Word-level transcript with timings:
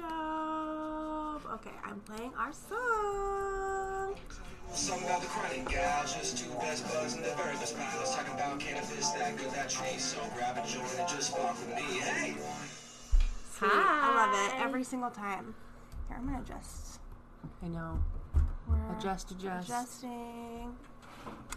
dope. 0.00 1.52
Okay, 1.54 1.74
I'm 1.84 2.00
playing 2.00 2.32
our 2.38 2.52
song. 2.52 4.14
Something 4.72 5.06
about 5.06 5.22
the 5.22 5.26
chronic 5.28 5.68
gal, 5.68 6.02
just 6.02 6.36
two 6.38 6.50
best 6.60 6.84
buds 6.92 7.14
and 7.14 7.24
the 7.24 7.30
very 7.30 7.54
best 7.56 7.76
pals. 7.76 8.14
Talking 8.14 8.34
about 8.34 8.60
cannabis, 8.60 9.10
that 9.10 9.36
good, 9.36 9.50
that 9.52 9.70
tree. 9.70 9.98
So 9.98 10.18
grab 10.36 10.58
a 10.58 10.66
joint 10.66 10.94
and 10.98 11.08
just 11.08 11.32
walk 11.38 11.56
with 11.58 11.74
me. 11.74 11.82
Hey! 12.00 12.34
Sweet. 13.56 13.70
I 13.72 14.14
love 14.14 14.34
it 14.52 14.62
every 14.64 14.84
single 14.84 15.10
time. 15.10 15.54
Here, 16.08 16.16
I'm 16.18 16.26
gonna 16.26 16.40
adjust. 16.42 17.00
I 17.62 17.68
know. 17.68 17.98
We're 18.68 18.96
Adjust, 18.98 19.30
adjust. 19.30 19.68
adjusting. 19.68 20.74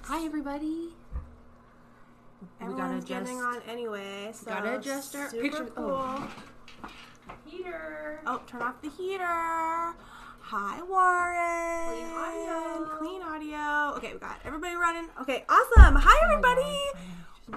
Hi, 0.04 0.26
everybody. 0.26 0.94
We 2.60 2.68
gotta 2.68 2.71
Everyone's 2.71 3.04
adjust. 3.04 3.26
getting 3.26 3.42
on 3.42 3.62
anyway. 3.68 4.32
So 4.34 4.46
Gotta 4.52 4.80
adjust 4.80 5.16
our 5.16 5.30
super 5.30 5.42
picture- 5.44 5.70
oh. 5.78 5.82
Cool. 5.82 5.92
oh. 5.92 6.30
Oh. 7.54 8.41
Turn 8.47 8.61
off 8.61 8.81
the 8.81 8.89
heater. 8.89 9.25
Hi, 9.25 10.82
Warren. 10.87 12.00
Clean 12.00 12.18
audio. 12.18 12.97
Clean 12.97 13.21
audio. 13.21 13.97
Okay, 13.97 14.14
we 14.14 14.19
got 14.19 14.39
everybody 14.46 14.75
running. 14.75 15.09
Okay, 15.19 15.43
awesome. 15.50 15.95
Hi, 15.97 16.32
everybody. 16.32 16.78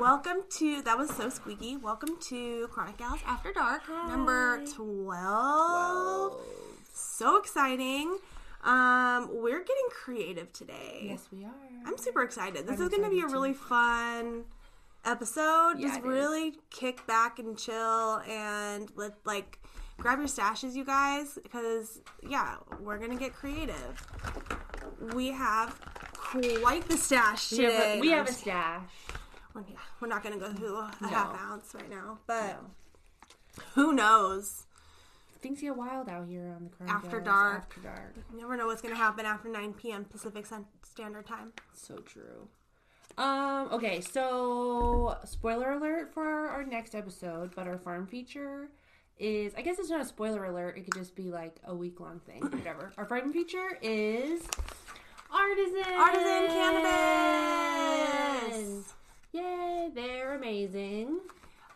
Welcome 0.01 0.39
to 0.59 0.83
that 0.83 0.99
was 0.99 1.11
so 1.11 1.29
squeaky. 1.29 1.77
Welcome 1.77 2.17
to 2.23 2.67
Chronic 2.73 2.97
Gals 2.97 3.21
After 3.25 3.53
Dark, 3.53 3.83
number 4.09 4.65
twelve. 4.75 6.41
So 6.93 7.37
exciting. 7.37 8.19
Um, 8.65 9.29
we're 9.33 9.61
getting 9.61 9.89
creative 9.93 10.53
today. 10.53 11.05
Yes, 11.11 11.29
we 11.31 11.45
are. 11.45 11.51
I'm 11.87 11.99
super 11.99 12.23
excited. 12.23 12.67
This 12.67 12.81
I'm 12.81 12.87
is 12.87 12.89
going 12.89 13.05
to 13.05 13.11
be 13.11 13.21
a 13.21 13.29
really 13.29 13.53
fun 13.53 14.45
episode. 15.05 15.75
Yeah, 15.79 15.89
Just 15.89 15.99
it 16.01 16.03
is. 16.03 16.07
really 16.07 16.55
kick 16.71 17.07
back 17.07 17.39
and 17.39 17.57
chill 17.57 18.21
and 18.29 18.91
let 18.97 19.15
like 19.25 19.61
grab 19.99 20.19
your 20.19 20.29
stashes, 20.29 20.75
you 20.75 20.85
guys, 20.85 21.39
because 21.43 22.01
yeah, 22.29 22.57
we're 22.81 22.99
to 23.11 23.17
get 23.19 23.33
creative. 23.35 24.07
We 25.15 25.29
have 25.29 25.79
quite 26.61 26.89
the 26.89 26.97
stash 26.97 27.53
We 27.53 27.59
today. 27.59 27.73
have 27.73 27.97
a, 27.97 28.01
we 28.01 28.09
have 28.11 28.29
a 28.29 28.33
stash. 28.33 28.83
we're, 29.55 29.65
yeah, 29.69 29.77
we're 30.01 30.09
not 30.09 30.23
to 30.39 30.45
go 30.45 30.53
through 30.53 30.77
a 30.79 30.91
No. 31.01 31.09
half 31.09 31.41
ounce 31.41 31.75
right 31.75 31.89
now, 31.91 32.19
but 32.27 32.59
No. 32.63 32.71
who 33.75 33.93
knows? 33.93 34.67
Things 35.41 35.61
get 35.61 35.77
wild 35.77 36.09
out 36.09 36.27
here 36.27 36.55
on 36.57 36.65
the 36.65 36.71
Chronic 36.71 36.95
After 36.95 37.21
dark. 37.21 37.65
After 37.77 37.81
dark. 37.83 38.15
You 38.33 38.41
never 38.41 38.57
know 38.57 38.67
what's 38.67 38.81
to 38.95 38.99
happen 38.99 39.27
after 39.27 39.49
9 39.51 39.75
p.m. 39.75 40.07
Pacific 40.07 40.47
Standard 40.83 41.27
Time. 41.27 41.53
So 41.75 41.97
true. 41.99 42.49
Um. 43.19 43.69
Okay. 43.71 44.01
So, 44.01 45.17
spoiler 45.25 45.73
alert 45.73 46.13
for 46.15 46.25
our, 46.25 46.49
our 46.49 46.65
next 46.65 46.95
episode, 46.95 47.55
but 47.55 47.69
our 47.69 47.77
farm 47.79 48.07
feature 48.07 48.71
is. 49.19 49.55
I 49.57 49.63
guess 49.63 49.79
it's 49.79 49.91
not 49.91 50.01
a 50.01 50.05
spoiler 50.05 50.45
alert. 50.45 50.77
It 50.77 50.85
could 50.85 50.95
just 50.95 51.15
be 51.15 51.31
like 51.31 51.57
a 51.65 51.75
week 51.75 52.01
long 52.01 52.21
thing. 52.21 52.43
Whatever. 52.43 52.93
Our 52.97 53.05
farm 53.05 53.33
feature 53.33 53.79
is 53.83 54.43
Artizen. 55.33 55.85
Artizen 55.99 56.47
cannabis. 56.49 58.95
Yay! 59.33 59.91
They're 59.95 60.35
amazing. 60.37 61.19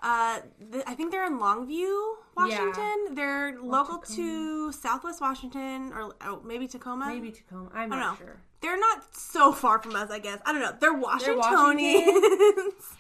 Uh, 0.00 0.39
th- 0.70 0.84
I 0.86 0.94
think 0.94 1.11
they're 1.11 1.27
in 1.27 1.41
Longview, 1.41 2.14
Washington. 2.36 3.14
They're 3.14 3.56
local 3.61 3.98
to 3.98 4.70
Southwest 4.70 5.20
Washington, 5.20 5.92
or 5.92 6.14
oh, 6.20 6.41
maybe 6.44 6.69
Tacoma. 6.69 7.06
Maybe 7.09 7.33
Tacoma. 7.33 7.69
I'm 7.75 7.91
don't 7.91 7.98
know. 7.98 8.14
sure. 8.16 8.36
They're 8.61 8.78
not 8.78 9.03
so 9.16 9.50
far 9.53 9.81
from 9.83 9.97
us, 9.97 10.11
I 10.11 10.20
guess. 10.20 10.39
I 10.44 10.53
don't 10.53 10.62
know. 10.62 10.72
They're 10.78 10.94
Washingtonians 10.94 12.06
Washington. 12.06 12.70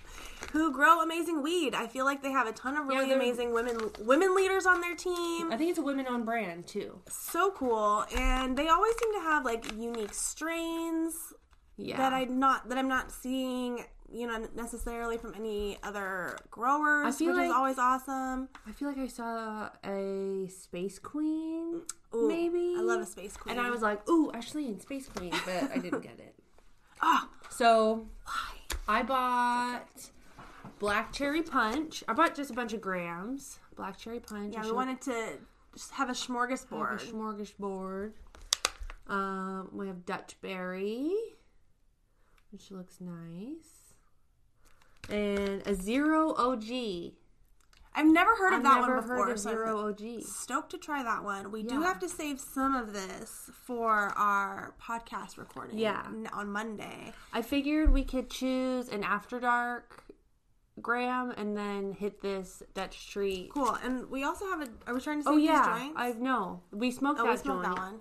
who 0.52 0.72
grow 0.72 1.02
amazing 1.02 1.42
weed. 1.42 1.74
I 1.74 1.86
feel 1.86 2.04
like 2.04 2.22
they 2.22 2.30
have 2.32 2.46
a 2.46 2.52
ton 2.52 2.76
of 2.76 2.86
really 2.86 3.06
they're- 3.06 3.16
amazing 3.16 3.52
women 3.52 3.78
women 4.00 4.34
leaders 4.34 4.66
on 4.66 4.80
their 4.80 4.94
team. 4.96 5.52
I 5.52 5.56
think 5.56 5.70
it's 5.70 5.78
a 5.78 5.82
women 5.82 6.06
on 6.06 6.24
brand 6.24 6.66
too. 6.66 7.00
So 7.08 7.50
cool, 7.52 8.04
and 8.16 8.56
they 8.56 8.68
always 8.68 8.94
seem 8.98 9.14
to 9.14 9.20
have 9.20 9.44
like 9.44 9.64
unique 9.76 10.14
strains 10.14 11.14
Yeah. 11.76 11.96
that 11.98 12.12
I 12.12 12.24
not 12.24 12.68
that 12.68 12.78
I'm 12.78 12.88
not 12.88 13.10
seeing. 13.12 13.84
You 14.10 14.26
know, 14.26 14.48
necessarily 14.56 15.18
from 15.18 15.34
any 15.34 15.76
other 15.82 16.38
growers, 16.50 17.14
I 17.14 17.18
feel 17.18 17.34
which 17.36 17.44
is 17.44 17.52
always 17.52 17.76
awesome. 17.78 18.48
I 18.66 18.72
feel 18.72 18.88
like 18.88 18.96
I 18.96 19.06
saw 19.06 19.68
a 19.84 20.48
Space 20.48 20.98
Queen, 20.98 21.82
Ooh, 22.14 22.26
maybe. 22.26 22.72
I 22.78 22.80
love 22.80 23.02
a 23.02 23.04
space 23.04 23.36
queen. 23.36 23.58
And 23.58 23.66
I 23.66 23.68
was 23.68 23.82
like, 23.82 24.08
ooh, 24.08 24.32
Ashley 24.32 24.64
and 24.64 24.80
Space 24.80 25.08
Queen, 25.14 25.30
but 25.44 25.70
I 25.74 25.76
didn't 25.76 26.00
get 26.00 26.18
it. 26.20 26.34
oh, 27.02 27.28
So 27.50 28.06
why? 28.24 28.76
I 28.88 29.02
bought 29.02 30.10
Black 30.78 31.12
Cherry 31.12 31.42
Punch. 31.42 32.04
I 32.08 32.12
bought 32.12 32.34
just 32.34 32.50
a 32.50 32.54
bunch 32.54 32.72
of 32.72 32.80
grams. 32.80 33.58
Black 33.76 33.98
Cherry 33.98 34.20
Punch. 34.20 34.54
Yeah, 34.54 34.62
we 34.62 34.72
wanted 34.72 35.00
to 35.02 35.38
just 35.74 35.92
have 35.92 36.08
a 36.08 36.14
have 36.14 36.28
a 36.28 36.32
smorgasbord. 36.32 37.12
smorgasbord. 37.12 38.12
Um, 39.06 39.70
we 39.72 39.86
have 39.86 40.04
Dutch 40.04 40.36
Berry, 40.42 41.12
which 42.52 42.70
looks 42.70 43.00
nice. 43.00 43.94
And 45.10 45.66
a 45.66 45.74
Zero 45.74 46.34
OG. 46.36 47.12
I've 47.94 48.06
never 48.06 48.36
heard 48.36 48.52
of 48.52 48.58
I've 48.58 48.62
that 48.64 48.80
one 48.82 48.96
before. 49.00 49.16
heard 49.16 49.30
of 49.32 49.40
so 49.40 49.50
Zero 49.50 49.88
OG. 49.88 50.22
Stoked 50.22 50.70
to 50.70 50.78
try 50.78 51.02
that 51.02 51.24
one. 51.24 51.50
We 51.50 51.62
do 51.62 51.80
have 51.80 51.98
to 52.00 52.08
save 52.08 52.38
some 52.38 52.76
of 52.76 52.92
this 52.92 53.50
for 53.64 54.12
our 54.16 54.74
podcast 54.80 55.38
recording. 55.38 55.78
Yeah. 55.78 56.06
on 56.32 56.50
Monday. 56.52 57.12
I 57.32 57.42
figured 57.42 57.92
we 57.92 58.04
could 58.04 58.30
choose 58.30 58.88
an 58.88 59.02
After 59.02 59.40
Dark 59.40 60.04
gram 60.82 61.32
and 61.36 61.56
then 61.56 61.92
hit 61.92 62.20
this 62.20 62.62
Dutch 62.74 63.10
treat. 63.10 63.50
Cool. 63.52 63.76
And 63.82 64.08
we 64.10 64.24
also 64.24 64.46
have 64.46 64.62
a. 64.62 64.68
Are 64.86 64.94
we 64.94 65.00
trying 65.00 65.18
to 65.18 65.24
save 65.24 65.34
Oh 65.34 65.36
yeah, 65.36 65.72
these 65.72 65.82
joints? 65.82 65.94
I 65.96 66.12
know. 66.12 66.62
We 66.72 66.90
smoked 66.90 67.20
oh, 67.20 67.24
that 67.24 67.30
we 67.30 67.36
smoked 67.36 67.64
joint. 67.64 67.76
that 67.76 67.82
one. 67.82 68.00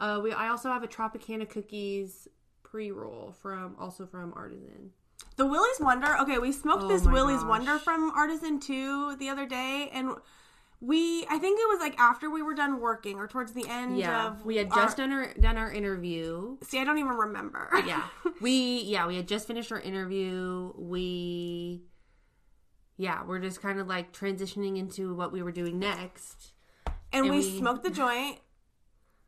Uh, 0.00 0.20
we 0.22 0.32
I 0.32 0.48
also 0.48 0.70
have 0.70 0.82
a 0.82 0.88
Tropicana 0.88 1.48
cookies 1.48 2.28
pre 2.62 2.90
roll 2.90 3.34
from 3.40 3.76
also 3.78 4.06
from 4.06 4.32
Artizen. 4.34 4.90
The 5.36 5.46
Willie's 5.46 5.80
Wonder. 5.80 6.16
Okay, 6.20 6.38
we 6.38 6.52
smoked 6.52 6.84
Oh 6.84 6.88
this 6.88 7.04
my 7.04 7.12
Willie's 7.12 7.40
gosh. 7.40 7.48
Wonder 7.48 7.78
from 7.78 8.10
Artizen 8.10 8.60
2 8.60 9.16
the 9.16 9.28
other 9.28 9.46
day, 9.46 9.90
and 9.92 10.10
we. 10.80 11.24
I 11.28 11.38
think 11.38 11.58
it 11.60 11.68
was 11.68 11.80
like 11.80 11.98
after 11.98 12.30
we 12.30 12.42
were 12.42 12.54
done 12.54 12.80
working 12.80 13.16
or 13.18 13.26
towards 13.26 13.52
the 13.52 13.66
end 13.68 13.98
Yeah, 13.98 14.28
of. 14.28 14.44
we 14.44 14.56
had 14.56 14.70
our- 14.70 14.76
just 14.84 14.96
done 14.96 15.12
our 15.12 15.32
done 15.34 15.56
our 15.56 15.70
interview. 15.72 16.56
See, 16.62 16.78
I 16.80 16.84
don't 16.84 16.98
even 16.98 17.12
remember. 17.12 17.68
Yeah, 17.86 18.04
we 18.40 18.82
yeah 18.82 19.06
we 19.06 19.16
had 19.16 19.26
just 19.28 19.46
finished 19.46 19.72
our 19.72 19.80
interview. 19.80 20.72
We 20.76 21.82
yeah 22.96 23.22
we're 23.24 23.38
just 23.38 23.62
kind 23.62 23.78
of 23.78 23.86
like 23.86 24.12
transitioning 24.12 24.76
into 24.78 25.14
what 25.14 25.32
we 25.32 25.42
were 25.42 25.52
doing 25.52 25.78
next. 25.78 26.52
and, 27.12 27.24
And 27.26 27.30
we, 27.34 27.38
we- 27.40 27.58
smoked 27.58 27.82
the 27.84 27.90
joint 27.90 28.38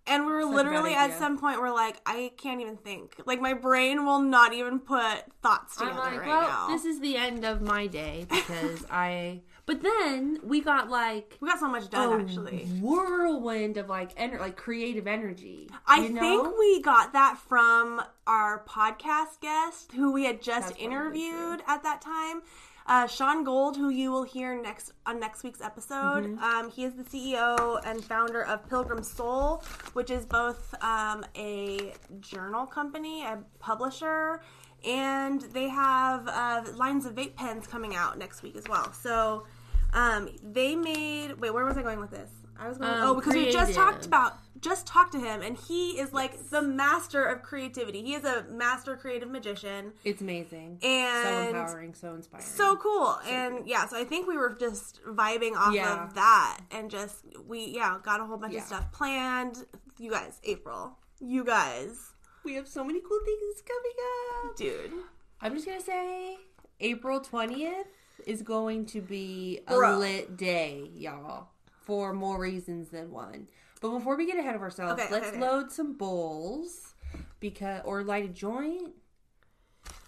and 0.06 0.25
we 0.27 0.33
were 0.33 0.43
Such 0.43 0.55
literally 0.55 0.94
at 0.94 1.16
some 1.19 1.39
point 1.39 1.60
we're 1.60 1.71
like 1.75 2.00
i 2.06 2.33
can't 2.39 2.62
even 2.62 2.78
think 2.78 3.21
like 3.27 3.39
my 3.39 3.53
brain 3.53 4.06
will 4.06 4.19
not 4.22 4.55
even 4.55 4.81
put 4.81 5.25
thoughts 5.43 5.78
I'm 5.78 5.89
together 5.89 6.10
like, 6.10 6.21
right 6.21 6.27
well, 6.28 6.41
now 6.41 6.69
this 6.69 6.87
is 6.87 7.00
the 7.00 7.16
end 7.19 7.44
of 7.44 7.60
my 7.60 7.87
day 7.87 8.27
because 8.28 8.84
I. 8.91 9.43
But 9.70 9.82
then 9.82 10.41
we 10.42 10.62
got 10.62 10.91
like 10.91 11.38
we 11.41 11.47
got 11.47 11.60
so 11.60 11.69
much 11.69 11.88
done 11.91 12.20
a 12.20 12.25
actually 12.25 12.64
whirlwind 12.81 13.76
of 13.76 13.88
like 13.88 14.12
ener- 14.16 14.41
like 14.41 14.56
creative 14.56 15.06
energy. 15.06 15.69
i 15.86 16.00
you 16.00 16.08
know? 16.08 16.20
think 16.20 16.58
we 16.58 16.82
got 16.82 17.12
that 17.12 17.38
from 17.38 18.03
our 18.26 18.64
podcast 18.64 19.41
guest 19.41 19.92
who 19.92 20.10
we 20.10 20.25
had 20.25 20.42
just 20.42 20.70
That's 20.70 20.80
interviewed 20.80 21.62
at 21.69 21.84
that 21.84 22.00
time 22.00 22.42
uh, 22.86 23.06
Sean 23.06 23.44
Gold, 23.44 23.76
who 23.76 23.91
you 23.91 24.10
will 24.10 24.25
hear 24.25 24.60
next 24.60 24.91
on 25.06 25.20
next 25.20 25.44
week's 25.44 25.60
episode, 25.60 26.25
Mm-hmm. 26.25 26.42
um, 26.42 26.69
he 26.72 26.82
is 26.82 26.94
the 26.94 27.04
CEO 27.04 27.80
and 27.86 28.04
founder 28.04 28.42
of 28.42 28.69
Pilgrim 28.69 29.04
Soul, 29.04 29.62
which 29.92 30.10
is 30.10 30.26
both 30.26 30.75
um, 30.82 31.25
a 31.36 31.92
journal 32.19 32.66
company, 32.66 33.22
a 33.22 33.38
publisher, 33.60 34.42
and 34.84 35.42
they 35.53 35.69
have 35.69 36.26
uh, 36.26 36.64
lines 36.75 37.06
of 37.06 37.14
vape 37.14 37.36
pens 37.36 37.69
coming 37.69 37.94
out 37.94 38.19
next 38.19 38.42
week 38.42 38.56
as 38.56 38.64
well. 38.69 38.92
So 38.92 39.44
um, 39.93 40.28
they 40.43 40.77
made. 40.77 41.39
Wait, 41.41 41.53
where 41.53 41.65
was 41.65 41.77
I 41.77 41.83
going 41.83 42.01
with 42.01 42.10
this? 42.10 42.31
I 42.59 42.69
was 42.69 42.78
going. 42.78 42.91
Um, 42.91 42.98
oh, 43.03 43.15
because 43.15 43.34
we 43.34 43.51
just 43.51 43.75
talked 43.75 44.07
about 44.07 44.39
just 44.60 44.87
talked 44.87 45.13
to 45.13 45.19
him, 45.19 45.41
and 45.41 45.57
he 45.57 45.98
is 45.98 46.13
like 46.13 46.51
the 46.51 46.60
master 46.60 47.25
of 47.25 47.42
creativity. 47.42 48.03
He 48.03 48.15
is 48.15 48.25
a 48.25 48.45
master 48.51 48.95
creative 48.97 49.31
magician. 49.31 49.92
it's 50.04 50.21
amazing, 50.21 50.78
And- 50.83 51.25
so 51.25 51.48
empowering, 51.59 51.95
so 51.95 52.15
inspiring. 52.15 52.47
So 52.47 52.77
cool. 52.77 53.19
and 53.27 53.66
yeah, 53.66 53.87
so 53.87 53.97
I 53.98 54.04
think 54.04 54.28
we 54.28 54.37
were 54.37 54.54
just 54.60 55.01
vibing 55.04 55.57
off 55.57 55.72
Yeah. 55.75 56.04
of 56.04 56.15
that 56.15 56.60
and 56.71 56.91
just 56.91 57.25
we 57.48 57.65
yeah, 57.69 57.97
got 58.03 58.21
a 58.21 58.25
whole 58.27 58.36
bunch 58.36 58.53
Yeah. 58.53 58.60
of 58.60 58.66
stuff 58.66 58.93
planned. 58.93 59.65
You 59.98 60.10
guys, 60.10 60.39
April. 60.45 60.98
You 61.21 61.43
guys. 61.45 62.13
we 62.45 62.54
have 62.54 62.66
so 62.69 62.83
many 62.84 63.01
cool 63.01 63.21
things 63.25 63.63
coming 63.66 64.51
up. 64.51 64.57
Dude. 64.57 64.93
I'm 65.41 65.54
just 65.54 65.66
gonna 65.66 65.81
say, 65.81 66.36
April 66.81 67.21
twentieth 67.21 67.86
is 68.27 68.43
going 68.43 68.87
to 68.87 69.01
be 69.01 69.61
a 69.67 69.75
Bro. 69.75 69.99
lit 69.99 70.37
day, 70.37 70.91
y'all, 70.95 71.49
for 71.83 72.13
more 72.13 72.39
reasons 72.41 72.89
than 72.91 73.11
one. 73.11 73.49
But 73.81 73.91
before 73.91 74.17
we 74.17 74.27
get 74.27 74.39
ahead 74.39 74.55
of 74.55 74.63
ourselves, 74.63 75.01
Okay, 75.03 75.13
let's 75.13 75.28
okay, 75.28 75.41
load 75.41 75.72
some 75.72 75.95
bowls 75.95 76.95
because 77.41 77.83
or 77.84 78.03
light 78.03 78.25
a 78.25 78.28
joint. 78.28 78.91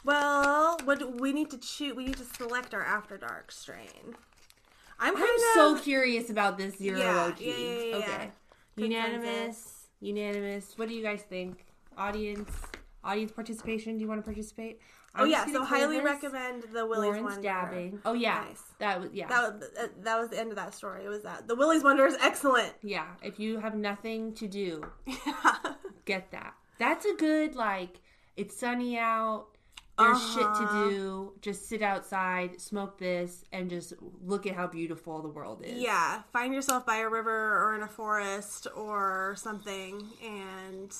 Well, 0.04 0.78
what 0.84 0.98
do 0.98 1.08
we 1.08 1.32
need 1.32 1.50
to 1.50 1.58
choose 1.58 1.94
we 1.94 2.04
need 2.06 2.16
to 2.16 2.24
select 2.24 2.74
our 2.74 2.82
after 2.84 3.16
dark 3.16 3.52
strain. 3.52 4.14
I'm 4.98 5.14
kind 5.14 5.26
I'm 5.28 5.74
of 5.74 5.76
so 5.78 5.82
curious 5.82 6.28
about 6.30 6.58
this 6.58 6.76
zero 6.76 6.98
Yeah, 6.98 7.24
OG. 7.24 7.40
yeah, 7.40 7.54
yeah, 7.56 7.84
yeah, 7.84 7.96
okay. 7.96 8.30
Unanimous. 8.76 9.86
Unanimous. 10.00 10.74
What 10.76 10.88
do 10.88 10.94
you 10.94 11.02
guys 11.02 11.22
think? 11.22 11.64
Audience 11.96 12.50
audience 13.04 13.32
participation. 13.32 13.96
Do 13.96 14.02
you 14.02 14.08
want 14.08 14.20
to 14.20 14.24
participate? 14.24 14.80
Oh 15.14 15.24
yeah, 15.24 15.44
so 15.46 15.62
highly 15.62 15.96
this 15.96 16.04
recommend 16.04 16.62
the 16.72 16.86
Willie's 16.86 17.08
Lauren's 17.10 17.22
Wonder. 17.24 17.42
dabbing. 17.42 18.00
Oh 18.04 18.14
yeah. 18.14 18.44
Nice. 18.48 18.62
That 18.78 19.00
was 19.00 19.10
yeah. 19.12 19.28
That 19.28 19.42
was 19.60 19.68
uh, 19.78 19.86
that 20.02 20.18
was 20.18 20.30
the 20.30 20.40
end 20.40 20.50
of 20.50 20.56
that 20.56 20.74
story. 20.74 21.04
It 21.04 21.08
was 21.08 21.22
that 21.22 21.46
the 21.48 21.54
Willie's 21.54 21.84
Wonder 21.84 22.06
is 22.06 22.16
excellent. 22.20 22.72
yeah. 22.82 23.08
If 23.22 23.38
you 23.38 23.58
have 23.60 23.74
nothing 23.74 24.32
to 24.34 24.48
do, 24.48 24.82
Yeah. 25.06 25.56
get 26.06 26.30
that. 26.30 26.54
That's 26.78 27.04
a 27.04 27.14
good 27.14 27.54
like 27.54 28.00
it's 28.36 28.58
sunny 28.58 28.96
out. 28.98 29.48
There's 29.98 30.32
shit 30.32 30.42
to 30.42 30.48
Uh-huh. 30.48 30.88
do. 30.88 31.32
Just 31.42 31.68
sit 31.68 31.82
outside, 31.82 32.60
smoke 32.60 32.98
this, 32.98 33.44
and 33.52 33.68
just 33.68 33.92
look 34.24 34.46
at 34.46 34.54
how 34.54 34.66
beautiful 34.66 35.20
the 35.22 35.28
world 35.28 35.62
is. 35.64 35.80
Yeah, 35.80 36.22
find 36.32 36.54
yourself 36.54 36.86
by 36.86 36.96
a 36.96 37.08
river 37.08 37.30
or 37.62 37.74
in 37.76 37.82
a 37.82 37.86
forest 37.88 38.66
or 38.74 39.34
something, 39.36 40.02
and 40.24 40.92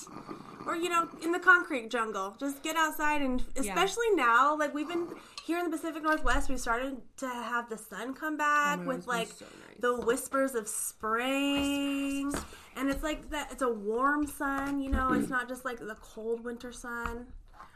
or 0.67 0.77
you 0.77 0.89
know 0.91 1.09
in 1.23 1.33
the 1.33 1.39
concrete 1.39 1.91
jungle. 1.91 2.37
Just 2.39 2.63
get 2.63 2.77
outside, 2.77 3.23
and 3.23 3.43
especially 3.57 4.11
now, 4.15 4.57
like 4.59 4.75
we've 4.75 4.89
been 4.89 5.09
here 5.47 5.59
in 5.59 5.65
the 5.71 5.77
Pacific 5.77 6.03
Northwest, 6.03 6.49
we 6.51 6.57
started 6.59 7.01
to 7.17 7.27
have 7.29 7.69
the 7.71 7.79
sun 7.79 8.13
come 8.15 8.37
back 8.37 8.81
Oh 8.83 8.87
with 8.89 9.07
like 9.07 9.29
so 9.29 9.47
nice. 9.47 9.81
the 9.81 9.97
whispers 10.05 10.55
of 10.55 10.69
spring, 10.69 12.33
and 12.77 12.91
it's 12.91 13.03
like 13.03 13.31
that. 13.31 13.51
It's 13.53 13.63
a 13.63 13.73
warm 13.73 14.27
sun, 14.27 14.81
you 14.81 14.91
know. 14.91 15.13
it's 15.13 15.29
not 15.31 15.49
just 15.49 15.65
like 15.65 15.79
the 15.79 15.97
cold 16.01 16.45
winter 16.45 16.73
sun. 16.73 17.27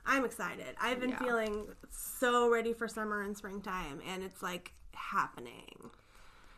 I'm 0.06 0.25
excited. 0.25 0.76
I've 0.81 1.00
been 1.00 1.11
Yeah. 1.11 1.19
feeling 1.19 1.67
so 1.91 2.49
ready 2.50 2.73
for 2.73 2.87
summer 2.88 3.23
and 3.23 3.37
springtime, 3.37 4.00
and 4.06 4.23
it's 4.23 4.43
like 4.43 4.73
happening. 4.94 5.91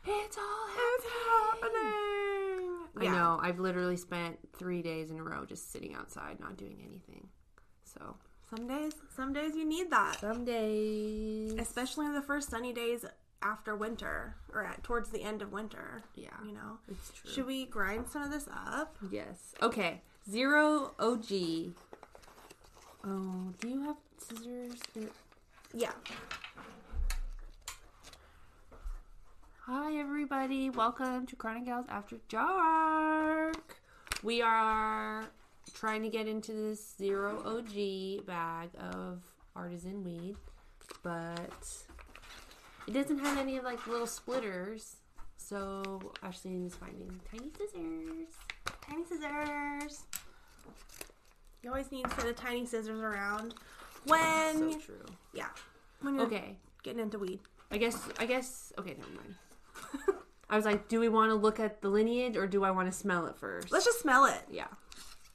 It's 0.05 0.39
all 0.39 0.69
It's 0.71 1.06
happening. 1.27 2.79
I 2.97 3.05
know. 3.15 3.39
I've 3.43 3.59
literally 3.61 3.97
spent 3.97 4.39
three 4.56 4.83
days 4.83 5.11
in 5.11 5.19
a 5.19 5.23
row 5.23 5.45
just 5.45 5.71
sitting 5.73 5.95
outside, 5.95 6.41
not 6.41 6.56
doing 6.56 6.83
anything. 6.87 7.29
So 7.85 8.17
Some 8.56 8.67
days, 8.67 8.93
some 9.15 9.33
days 9.33 9.55
you 9.55 9.65
need 9.67 9.91
that, 9.91 10.21
some 10.21 10.44
days, 10.44 11.53
especially 11.59 12.06
in 12.06 12.15
the 12.15 12.23
first 12.23 12.49
sunny 12.51 12.73
days 12.73 13.05
after 13.43 13.77
winter 13.77 14.35
or 14.53 14.65
at, 14.65 14.83
towards 14.83 15.11
the 15.11 15.23
end 15.23 15.43
of 15.43 15.53
winter. 15.53 16.03
yeah, 16.15 16.31
You 16.44 16.53
know. 16.53 16.79
it's 16.89 17.12
true. 17.12 17.31
Should 17.31 17.47
we 17.47 17.67
grind 17.67 18.09
some 18.09 18.23
of 18.23 18.31
this 18.31 18.49
up? 18.53 18.97
Yes. 19.11 19.55
Okay. 19.62 20.01
Zero 20.31 20.94
OG. 20.99 21.75
Oh, 23.05 23.53
do 23.61 23.69
you 23.69 23.83
have 23.83 23.97
scissors? 24.19 24.81
Yeah. 25.73 25.93
Hi, 29.61 29.97
everybody. 29.97 30.71
Welcome 30.71 31.25
to 31.27 31.37
Chronic 31.37 31.67
Gals 31.67 31.87
After 31.89 32.17
Dark. 32.29 33.77
We 34.25 34.43
are 34.43 35.27
trying 35.75 36.03
to 36.03 36.09
get 36.09 36.27
into 36.27 36.53
this 36.53 36.95
zero 36.99 37.41
OG 37.45 38.27
bag 38.27 38.71
of 38.93 39.23
Artizen 39.55 40.03
weed, 40.03 40.35
but 41.05 41.69
it 42.89 42.93
doesn't 42.93 43.21
have 43.21 43.39
any 43.39 43.59
of 43.59 43.65
like 43.65 43.87
little 43.87 44.09
splitters. 44.09 44.97
So 45.37 46.01
Ashley 46.25 46.65
is 46.67 46.75
finding 46.75 47.21
tiny 47.31 47.51
scissors. 47.56 48.35
Tiny 48.83 49.05
scissors. 49.05 50.03
You 51.62 51.70
always 51.70 51.90
need 51.90 52.06
set 52.12 52.26
of 52.26 52.37
tiny 52.37 52.64
scissors 52.66 53.00
around 53.00 53.55
when 54.06 54.72
So 54.72 54.78
true. 54.78 55.05
yeah 55.32 55.49
when 56.00 56.14
you're 56.14 56.25
Okay. 56.26 56.56
getting 56.82 57.00
into 57.00 57.19
weed. 57.19 57.40
I 57.70 57.76
guess. 57.78 57.99
I 58.19 58.25
guess. 58.26 58.72
Okay, 58.78 58.94
never 58.99 59.10
mind. 59.12 59.34
I 60.50 60.56
was 60.56 60.64
like, 60.64 60.88
do 60.88 60.99
we 61.00 61.08
want 61.10 61.31
to 61.31 61.34
look 61.34 61.60
at 61.60 61.82
the 61.82 61.88
lineage 61.90 62.37
or 62.37 62.46
do 62.46 62.64
I 62.64 62.70
want 62.70 62.90
to 62.90 62.96
smell 62.96 63.26
it 63.26 63.37
first? 63.37 63.70
Let's 63.70 63.84
just 63.84 64.00
smell 64.00 64.25
it 64.25 64.40
yeah. 64.50 64.69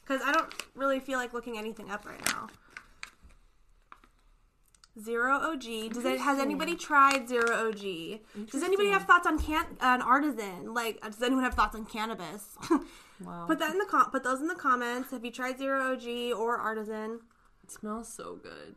because 0.03 0.21
I 0.25 0.31
don't 0.31 0.51
really 0.75 0.99
feel 0.99 1.19
like 1.19 1.33
looking 1.33 1.57
anything 1.57 1.91
up 1.91 2.05
right 2.07 2.19
now. 2.27 2.47
Zero 4.99 5.37
OG. 5.37 5.93
Does 5.93 6.05
it 6.05 6.19
has 6.19 6.39
anybody 6.39 6.75
tried 6.75 7.27
zero 7.27 7.67
OG? 7.67 8.19
Does 8.51 8.61
anybody 8.63 8.89
have 8.89 9.03
thoughts 9.05 9.25
on 9.25 9.39
can 9.39 9.65
an 9.81 10.01
artisan? 10.01 10.73
Like, 10.73 11.01
does 11.01 11.21
anyone 11.21 11.43
have 11.43 11.55
thoughts 11.55 11.75
on 11.75 11.85
cannabis? 11.85 12.55
Wow. 13.25 13.45
put 13.47 13.59
that 13.59 13.71
in 13.71 13.77
the 13.77 13.85
com- 13.85 14.09
put 14.11 14.23
those 14.23 14.39
in 14.41 14.47
the 14.47 14.55
comments. 14.55 15.11
Have 15.11 15.23
you 15.25 15.31
tried 15.31 15.57
zero 15.57 15.93
OG 15.93 16.33
or 16.37 16.57
Artizen? 16.57 17.19
it 17.63 17.71
smells 17.71 18.11
so 18.13 18.35
good. 18.41 18.75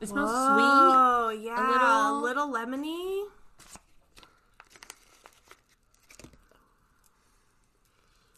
It 0.00 0.08
smells 0.08 0.30
sweet. 0.30 0.36
Oh 0.36 1.30
yeah, 1.30 1.70
little- 1.70 2.20
a 2.20 2.22
little 2.22 2.48
lemony. 2.52 3.24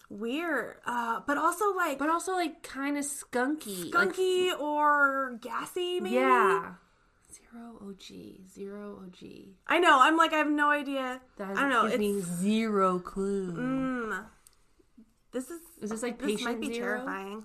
Weird, 0.08 0.76
uh, 0.86 1.20
but 1.26 1.36
also 1.36 1.74
like 1.74 1.98
but 1.98 2.08
also 2.08 2.32
like 2.32 2.62
kind 2.62 2.96
of 2.96 3.04
skunky. 3.04 3.92
Like, 3.92 4.10
skunky 4.10 4.58
or 4.58 5.36
gassy. 5.40 6.00
Maybe. 6.00 6.14
yeah. 6.14 6.74
Zero 7.32 7.76
OG. 7.82 8.48
Zero 8.54 9.00
OG. 9.04 9.28
I 9.66 9.80
know. 9.80 9.98
I'm 10.00 10.16
like 10.16 10.32
I 10.32 10.38
have 10.38 10.48
no 10.50 10.70
idea. 10.70 11.20
That 11.38 11.56
I 11.56 11.60
don't 11.62 11.70
know. 11.70 11.88
gives 11.88 11.98
me 11.98 12.10
It's 12.18 12.26
zero 12.28 13.00
clue. 13.00 13.52
mm, 13.52 14.24
this 15.36 15.50
is 15.50 15.60
Is 15.82 15.90
this 15.90 16.02
like 16.02 16.18
this 16.18 16.40
might 16.42 16.60
be 16.60 16.72
zero? 16.72 16.96
terrifying. 16.96 17.44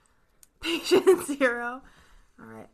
Patient 0.60 1.26
zero. 1.26 1.82
All 2.40 2.46
right. 2.46 2.68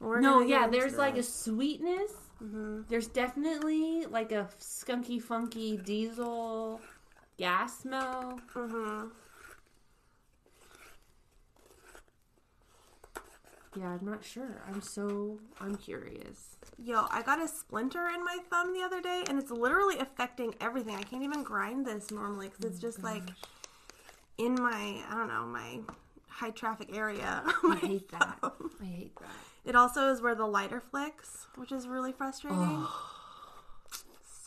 We're 0.00 0.20
No, 0.20 0.40
yeah, 0.40 0.66
there's 0.66 0.96
like 0.96 1.16
a 1.16 1.22
sweetness. 1.22 2.12
There's 2.40 3.06
definitely 3.06 4.04
like 4.06 4.32
a 4.32 4.48
skunky, 4.58 5.22
funky 5.22 5.76
diesel 5.76 6.80
gas 7.38 7.78
smell. 7.78 8.40
Mhm. 8.54 9.10
Yeah, 13.76 13.96
I'm 13.98 14.04
not 14.04 14.24
sure. 14.24 14.60
I'm 14.68 14.82
so 14.82 15.38
I'm 15.60 15.76
curious. 15.76 16.56
Yo, 16.76 17.06
I 17.10 17.22
got 17.22 17.40
a 17.40 17.46
splinter 17.48 18.08
in 18.12 18.24
my 18.24 18.38
thumb 18.50 18.74
the 18.74 18.82
other 18.82 19.00
day, 19.00 19.22
and 19.28 19.38
it's 19.38 19.50
literally 19.52 19.98
affecting 19.98 20.54
everything. 20.60 20.96
I 20.96 21.02
can't 21.02 21.22
even 21.22 21.42
grind 21.44 21.86
this 21.86 22.10
normally 22.10 22.48
because 22.48 22.64
it's 22.64 22.80
just 22.80 23.02
like 23.02 23.22
in 24.44 24.54
my, 24.54 25.02
I 25.08 25.14
don't 25.14 25.28
know, 25.28 25.44
my 25.46 25.80
high 26.28 26.50
traffic 26.50 26.90
area. 26.92 27.42
I 27.64 27.76
hate 27.76 28.10
that. 28.10 28.38
I 28.42 28.84
hate 28.84 29.16
that. 29.20 29.30
It 29.64 29.76
also 29.76 30.08
is 30.08 30.20
where 30.20 30.34
the 30.34 30.46
lighter 30.46 30.80
flicks, 30.80 31.46
which 31.56 31.70
is 31.70 31.86
really 31.86 32.12
frustrating. 32.12 32.84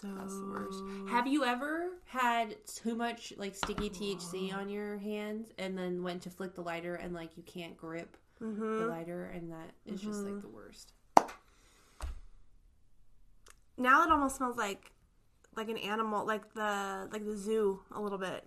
so 0.02 0.08
Have 1.10 1.26
you 1.26 1.46
ever 1.46 1.88
had 2.06 2.56
too 2.68 2.96
much 2.96 3.34
like 3.38 3.56
sticky 3.56 3.90
THC 3.90 4.54
on 4.54 4.70
your 4.70 4.98
hands 4.98 5.52
and 5.58 5.78
then 5.78 6.04
went 6.04 6.22
to 6.24 6.30
flick 6.30 6.54
the 6.54 6.62
lighter 6.62 6.96
and 6.96 7.14
like 7.14 7.38
you 7.38 7.44
can't 7.44 7.78
grip 7.78 8.18
the 8.40 8.46
mm-hmm. 8.46 8.90
lighter 8.90 9.32
and 9.34 9.50
that 9.52 9.72
is 9.86 10.02
just 10.02 10.24
like 10.24 10.34
mm-hmm. 10.34 10.42
the 10.42 10.50
worst. 10.50 10.92
now 13.78 14.04
it 14.04 14.12
almost 14.12 14.36
smells 14.36 14.58
like 14.58 14.92
like 15.56 15.70
an 15.70 15.78
animal, 15.78 16.26
like 16.26 16.54
the 16.54 17.08
like 17.12 17.26
the 17.26 17.38
zoo 17.38 17.80
a 17.92 18.02
little 18.02 18.18
bit. 18.18 18.46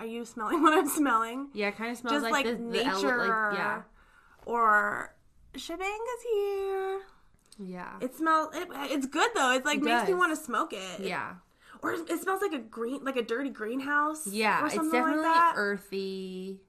Are 0.00 0.06
you 0.06 0.24
smelling 0.24 0.62
what 0.64 0.76
I'm 0.76 0.88
smelling? 0.88 1.48
Yeah, 1.52 1.68
it 1.68 1.76
kind 1.76 1.92
of 1.92 1.98
smells 1.98 2.14
Just 2.14 2.24
like, 2.24 2.32
like, 2.32 2.46
the, 2.46 2.52
the 2.56 2.84
nature, 2.84 3.20
ele- 3.20 3.28
like, 3.28 3.58
yeah, 3.58 3.82
or 4.46 5.14
shebang 5.54 5.86
is 6.16 6.22
here. 6.32 7.00
yeah, 7.58 7.92
It 8.00 8.14
smells. 8.16 8.54
It, 8.54 8.66
it's 8.90 9.06
good 9.06 9.30
though. 9.34 9.52
It's 9.52 9.64
like 9.66 9.78
It 9.78 9.84
makes 9.84 10.08
me 10.08 10.14
want 10.14 10.36
to 10.36 10.42
smoke 10.42 10.72
it. 10.72 11.00
yeah, 11.00 11.34
Or 11.82 11.92
it 11.92 12.20
smells 12.22 12.40
like 12.42 12.52
a 12.54 12.58
green, 12.58 13.04
like 13.04 13.16
a 13.16 13.22
dirty 13.22 13.50
greenhouse. 13.50 14.26
yeah. 14.26 14.64
It's 14.66 14.74
definitely 14.74 15.22
like 15.22 15.52
earthy. 15.56 16.60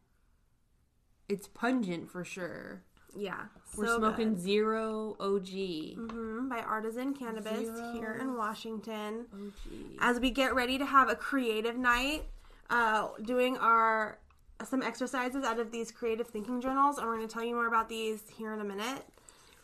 It's 1.29 1.47
pungent 1.47 2.09
for 2.11 2.23
sure. 2.25 2.83
yeah. 3.15 3.43
We're 3.77 3.87
so 3.87 3.97
smoking 3.99 4.33
good. 4.33 4.41
zero 4.41 5.15
OG. 5.21 5.45
Mhm, 5.47 6.49
by 6.49 6.59
Artizen 6.59 7.13
Cannabis 7.13 7.67
Zero. 7.67 7.93
here 7.93 8.17
in 8.19 8.35
Washington. 8.35 9.27
OG. 9.33 9.71
As 10.01 10.19
we 10.19 10.29
get 10.29 10.53
ready 10.53 10.77
to 10.77 10.85
have 10.85 11.09
a 11.09 11.15
creative 11.15 11.77
night, 11.77 12.25
uh, 12.71 13.09
doing 13.23 13.57
our 13.57 14.17
some 14.65 14.81
exercises 14.83 15.43
out 15.43 15.59
of 15.59 15.71
these 15.71 15.91
creative 15.91 16.27
thinking 16.27 16.61
journals, 16.61 16.97
and 16.97 17.07
we're 17.07 17.15
going 17.17 17.27
to 17.27 17.33
tell 17.33 17.43
you 17.43 17.55
more 17.55 17.67
about 17.67 17.89
these 17.89 18.21
here 18.37 18.53
in 18.53 18.61
a 18.61 18.63
minute. 18.63 19.03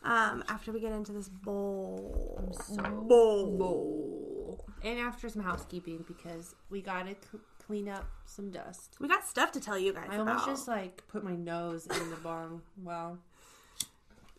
Um, 0.04 0.44
after 0.48 0.72
we 0.72 0.80
get 0.80 0.92
into 0.92 1.12
this 1.12 1.28
bowl, 1.28 2.54
bowl. 3.08 3.58
Bowl. 3.58 4.66
And 4.84 5.00
after 5.00 5.28
some 5.28 5.42
housekeeping 5.42 6.06
because 6.08 6.56
we 6.70 6.82
gotta 6.82 7.12
c- 7.12 7.40
clean 7.66 7.90
up 7.90 8.06
some 8.26 8.52
dust. 8.52 8.96
we 9.00 9.08
got 9.08 9.28
stuff 9.28 9.52
to 9.54 9.60
tell 9.60 9.78
you 9.78 9.92
guys 9.94 10.08
I 10.10 10.16
about. 10.16 10.28
almost 10.28 10.46
just 10.46 10.68
like 10.68 11.04
put 11.08 11.24
my 11.24 11.36
nose 11.36 11.88
in 11.88 12.10
the 12.12 12.16
bong. 12.18 12.62
Wow. 12.82 13.18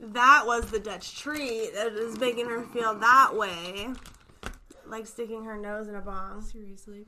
That 0.00 0.44
was 0.46 0.70
the 0.70 0.78
Dutch 0.78 1.18
treat 1.18 1.74
that 1.74 1.92
is 1.92 2.18
making 2.18 2.46
her 2.46 2.62
feel 2.66 2.94
that 2.94 3.34
way. 3.34 3.88
Like 4.86 5.06
sticking 5.06 5.44
her 5.44 5.56
nose 5.56 5.88
in 5.88 5.96
a 5.96 6.00
bong. 6.00 6.40
Seriously. 6.40 7.04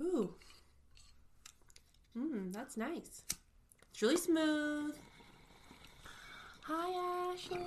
Ooh. 0.00 0.34
Mmm, 2.16 2.52
that's 2.52 2.76
nice. 2.76 3.22
It's 3.90 4.02
really 4.02 4.16
smooth. 4.16 4.96
Hi, 6.62 7.32
Ashley. 7.32 7.58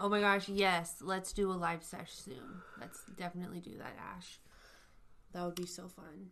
Oh 0.00 0.08
my 0.08 0.20
gosh, 0.20 0.48
yes. 0.48 0.96
Let's 1.00 1.32
do 1.32 1.50
a 1.50 1.54
live 1.54 1.82
sesh 1.82 2.12
soon. 2.12 2.62
Let's 2.80 3.00
definitely 3.16 3.60
do 3.60 3.76
that, 3.78 3.96
Ash. 4.16 4.38
That 5.32 5.44
would 5.44 5.56
be 5.56 5.66
so 5.66 5.88
fun. 5.88 6.30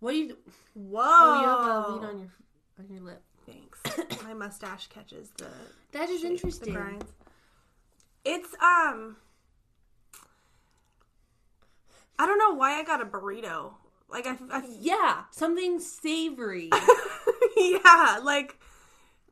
What 0.00 0.12
do 0.12 0.18
you? 0.18 0.36
Whoa! 0.74 1.02
Oh, 1.04 1.40
you 1.40 1.48
have 1.48 1.60
a 1.60 1.92
weed 1.92 2.06
on 2.06 2.18
your 2.20 2.30
on 2.78 2.88
your 2.90 3.02
lip. 3.02 3.22
Thanks. 3.46 4.22
My 4.24 4.34
mustache 4.34 4.86
catches 4.88 5.30
the 5.38 5.48
That 5.92 6.10
is 6.10 6.22
the 6.22 6.28
interesting. 6.28 7.02
It's 8.24 8.54
um. 8.62 9.16
I 12.18 12.26
don't 12.26 12.38
know 12.38 12.54
why 12.54 12.78
I 12.78 12.84
got 12.84 13.00
a 13.00 13.04
burrito. 13.06 13.74
Like 14.10 14.26
I, 14.26 14.36
I 14.50 14.62
Yeah, 14.80 15.22
something 15.30 15.80
savory. 15.80 16.70
yeah, 17.56 18.18
like 18.22 18.58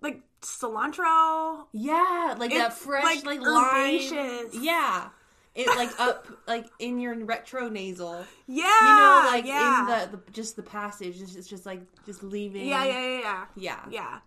like 0.01 0.21
cilantro. 0.43 1.67
yeah, 1.73 2.35
like 2.39 2.53
that 2.53 2.75
fresh, 2.75 3.05
like, 3.05 3.25
like, 3.25 3.41
lime. 3.41 3.65
herbaceous. 3.97 4.55
Yeah, 4.55 5.09
it 5.55 5.67
like 5.69 5.99
up 5.99 6.27
like 6.47 6.67
in 6.79 7.01
your 7.01 7.15
retro 7.25 7.69
nasal. 7.69 8.25
Yeah, 8.47 8.65
You 8.65 8.97
know, 8.97 9.23
like 9.33 9.47
yeah. 9.47 9.81
in 9.81 10.11
the, 10.11 10.17
the 10.19 10.31
just 10.33 10.57
the 10.57 10.63
passage. 10.63 11.09
It's 11.09 11.19
just, 11.21 11.37
it's 11.39 11.49
just 11.49 11.67
like 11.67 11.81
just 12.05 12.23
leaving. 12.23 12.67
yeah, 12.69 12.85
yeah, 12.85 13.01
yeah, 13.01 13.21
yeah, 13.21 13.45
yeah. 13.57 13.79
yeah. 13.91 14.19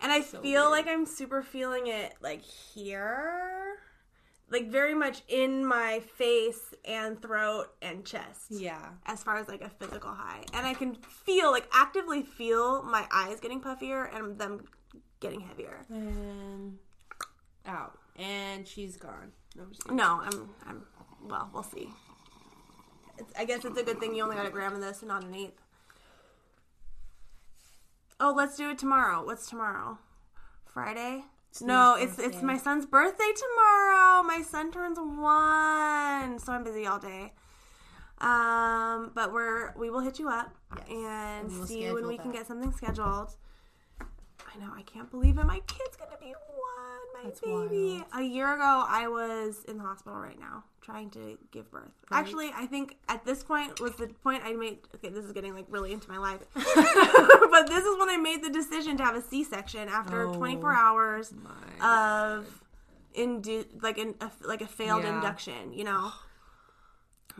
And 0.00 0.12
I 0.12 0.20
So 0.20 0.40
feel 0.40 0.70
weird. 0.70 0.86
like 0.86 0.86
I'm 0.86 1.04
super 1.06 1.42
feeling 1.42 1.88
it 1.88 2.14
like 2.22 2.42
here, 2.42 3.57
like 4.50 4.70
very 4.70 4.94
much 4.94 5.22
in 5.28 5.64
my 5.64 6.00
face 6.16 6.74
and 6.84 7.20
throat 7.20 7.66
and 7.82 8.04
chest. 8.04 8.46
Yeah. 8.50 8.90
as 9.06 9.22
far 9.22 9.36
as 9.36 9.48
like 9.48 9.62
a 9.62 9.68
physical 9.68 10.10
high. 10.10 10.44
And 10.54 10.66
I 10.66 10.74
can 10.74 10.94
feel, 10.94 11.50
like 11.50 11.68
actively 11.72 12.22
feel 12.22 12.82
my 12.82 13.06
eyes 13.12 13.40
getting 13.40 13.60
puffier 13.60 14.14
and 14.14 14.38
them 14.38 14.64
getting 15.20 15.40
heavier. 15.40 15.84
And 15.90 16.78
out, 17.66 17.98
and 18.16 18.66
she's 18.66 18.96
gone. 18.96 19.32
No, 19.56 19.64
I'm. 19.88 19.96
No, 19.96 20.20
I'm, 20.24 20.48
I'm, 20.66 20.82
well, 21.28 21.50
we'll 21.52 21.62
see. 21.62 21.88
It's, 23.18 23.32
I 23.38 23.44
guess 23.44 23.64
it's 23.64 23.78
a 23.78 23.82
good 23.82 23.98
thing 23.98 24.14
you 24.14 24.22
only 24.22 24.36
got 24.36 24.46
a 24.46 24.50
gram 24.50 24.74
of 24.74 24.80
this 24.80 25.00
and 25.00 25.08
not 25.08 25.24
an 25.24 25.34
eighth. 25.34 25.60
Oh, 28.20 28.32
let's 28.36 28.56
do 28.56 28.70
it 28.70 28.78
tomorrow. 28.78 29.24
What's 29.24 29.48
tomorrow? 29.48 29.98
Friday? 30.64 31.24
No, 31.62 31.96
it's 31.98 32.18
it's 32.18 32.42
my 32.42 32.56
son's 32.56 32.86
birthday 32.86 33.32
tomorrow. 33.36 34.22
My 34.22 34.42
son 34.42 34.70
turns 34.70 34.98
one, 34.98 36.38
so 36.38 36.52
I'm 36.52 36.64
busy 36.64 36.86
all 36.86 36.98
day. 36.98 37.32
Um, 38.20 39.12
but 39.14 39.32
we're 39.32 39.72
we 39.76 39.90
will 39.90 40.00
hit 40.00 40.18
you 40.18 40.28
up 40.28 40.54
Yes, 40.76 40.86
and 40.90 41.52
we'll 41.52 41.66
see 41.66 41.90
when 41.92 42.06
we 42.06 42.18
can 42.18 42.32
get 42.32 42.46
something 42.46 42.72
scheduled. 42.72 43.36
I 44.00 44.58
know 44.58 44.72
I 44.74 44.82
can't 44.82 45.10
believe 45.10 45.38
it. 45.38 45.44
My 45.44 45.60
kid's 45.66 45.96
gonna 45.96 46.18
be 46.20 46.32
one, 46.32 46.97
my 47.22 47.28
That's 47.30 47.40
baby. 47.40 48.04
A 48.14 48.22
year 48.22 48.54
ago, 48.54 48.84
I 48.88 49.08
was 49.08 49.64
in 49.68 49.78
the 49.78 49.84
hospital 49.84 50.18
right 50.18 50.38
now 50.38 50.64
trying 50.80 51.10
to 51.10 51.38
give 51.50 51.70
birth. 51.70 51.90
Right. 52.10 52.18
Actually, 52.20 52.50
I 52.54 52.66
think 52.66 52.96
at 53.08 53.24
this 53.24 53.42
point 53.42 53.80
was 53.80 53.94
the 53.96 54.08
point 54.08 54.42
I 54.44 54.54
made. 54.54 54.78
Okay, 54.94 55.08
this 55.10 55.24
is 55.24 55.32
getting 55.32 55.54
like 55.54 55.66
really 55.68 55.92
into 55.92 56.08
my 56.10 56.18
life, 56.18 56.40
but 56.54 57.66
this 57.68 57.84
is 57.84 57.98
when 57.98 58.08
I 58.08 58.18
made 58.20 58.42
the 58.42 58.50
decision 58.50 58.96
to 58.98 59.04
have 59.04 59.16
a 59.16 59.22
C-section 59.22 59.88
after 59.88 60.28
Oh. 60.28 60.34
24 60.34 60.72
hours 60.74 61.34
of 61.80 62.46
indu- 63.16 63.82
like 63.82 63.98
in 63.98 64.14
a, 64.20 64.30
like 64.46 64.62
a 64.62 64.66
failed 64.66 65.02
Yeah. 65.04 65.14
induction. 65.16 65.72
You 65.72 65.84
know. 65.84 66.12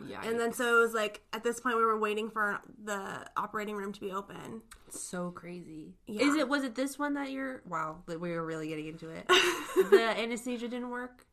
yeah, 0.07 0.21
And 0.23 0.39
then 0.39 0.53
so 0.53 0.77
it 0.77 0.79
was 0.79 0.93
like 0.93 1.21
at 1.33 1.43
this 1.43 1.59
point 1.59 1.77
we 1.77 1.83
were 1.85 1.99
waiting 1.99 2.29
for 2.29 2.59
the 2.83 3.25
operating 3.37 3.75
room 3.75 3.91
to 3.93 3.99
be 3.99 4.11
open. 4.11 4.61
so 4.89 5.31
crazy. 5.31 5.93
Yeah. 6.07 6.23
Is 6.25 6.35
it? 6.35 6.47
Was 6.47 6.63
it 6.63 6.75
this 6.75 6.97
one 6.99 7.13
that 7.15 7.31
you're? 7.31 7.61
Wow, 7.67 8.03
that 8.07 8.19
we 8.19 8.31
were 8.31 8.45
really 8.45 8.67
getting 8.69 8.87
into 8.87 9.09
it. 9.09 9.27
the 9.91 10.13
anesthesia 10.17 10.67
didn't 10.67 10.89
work. 10.89 11.25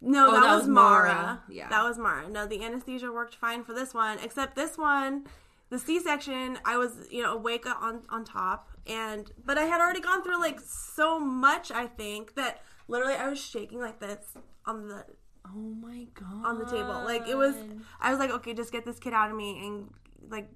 No, 0.00 0.28
Oh, 0.28 0.32
that, 0.32 0.40
that 0.40 0.54
was 0.54 0.62
was 0.62 0.68
Mara. 0.68 1.14
Mara. 1.14 1.42
Yeah. 1.48 1.68
That 1.68 1.84
was 1.84 1.96
Mara. 1.98 2.28
No, 2.28 2.46
the 2.46 2.64
anesthesia 2.64 3.12
worked 3.12 3.36
fine 3.36 3.62
for 3.62 3.72
this 3.72 3.94
one, 3.94 4.18
except 4.18 4.56
this 4.56 4.76
one, 4.76 5.24
the 5.70 5.78
C-section, 5.78 6.58
I 6.64 6.76
was, 6.76 7.06
you 7.10 7.22
know, 7.22 7.34
awake 7.34 7.66
on 7.66 8.02
on 8.10 8.24
top 8.24 8.68
and 8.86 9.30
but 9.44 9.58
I 9.58 9.62
had 9.64 9.80
already 9.80 10.00
gone 10.00 10.22
through 10.22 10.40
like 10.40 10.60
so 10.60 11.20
much, 11.20 11.70
I 11.70 11.86
think, 11.86 12.34
that 12.34 12.62
literally 12.88 13.14
I 13.14 13.28
was 13.28 13.40
shaking 13.40 13.78
like 13.80 14.00
this 14.00 14.18
on 14.66 14.88
the 14.88 15.04
Oh 15.46 15.58
my 15.58 16.06
god. 16.14 16.44
on 16.46 16.58
the 16.58 16.64
table. 16.66 17.02
Like 17.04 17.28
it 17.28 17.36
was 17.36 17.54
I 18.00 18.10
was 18.10 18.18
like, 18.18 18.30
okay, 18.30 18.54
just 18.54 18.72
get 18.72 18.84
this 18.84 18.98
kid 18.98 19.12
out 19.12 19.30
of 19.30 19.36
me 19.36 19.66
and 19.66 19.90
like 20.30 20.48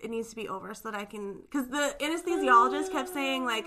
it 0.00 0.10
needs 0.10 0.30
to 0.30 0.36
be 0.36 0.48
over 0.48 0.72
so 0.72 0.90
that 0.90 0.98
I 0.98 1.04
can 1.04 1.42
cuz 1.50 1.66
the 1.68 1.94
anesthesiologist 2.00 2.90
kept 2.90 3.08
saying 3.10 3.44
like 3.44 3.66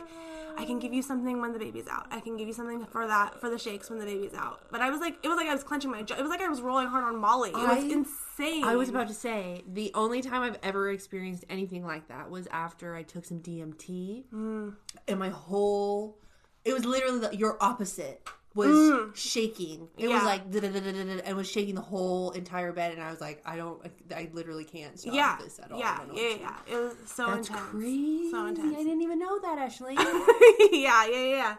I 0.55 0.65
can 0.65 0.77
give 0.77 0.93
you 0.93 1.01
something 1.01 1.41
when 1.41 1.51
the 1.51 1.60
baby's 1.60 1.88
out. 1.88 2.05
I 2.12 2.20
can 2.20 2.38
give 2.38 2.48
you 2.48 2.53
something 2.53 2.86
for 2.86 3.08
that 3.08 3.39
for 3.39 3.50
the 3.50 3.58
shakes 3.58 3.89
when 3.89 3.98
the 4.00 4.05
baby's 4.05 4.34
out. 4.36 4.62
But 4.72 4.82
I 4.82 4.89
was 4.89 5.00
like 5.00 5.17
it 5.24 5.27
was 5.27 5.38
like 5.38 5.48
I 5.48 5.53
was 5.53 5.63
clenching 5.63 5.91
my 5.91 6.01
jaw. 6.03 6.15
It 6.15 6.22
was 6.22 6.29
like 6.29 6.41
I 6.41 6.48
was 6.48 6.62
rolling 6.62 6.88
hard 6.88 7.03
on 7.03 7.17
Molly. 7.17 7.50
It 7.50 7.55
was 7.55 7.84
I- 7.84 7.88
insane. 7.88 8.63
I 8.63 8.75
was 8.75 8.89
about 8.89 9.08
to 9.10 9.13
say 9.13 9.63
the 9.67 9.91
only 9.93 10.22
time 10.22 10.41
I've 10.41 10.58
ever 10.63 10.89
experienced 10.91 11.43
anything 11.50 11.86
like 11.86 12.08
that 12.08 12.29
was 12.32 12.48
after 12.51 12.96
I 12.96 13.03
took 13.03 13.25
some 13.25 13.39
DMT, 13.41 14.25
Mm. 14.34 14.75
and 15.08 15.20
my 15.20 15.29
whole 15.29 16.20
it 16.65 16.74
was 16.74 16.86
literally 16.86 17.20
the, 17.20 17.36
your 17.36 17.58
opposite 17.62 18.27
was 18.55 19.17
shaking. 19.17 19.89
It 19.98 20.07
was 20.07 20.22
Mm. 20.22 20.25
Like 20.25 21.25
and 21.25 21.36
was 21.38 21.50
shaking 21.50 21.75
the 21.75 21.81
whole 21.81 22.31
entire 22.31 22.72
bed, 22.72 22.93
and 22.93 23.01
I 23.01 23.10
was 23.10 23.19
like, 23.22 23.41
I 23.45 23.57
don't, 23.57 23.81
I 24.15 24.29
literally 24.33 24.63
can't 24.65 25.00
stop 25.00 25.13
yeah, 25.13 25.38
this 25.41 25.60
at 25.60 25.72
all. 25.72 25.79
yeah, 25.79 26.00
yeah, 26.13 26.22
yeah, 26.29 26.36
yeah. 26.39 26.74
It 26.75 26.75
was 26.77 26.95
so 27.05 27.27
That's 27.27 27.50
intense. 27.50 27.69
crazy. 27.72 28.31
So 28.31 28.45
I 28.45 28.53
didn't 28.53 29.01
even 29.01 29.19
know 29.19 29.39
that, 29.39 29.57
Ashley. 29.57 29.95
yeah, 30.72 31.05
yeah, 31.07 31.24
yeah. 31.25 31.55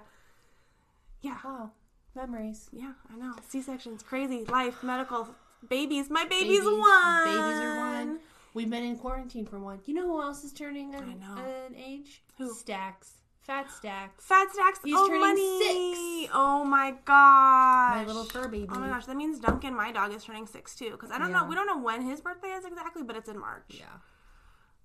Yeah. 1.20 1.36
wow, 1.44 1.70
memories. 2.14 2.68
Yeah, 2.72 2.92
I 3.12 3.16
know. 3.16 3.34
C-sections, 3.48 4.02
crazy 4.02 4.44
life, 4.44 4.82
medical, 4.82 5.28
babies. 5.68 6.10
My 6.10 6.24
baby's 6.24 6.60
Babies, 6.60 6.64
one. 6.64 7.24
Babies 7.24 7.60
are 7.60 7.78
one. 7.78 8.18
We've 8.52 8.70
been 8.70 8.84
in 8.84 8.96
quarantine 8.98 9.46
for 9.46 9.58
one. 9.58 9.80
You 9.86 9.94
know 9.94 10.06
who 10.06 10.22
else 10.22 10.44
is 10.44 10.52
turning 10.52 10.94
an, 10.94 11.20
an 11.22 11.74
age? 11.76 12.22
Who? 12.38 12.52
Stacks. 12.54 13.14
Fat 13.46 13.70
Stacks. 13.70 14.24
Fat 14.24 14.48
stacks. 14.52 14.80
He's 14.82 14.94
oh, 14.96 15.06
turning 15.06 15.20
money. 15.20 15.58
six. 15.58 16.32
Oh 16.34 16.64
my 16.64 16.92
gosh. 17.04 17.96
My 17.96 18.04
little 18.06 18.24
fur 18.24 18.48
baby. 18.48 18.66
Oh 18.70 18.78
my 18.78 18.88
gosh, 18.88 19.04
that 19.04 19.16
means 19.16 19.38
Duncan, 19.38 19.76
my 19.76 19.92
dog, 19.92 20.14
is 20.14 20.24
turning 20.24 20.46
six 20.46 20.74
too. 20.74 20.92
Because 20.92 21.10
I 21.10 21.18
don't 21.18 21.30
know, 21.30 21.44
we 21.44 21.54
don't 21.54 21.66
know 21.66 21.78
when 21.78 22.00
his 22.00 22.22
birthday 22.22 22.48
is 22.48 22.64
exactly, 22.64 23.02
but 23.02 23.16
it's 23.16 23.28
in 23.28 23.38
March. 23.38 23.64
Yeah. 23.68 23.84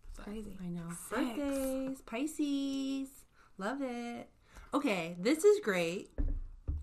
it's 0.10 0.20
crazy. 0.20 0.58
I 0.62 0.68
know. 0.68 0.90
Six. 0.90 1.38
Birthdays. 1.38 2.02
Pisces. 2.02 3.08
Love 3.58 3.82
it. 3.82 4.30
Okay, 4.74 5.16
this 5.20 5.46
is 5.46 5.62
great. 5.62 6.10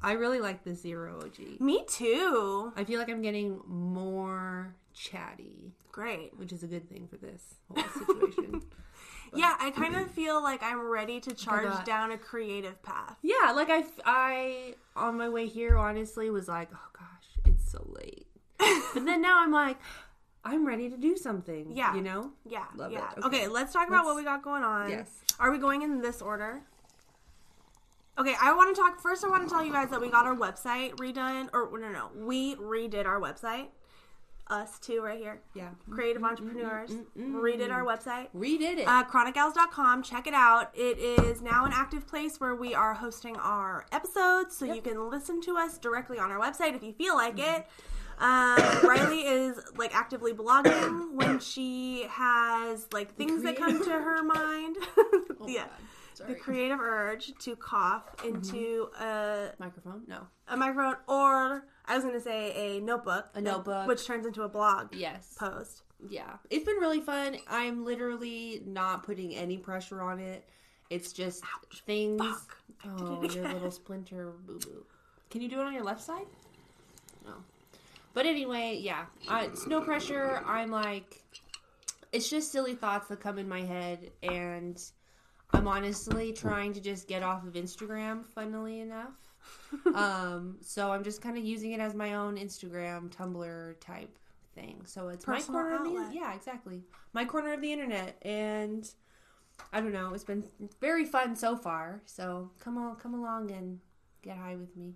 I 0.00 0.12
really 0.12 0.40
like 0.40 0.64
the 0.64 0.74
zero 0.74 1.20
OG. 1.22 1.60
Me 1.60 1.84
too. 1.88 2.72
I 2.74 2.84
feel 2.84 2.98
like 2.98 3.10
I'm 3.10 3.22
getting 3.22 3.60
more 3.66 4.74
chatty, 4.94 5.74
Great. 5.92 6.36
which 6.38 6.52
is 6.52 6.62
a 6.62 6.66
good 6.66 6.88
thing 6.88 7.06
for 7.06 7.16
this 7.16 7.56
whole 7.68 7.84
situation. 8.06 8.62
Yeah, 9.36 9.54
I 9.60 9.70
kind 9.70 9.96
of 9.96 10.10
feel 10.18 10.42
like 10.42 10.62
I'm 10.62 10.80
ready 10.88 11.20
to 11.20 11.32
charge 11.34 11.84
down 11.84 12.10
a 12.12 12.18
creative 12.18 12.82
path. 12.82 13.16
yeah, 13.22 13.52
like 13.54 13.68
I, 13.70 13.84
I 14.04 14.74
on 14.94 15.16
my 15.16 15.28
way 15.28 15.46
here 15.46 15.76
honestly 15.76 16.30
was 16.30 16.48
like, 16.48 16.68
oh 16.74 16.88
gosh, 16.98 17.28
it's 17.52 17.70
so 17.70 17.86
late. 17.94 18.26
but 18.58 19.04
then 19.04 19.20
now 19.22 19.40
I'm 19.42 19.52
like, 19.52 19.76
I'm 20.44 20.66
ready 20.66 20.88
to 20.88 20.96
do 20.96 21.16
something. 21.16 21.72
Yeah. 21.74 21.94
you 21.94 22.02
know. 22.02 22.30
Yeah, 22.48 22.64
Love 22.76 22.92
yeah. 22.92 23.10
it. 23.16 23.24
Okay. 23.24 23.26
Okay. 23.38 23.48
let's 23.48 23.72
talk 23.72 23.88
about 23.88 24.04
what 24.04 24.14
Let's- 24.14 24.24
we 24.24 24.30
got 24.30 24.42
going 24.42 24.62
on. 24.62 24.90
Yes. 24.90 25.08
Are 25.38 25.50
we 25.50 25.58
going 25.58 25.82
in 25.82 26.00
this 26.00 26.22
order? 26.22 26.62
Okay, 28.18 28.34
I 28.40 28.54
want 28.54 28.74
to 28.74 28.80
talk 28.80 28.98
first. 29.02 29.22
I 29.24 29.28
want 29.28 29.46
to 29.46 29.52
tell 29.54 29.62
you 29.62 29.70
guys 29.70 29.90
that 29.90 30.00
we 30.00 30.08
got 30.08 30.24
our 30.24 30.34
website 30.34 30.92
redone, 30.96 31.50
or 31.52 31.68
no, 31.78 31.90
no, 31.90 32.08
we 32.16 32.54
redid 32.56 33.04
our 33.04 33.20
website. 33.20 33.66
Us 34.48 34.78
too, 34.78 35.02
right 35.02 35.18
here. 35.18 35.40
Yeah. 35.54 35.70
Creative 35.90 36.22
mm-hmm. 36.22 36.30
entrepreneurs 36.30 36.90
mm-hmm. 36.90 37.36
mm-hmm. 37.36 37.36
redid 37.36 37.72
our 37.72 37.84
website. 37.84 38.28
Redid 38.32 38.78
it. 38.78 38.86
Uh, 38.86 39.04
chronicgals.com. 39.04 40.04
Check 40.04 40.28
it 40.28 40.34
out. 40.34 40.70
It 40.72 40.98
is 40.98 41.42
now 41.42 41.64
an 41.64 41.72
active 41.74 42.06
place 42.06 42.38
where 42.38 42.54
we 42.54 42.72
are 42.72 42.94
hosting 42.94 43.36
our 43.36 43.86
episodes, 43.90 44.56
so 44.56 44.64
you 44.64 44.80
can 44.80 45.10
listen 45.10 45.40
to 45.42 45.56
us 45.56 45.78
directly 45.78 46.20
on 46.20 46.30
our 46.30 46.38
website 46.38 46.76
if 46.76 46.84
you 46.84 46.92
feel 46.92 47.16
like 47.16 47.40
it. 47.40 47.66
Um, 48.18 48.56
Riley 48.82 49.26
is 49.26 49.58
like 49.76 49.94
actively 49.94 50.32
blogging 50.32 51.12
when 51.12 51.38
she 51.38 52.06
has 52.08 52.86
like 52.92 53.14
things 53.14 53.42
that 53.42 53.56
come 53.56 53.82
to 53.84 53.90
her 53.90 54.22
mind. 54.22 54.76
Oh, 54.96 55.26
yeah, 55.46 55.66
God. 56.18 56.28
the 56.28 56.34
creative 56.34 56.80
urge 56.80 57.34
to 57.40 57.56
cough 57.56 58.04
into 58.24 58.88
a, 58.98 59.50
Microphone? 59.58 60.02
No. 60.06 60.28
a 60.48 60.56
microphone, 60.56 60.96
or 61.08 61.66
I 61.88 61.94
was 61.94 62.02
going 62.04 62.14
to 62.16 62.20
say 62.20 62.76
a 62.76 62.80
notebook, 62.80 63.26
A 63.34 63.40
notebook. 63.40 63.86
which 63.86 64.06
turns 64.06 64.26
into 64.26 64.42
a 64.42 64.48
blog 64.48 64.94
Yes. 64.94 65.34
post. 65.38 65.82
Yeah. 66.08 66.36
It's 66.50 66.64
been 66.64 66.76
really 66.76 67.00
fun. 67.00 67.36
I'm 67.48 67.84
literally 67.84 68.62
not 68.66 69.04
putting 69.04 69.34
any 69.34 69.56
pressure 69.58 70.02
on 70.02 70.18
it. 70.18 70.48
It's 70.90 71.12
just 71.12 71.42
things. 71.86 72.20
Fuck. 72.20 72.56
Oh, 72.84 73.22
your 73.30 73.48
little 73.48 73.70
splinter 73.70 74.32
boo 74.46 74.58
boo. 74.58 74.84
Can 75.30 75.40
you 75.40 75.48
do 75.48 75.60
it 75.60 75.64
on 75.64 75.72
your 75.72 75.82
left 75.84 76.02
side? 76.02 76.26
No. 77.24 77.32
But 78.14 78.26
anyway, 78.26 78.78
yeah. 78.80 79.06
Uh, 79.28 79.42
it's 79.44 79.66
no 79.66 79.80
pressure. 79.80 80.42
I'm 80.46 80.70
like, 80.70 81.22
it's 82.12 82.30
just 82.30 82.52
silly 82.52 82.74
thoughts 82.74 83.08
that 83.08 83.20
come 83.20 83.38
in 83.38 83.48
my 83.48 83.62
head, 83.62 84.10
and 84.22 84.80
I'm 85.52 85.66
honestly 85.66 86.32
trying 86.32 86.72
to 86.74 86.80
just 86.80 87.08
get 87.08 87.22
off 87.22 87.44
of 87.46 87.54
Instagram, 87.54 88.24
funnily 88.26 88.80
enough. 88.80 89.12
um, 89.94 90.56
so 90.60 90.90
I'm 90.92 91.04
just 91.04 91.20
kind 91.20 91.36
of 91.36 91.44
using 91.44 91.72
it 91.72 91.80
as 91.80 91.94
my 91.94 92.14
own 92.14 92.36
Instagram, 92.36 93.10
Tumblr 93.10 93.80
type 93.80 94.18
thing. 94.54 94.82
So 94.84 95.08
it's 95.08 95.24
Personal 95.24 95.62
my 95.62 95.68
corner 95.70 95.76
of 96.00 96.08
the 96.10 96.14
yeah, 96.14 96.34
exactly. 96.34 96.82
My 97.12 97.24
corner 97.24 97.52
of 97.52 97.60
the 97.60 97.72
internet 97.72 98.16
and 98.22 98.88
I 99.72 99.80
don't 99.80 99.92
know, 99.92 100.12
it's 100.14 100.24
been 100.24 100.44
very 100.80 101.04
fun 101.04 101.34
so 101.36 101.56
far. 101.56 102.02
So 102.06 102.50
come 102.58 102.78
on, 102.78 102.96
come 102.96 103.14
along 103.14 103.50
and 103.50 103.80
get 104.22 104.36
high 104.36 104.56
with 104.56 104.76
me. 104.76 104.94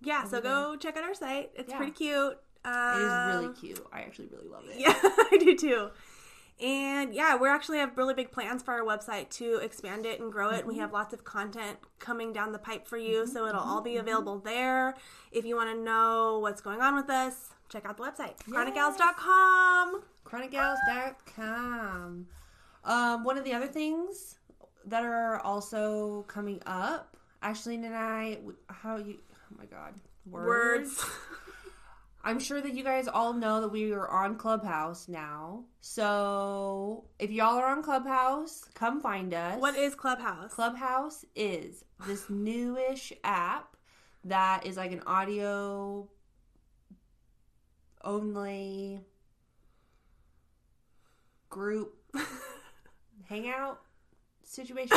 Yeah, 0.00 0.24
so 0.24 0.40
go 0.40 0.76
check 0.76 0.96
out 0.96 1.04
our 1.04 1.14
site. 1.14 1.50
It's 1.54 1.70
Yeah. 1.70 1.76
pretty 1.76 1.92
cute. 1.92 2.38
Um, 2.64 2.94
It 2.94 3.02
is 3.02 3.26
really 3.26 3.54
cute. 3.54 3.86
I 3.92 4.00
actually 4.02 4.28
really 4.28 4.48
love 4.48 4.64
it. 4.68 4.76
Yeah, 4.78 4.94
I 5.02 5.36
do 5.38 5.56
too. 5.56 5.90
And 6.62 7.12
yeah, 7.12 7.36
we 7.36 7.48
actually 7.48 7.78
have 7.78 7.98
really 7.98 8.14
big 8.14 8.30
plans 8.30 8.62
for 8.62 8.72
our 8.72 8.82
website 8.82 9.30
to 9.30 9.56
expand 9.56 10.06
it 10.06 10.20
and 10.20 10.30
grow 10.30 10.50
it. 10.50 10.60
Mm-hmm. 10.60 10.68
We 10.68 10.78
have 10.78 10.92
lots 10.92 11.12
of 11.12 11.24
content 11.24 11.78
coming 11.98 12.32
down 12.32 12.52
the 12.52 12.58
pipe 12.58 12.86
for 12.86 12.96
you, 12.96 13.26
so 13.26 13.46
it'll 13.46 13.60
all 13.60 13.80
be 13.80 13.96
available 13.96 14.38
there. 14.38 14.94
If 15.32 15.44
you 15.44 15.56
want 15.56 15.70
to 15.70 15.82
know 15.82 16.38
what's 16.38 16.60
going 16.60 16.80
on 16.80 16.94
with 16.94 17.10
us, 17.10 17.50
check 17.68 17.84
out 17.84 17.96
the 17.96 18.04
website, 18.04 18.38
chronicgals.com. 18.48 20.02
chronicgals.com. 20.24 22.26
Um, 22.84 23.24
one 23.24 23.36
of 23.36 23.44
the 23.44 23.52
other 23.52 23.66
things 23.66 24.38
that 24.86 25.04
are 25.04 25.40
also 25.40 26.24
coming 26.28 26.60
up, 26.64 27.16
Ashley 27.42 27.74
and 27.74 27.94
I, 27.94 28.38
how 28.68 28.98
you, 28.98 29.18
oh 29.32 29.56
my 29.58 29.66
god, 29.66 29.94
Words. 30.30 31.04
I'm 32.24 32.38
sure 32.38 32.60
that 32.60 32.74
you 32.74 32.84
guys 32.84 33.08
all 33.08 33.32
know 33.32 33.60
that 33.60 33.68
we 33.68 33.92
are 33.92 34.08
on 34.08 34.36
Clubhouse 34.36 35.08
now. 35.08 35.64
So 35.80 37.04
if 37.18 37.30
y'all 37.30 37.58
are 37.58 37.66
on 37.66 37.82
Clubhouse, 37.82 38.64
come 38.74 39.00
find 39.00 39.34
us. 39.34 39.60
What 39.60 39.76
is 39.76 39.94
Clubhouse? 39.94 40.54
Clubhouse 40.54 41.24
is 41.34 41.84
this 42.06 42.26
newish 42.30 43.12
app 43.24 43.76
that 44.24 44.64
is 44.66 44.76
like 44.76 44.92
an 44.92 45.02
audio 45.06 46.08
only 48.04 49.00
group 51.48 51.94
hangout 53.28 53.80
situation. 54.44 54.96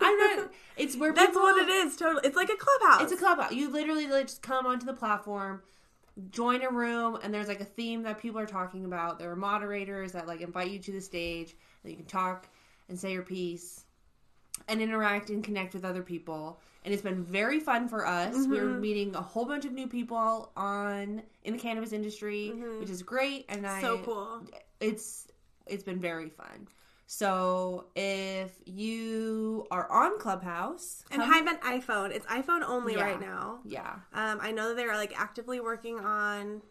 I'm 0.00 0.18
not. 0.18 0.50
It's 0.76 0.96
where 0.96 1.12
people 1.12 1.24
That's 1.24 1.36
people, 1.36 1.42
what 1.42 1.62
it 1.62 1.68
is, 1.68 1.96
totally. 1.96 2.22
It's 2.24 2.36
like 2.36 2.50
a 2.50 2.56
clubhouse. 2.56 3.02
It's 3.02 3.12
a 3.12 3.16
clubhouse. 3.16 3.52
You 3.52 3.70
literally 3.70 4.06
like, 4.06 4.26
just 4.26 4.42
come 4.42 4.66
onto 4.66 4.86
the 4.86 4.92
platform, 4.92 5.62
join 6.30 6.62
a 6.62 6.70
room, 6.70 7.18
and 7.22 7.32
there's 7.32 7.48
like 7.48 7.60
a 7.60 7.64
theme 7.64 8.02
that 8.02 8.20
people 8.20 8.40
are 8.40 8.46
talking 8.46 8.84
about. 8.84 9.18
There 9.18 9.30
are 9.30 9.36
moderators 9.36 10.12
that 10.12 10.26
like 10.26 10.40
invite 10.40 10.70
you 10.70 10.78
to 10.78 10.92
the 10.92 11.00
stage 11.00 11.54
that 11.82 11.90
you 11.90 11.96
can 11.96 12.06
talk 12.06 12.48
and 12.88 12.98
say 12.98 13.12
your 13.12 13.22
piece 13.22 13.84
and 14.68 14.80
interact 14.80 15.30
and 15.30 15.42
connect 15.42 15.74
with 15.74 15.84
other 15.84 16.02
people. 16.02 16.60
And 16.84 16.92
it's 16.92 17.02
been 17.02 17.22
very 17.22 17.60
fun 17.60 17.88
for 17.88 18.06
us. 18.06 18.34
We're 18.34 18.64
mm-hmm. 18.64 18.80
meeting 18.80 19.14
a 19.14 19.22
whole 19.22 19.46
bunch 19.46 19.64
of 19.64 19.72
new 19.72 19.86
people 19.86 20.50
on 20.56 21.22
in 21.44 21.52
the 21.52 21.58
cannabis 21.58 21.92
industry, 21.92 22.52
mm-hmm. 22.52 22.80
which 22.80 22.90
is 22.90 23.02
great. 23.02 23.46
And 23.48 23.66
I 23.66 23.80
so 23.80 23.98
cool. 23.98 24.42
it's 24.80 25.28
it's 25.66 25.84
been 25.84 26.00
very 26.00 26.28
fun. 26.28 26.68
So 27.14 27.88
if 27.94 28.52
you 28.64 29.66
are 29.70 29.86
on 29.92 30.18
Clubhouse, 30.18 31.04
And 31.10 31.20
come- 31.20 31.30
I 31.30 31.36
have 31.36 31.46
an 31.46 31.58
iPhone. 31.58 32.10
It's 32.10 32.24
iPhone 32.24 32.62
only 32.66 32.94
Yeah. 32.94 33.02
right 33.04 33.20
now. 33.20 33.60
yeah, 33.64 33.96
Um, 34.14 34.38
I 34.40 34.50
know 34.50 34.68
that 34.68 34.76
they're 34.76 34.96
like 34.96 35.12
actively 35.20 35.60
working 35.60 35.98
on 36.00 36.62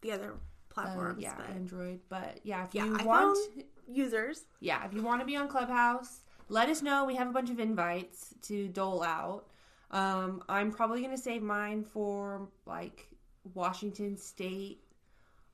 the 0.00 0.10
other 0.10 0.32
uh, 0.32 0.36
platforms. 0.70 1.22
yeah, 1.22 1.36
but 1.36 1.50
Android. 1.50 2.00
But 2.08 2.40
yeah, 2.42 2.64
if 2.64 2.74
yeah, 2.74 2.84
you 2.84 2.94
iPhone 2.94 3.04
want, 3.04 3.64
users. 3.86 4.46
yeah, 4.58 4.84
if 4.86 4.92
you 4.92 5.04
want 5.04 5.20
to 5.20 5.24
be 5.24 5.36
on 5.36 5.46
Clubhouse, 5.46 6.22
let 6.48 6.68
us 6.68 6.82
know. 6.82 7.04
We 7.04 7.14
have 7.14 7.28
a 7.28 7.32
bunch 7.32 7.50
of 7.50 7.60
invites 7.60 8.34
to 8.42 8.66
dole 8.70 9.04
out. 9.04 9.46
Um, 9.92 10.42
I'm 10.48 10.72
probably 10.72 11.00
gonna 11.00 11.16
save 11.16 11.42
mine 11.42 11.84
for 11.84 12.48
like 12.66 13.06
Washington 13.54 14.16
State 14.16 14.82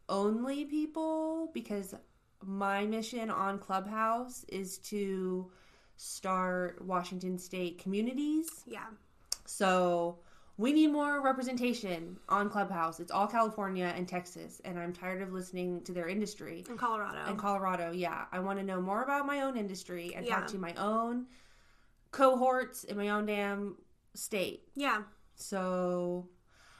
only 0.08 0.64
people 0.64 1.50
because 1.52 1.94
my 2.46 2.86
mission 2.86 3.30
on 3.30 3.58
Clubhouse 3.58 4.44
is 4.48 4.78
to 4.78 5.50
start 5.96 6.80
Washington 6.84 7.38
State 7.38 7.78
communities. 7.78 8.46
Yeah. 8.66 8.84
So 9.46 10.18
we 10.58 10.72
need 10.72 10.88
more 10.88 11.20
representation 11.22 12.18
on 12.28 12.48
Clubhouse. 12.48 13.00
It's 13.00 13.10
all 13.10 13.26
California 13.26 13.92
and 13.96 14.06
Texas, 14.08 14.60
and 14.64 14.78
I'm 14.78 14.92
tired 14.92 15.20
of 15.22 15.32
listening 15.32 15.82
to 15.82 15.92
their 15.92 16.08
industry. 16.08 16.64
In 16.68 16.76
Colorado. 16.78 17.18
And 17.26 17.38
Colorado, 17.38 17.92
yeah. 17.92 18.24
I 18.32 18.38
want 18.38 18.58
to 18.58 18.64
know 18.64 18.80
more 18.80 19.02
about 19.02 19.26
my 19.26 19.42
own 19.42 19.56
industry 19.56 20.12
and 20.14 20.24
Yeah. 20.24 20.36
talk 20.36 20.46
to 20.48 20.58
my 20.58 20.72
own 20.74 21.26
cohorts 22.12 22.84
in 22.84 22.96
my 22.96 23.08
own 23.10 23.26
damn 23.26 23.76
state. 24.14 24.68
yeah. 24.74 25.02
So 25.38 26.26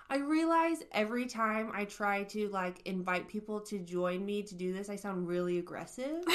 I 0.08 0.18
realize 0.18 0.78
every 0.92 1.26
time 1.26 1.70
I 1.74 1.84
try 1.84 2.22
to 2.24 2.48
like 2.48 2.80
invite 2.86 3.28
people 3.28 3.60
to 3.62 3.78
join 3.78 4.24
me 4.24 4.42
to 4.44 4.54
do 4.54 4.72
this, 4.72 4.88
I 4.88 4.96
sound 4.96 5.26
really 5.28 5.58
aggressive. 5.58 6.24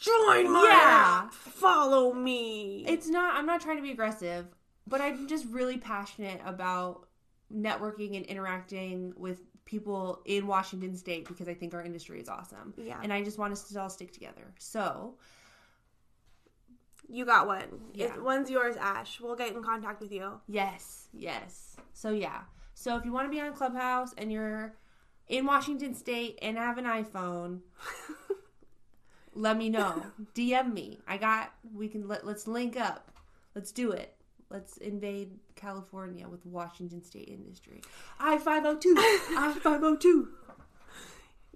Join 0.00 0.50
my 0.52 0.64
Yeah. 0.68 1.22
app. 1.26 1.32
Follow 1.32 2.12
me. 2.12 2.84
It's 2.88 3.06
not, 3.08 3.36
I'm 3.36 3.46
not 3.46 3.60
trying 3.60 3.76
to 3.76 3.82
be 3.82 3.92
aggressive, 3.92 4.46
but 4.86 5.00
I'm 5.00 5.28
just 5.28 5.46
really 5.46 5.78
passionate 5.78 6.40
about 6.44 7.06
networking 7.54 8.16
and 8.16 8.26
interacting 8.26 9.12
with 9.16 9.40
people 9.64 10.20
in 10.24 10.48
Washington 10.48 10.96
State 10.96 11.28
because 11.28 11.46
I 11.48 11.54
think 11.54 11.72
our 11.72 11.82
industry 11.84 12.20
is 12.20 12.28
awesome. 12.28 12.74
Yeah. 12.76 12.98
And 13.00 13.12
I 13.12 13.22
just 13.22 13.38
want 13.38 13.52
us 13.52 13.68
to 13.68 13.80
all 13.80 13.88
stick 13.90 14.12
together. 14.12 14.52
So, 14.58 15.18
you 17.12 17.26
got 17.26 17.46
one. 17.46 17.62
Yeah. 17.92 18.14
It, 18.14 18.22
one's 18.22 18.50
yours, 18.50 18.76
Ash. 18.76 19.20
We'll 19.20 19.36
get 19.36 19.54
in 19.54 19.62
contact 19.62 20.00
with 20.00 20.10
you. 20.10 20.40
yes, 20.48 21.08
yes. 21.12 21.76
So, 21.92 22.10
yeah. 22.10 22.40
So, 22.74 22.96
if 22.96 23.04
you 23.04 23.12
want 23.12 23.26
to 23.26 23.30
be 23.30 23.40
on 23.40 23.52
Clubhouse 23.52 24.14
and 24.16 24.32
you're 24.32 24.74
in 25.28 25.44
Washington 25.44 25.94
State 25.94 26.38
and 26.40 26.56
have 26.56 26.78
an 26.78 26.86
iPhone, 26.86 27.60
let 29.34 29.58
me 29.58 29.68
know. 29.68 30.02
DM 30.34 30.72
me. 30.72 31.00
I 31.06 31.18
got, 31.18 31.52
we 31.74 31.88
can, 31.88 32.08
let, 32.08 32.26
let's 32.26 32.46
link 32.46 32.80
up. 32.80 33.12
Let's 33.54 33.72
do 33.72 33.92
it. 33.92 34.16
Let's 34.48 34.78
invade 34.78 35.30
California 35.54 36.28
with 36.28 36.44
Washington 36.44 37.02
State 37.04 37.28
industry. 37.28 37.82
I 38.18 38.38
502. 38.38 38.94
I 38.98 39.58
502. 39.62 40.28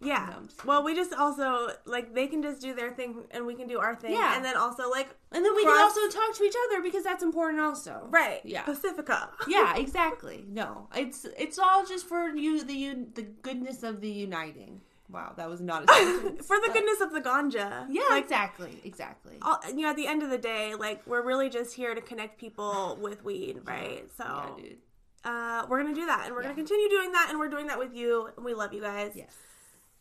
Yeah. 0.02 0.28
No, 0.30 0.48
well, 0.64 0.82
we 0.84 0.94
just 0.94 1.14
also 1.14 1.68
like 1.86 2.14
they 2.14 2.26
can 2.26 2.42
just 2.42 2.60
do 2.60 2.74
their 2.74 2.90
thing 2.92 3.24
and 3.30 3.46
we 3.46 3.54
can 3.54 3.66
do 3.66 3.78
our 3.78 3.94
thing. 3.94 4.12
Yeah. 4.12 4.36
And 4.36 4.44
then 4.44 4.56
also 4.56 4.90
like 4.90 5.08
And 5.32 5.44
then 5.44 5.54
we 5.56 5.62
can 5.64 5.80
also 5.80 6.06
talk 6.08 6.34
to 6.36 6.44
each 6.44 6.54
other 6.68 6.82
because 6.82 7.02
that's 7.02 7.22
important 7.22 7.60
also. 7.62 8.06
right. 8.10 8.40
Yeah. 8.44 8.62
Pacifica. 8.62 9.30
Yeah, 9.48 9.76
exactly. 9.76 10.44
No, 10.48 10.88
it's 10.94 11.24
it's 11.38 11.58
all 11.58 11.86
just 11.86 12.06
for 12.06 12.28
you 12.28 12.62
the 12.62 12.74
un, 12.88 13.08
the 13.14 13.22
goodness 13.22 13.82
of 13.82 14.00
the 14.00 14.10
uniting. 14.10 14.80
Wow, 15.08 15.34
that 15.36 15.48
was 15.48 15.60
not 15.60 15.84
a 15.84 15.86
sentence. 15.94 16.46
For 16.46 16.56
the 16.56 16.62
but- 16.66 16.74
goodness 16.74 17.00
of 17.00 17.12
the 17.12 17.20
ganja. 17.20 17.86
Yeah, 17.88 18.02
Like 18.10 18.24
exactly, 18.24 18.80
exactly. 18.84 19.38
all, 19.40 19.60
you 19.68 19.82
know, 19.82 19.90
at 19.90 19.96
the 19.96 20.06
end 20.08 20.22
of 20.24 20.30
the 20.30 20.36
day, 20.38 20.74
like 20.74 21.06
we're 21.06 21.22
really 21.22 21.48
just 21.48 21.74
here 21.74 21.94
to 21.94 22.00
connect 22.00 22.38
people 22.38 22.98
with 23.00 23.24
weed, 23.24 23.60
right? 23.64 24.04
So 24.18 24.24
Yeah, 24.24 24.50
dude. 24.62 24.76
uh, 25.24 25.64
we're 25.68 25.80
gonna 25.82 25.94
do 25.94 26.06
that, 26.06 26.24
and 26.26 26.34
we're 26.34 26.42
Yeah. 26.42 26.48
gonna 26.48 26.56
continue 26.56 26.88
doing 26.88 27.12
that, 27.12 27.28
and 27.30 27.38
we're 27.38 27.48
doing 27.48 27.68
that 27.68 27.78
with 27.78 27.94
you. 27.94 28.28
And 28.36 28.44
we 28.44 28.52
love 28.52 28.72
you 28.74 28.80
guys. 28.82 29.12
Yes, 29.14 29.36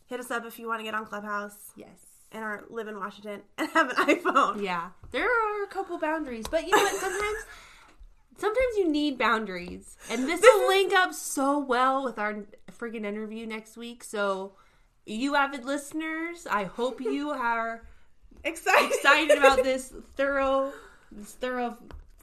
Hit 0.06 0.20
us 0.20 0.30
up 0.30 0.44
if 0.44 0.58
you 0.58 0.68
want 0.68 0.80
to 0.80 0.84
get 0.84 0.94
on 0.94 1.04
Clubhouse 1.04 1.72
yes. 1.76 1.88
and 2.32 2.44
are 2.44 2.64
live 2.70 2.86
in 2.88 2.96
Washington 2.98 3.42
and 3.58 3.68
have 3.70 3.90
an 3.90 3.96
iPhone. 3.96 4.62
Yeah, 4.62 4.90
there 5.10 5.24
are 5.26 5.64
a 5.64 5.66
couple 5.66 5.98
boundaries, 5.98 6.46
but 6.48 6.64
you 6.64 6.70
know 6.76 6.82
what? 6.82 6.94
Sometimes, 6.94 7.38
sometimes 8.38 8.76
you 8.76 8.88
need 8.88 9.18
boundaries, 9.18 9.96
and 10.10 10.24
this 10.28 10.40
will 10.40 10.68
link 10.68 10.92
up 10.92 11.12
so 11.12 11.58
well 11.58 12.04
with 12.04 12.18
our 12.18 12.44
freaking 12.78 13.04
interview 13.04 13.46
next 13.46 13.76
week. 13.76 14.04
So, 14.04 14.52
you 15.06 15.34
avid 15.34 15.64
listeners, 15.64 16.46
I 16.48 16.64
hope 16.64 17.00
you 17.00 17.30
are 17.32 17.82
Excited. 18.44 18.92
excited 18.92 19.38
about 19.38 19.64
this 19.64 19.92
thorough, 20.14 20.72
this 21.10 21.32
thorough 21.32 21.76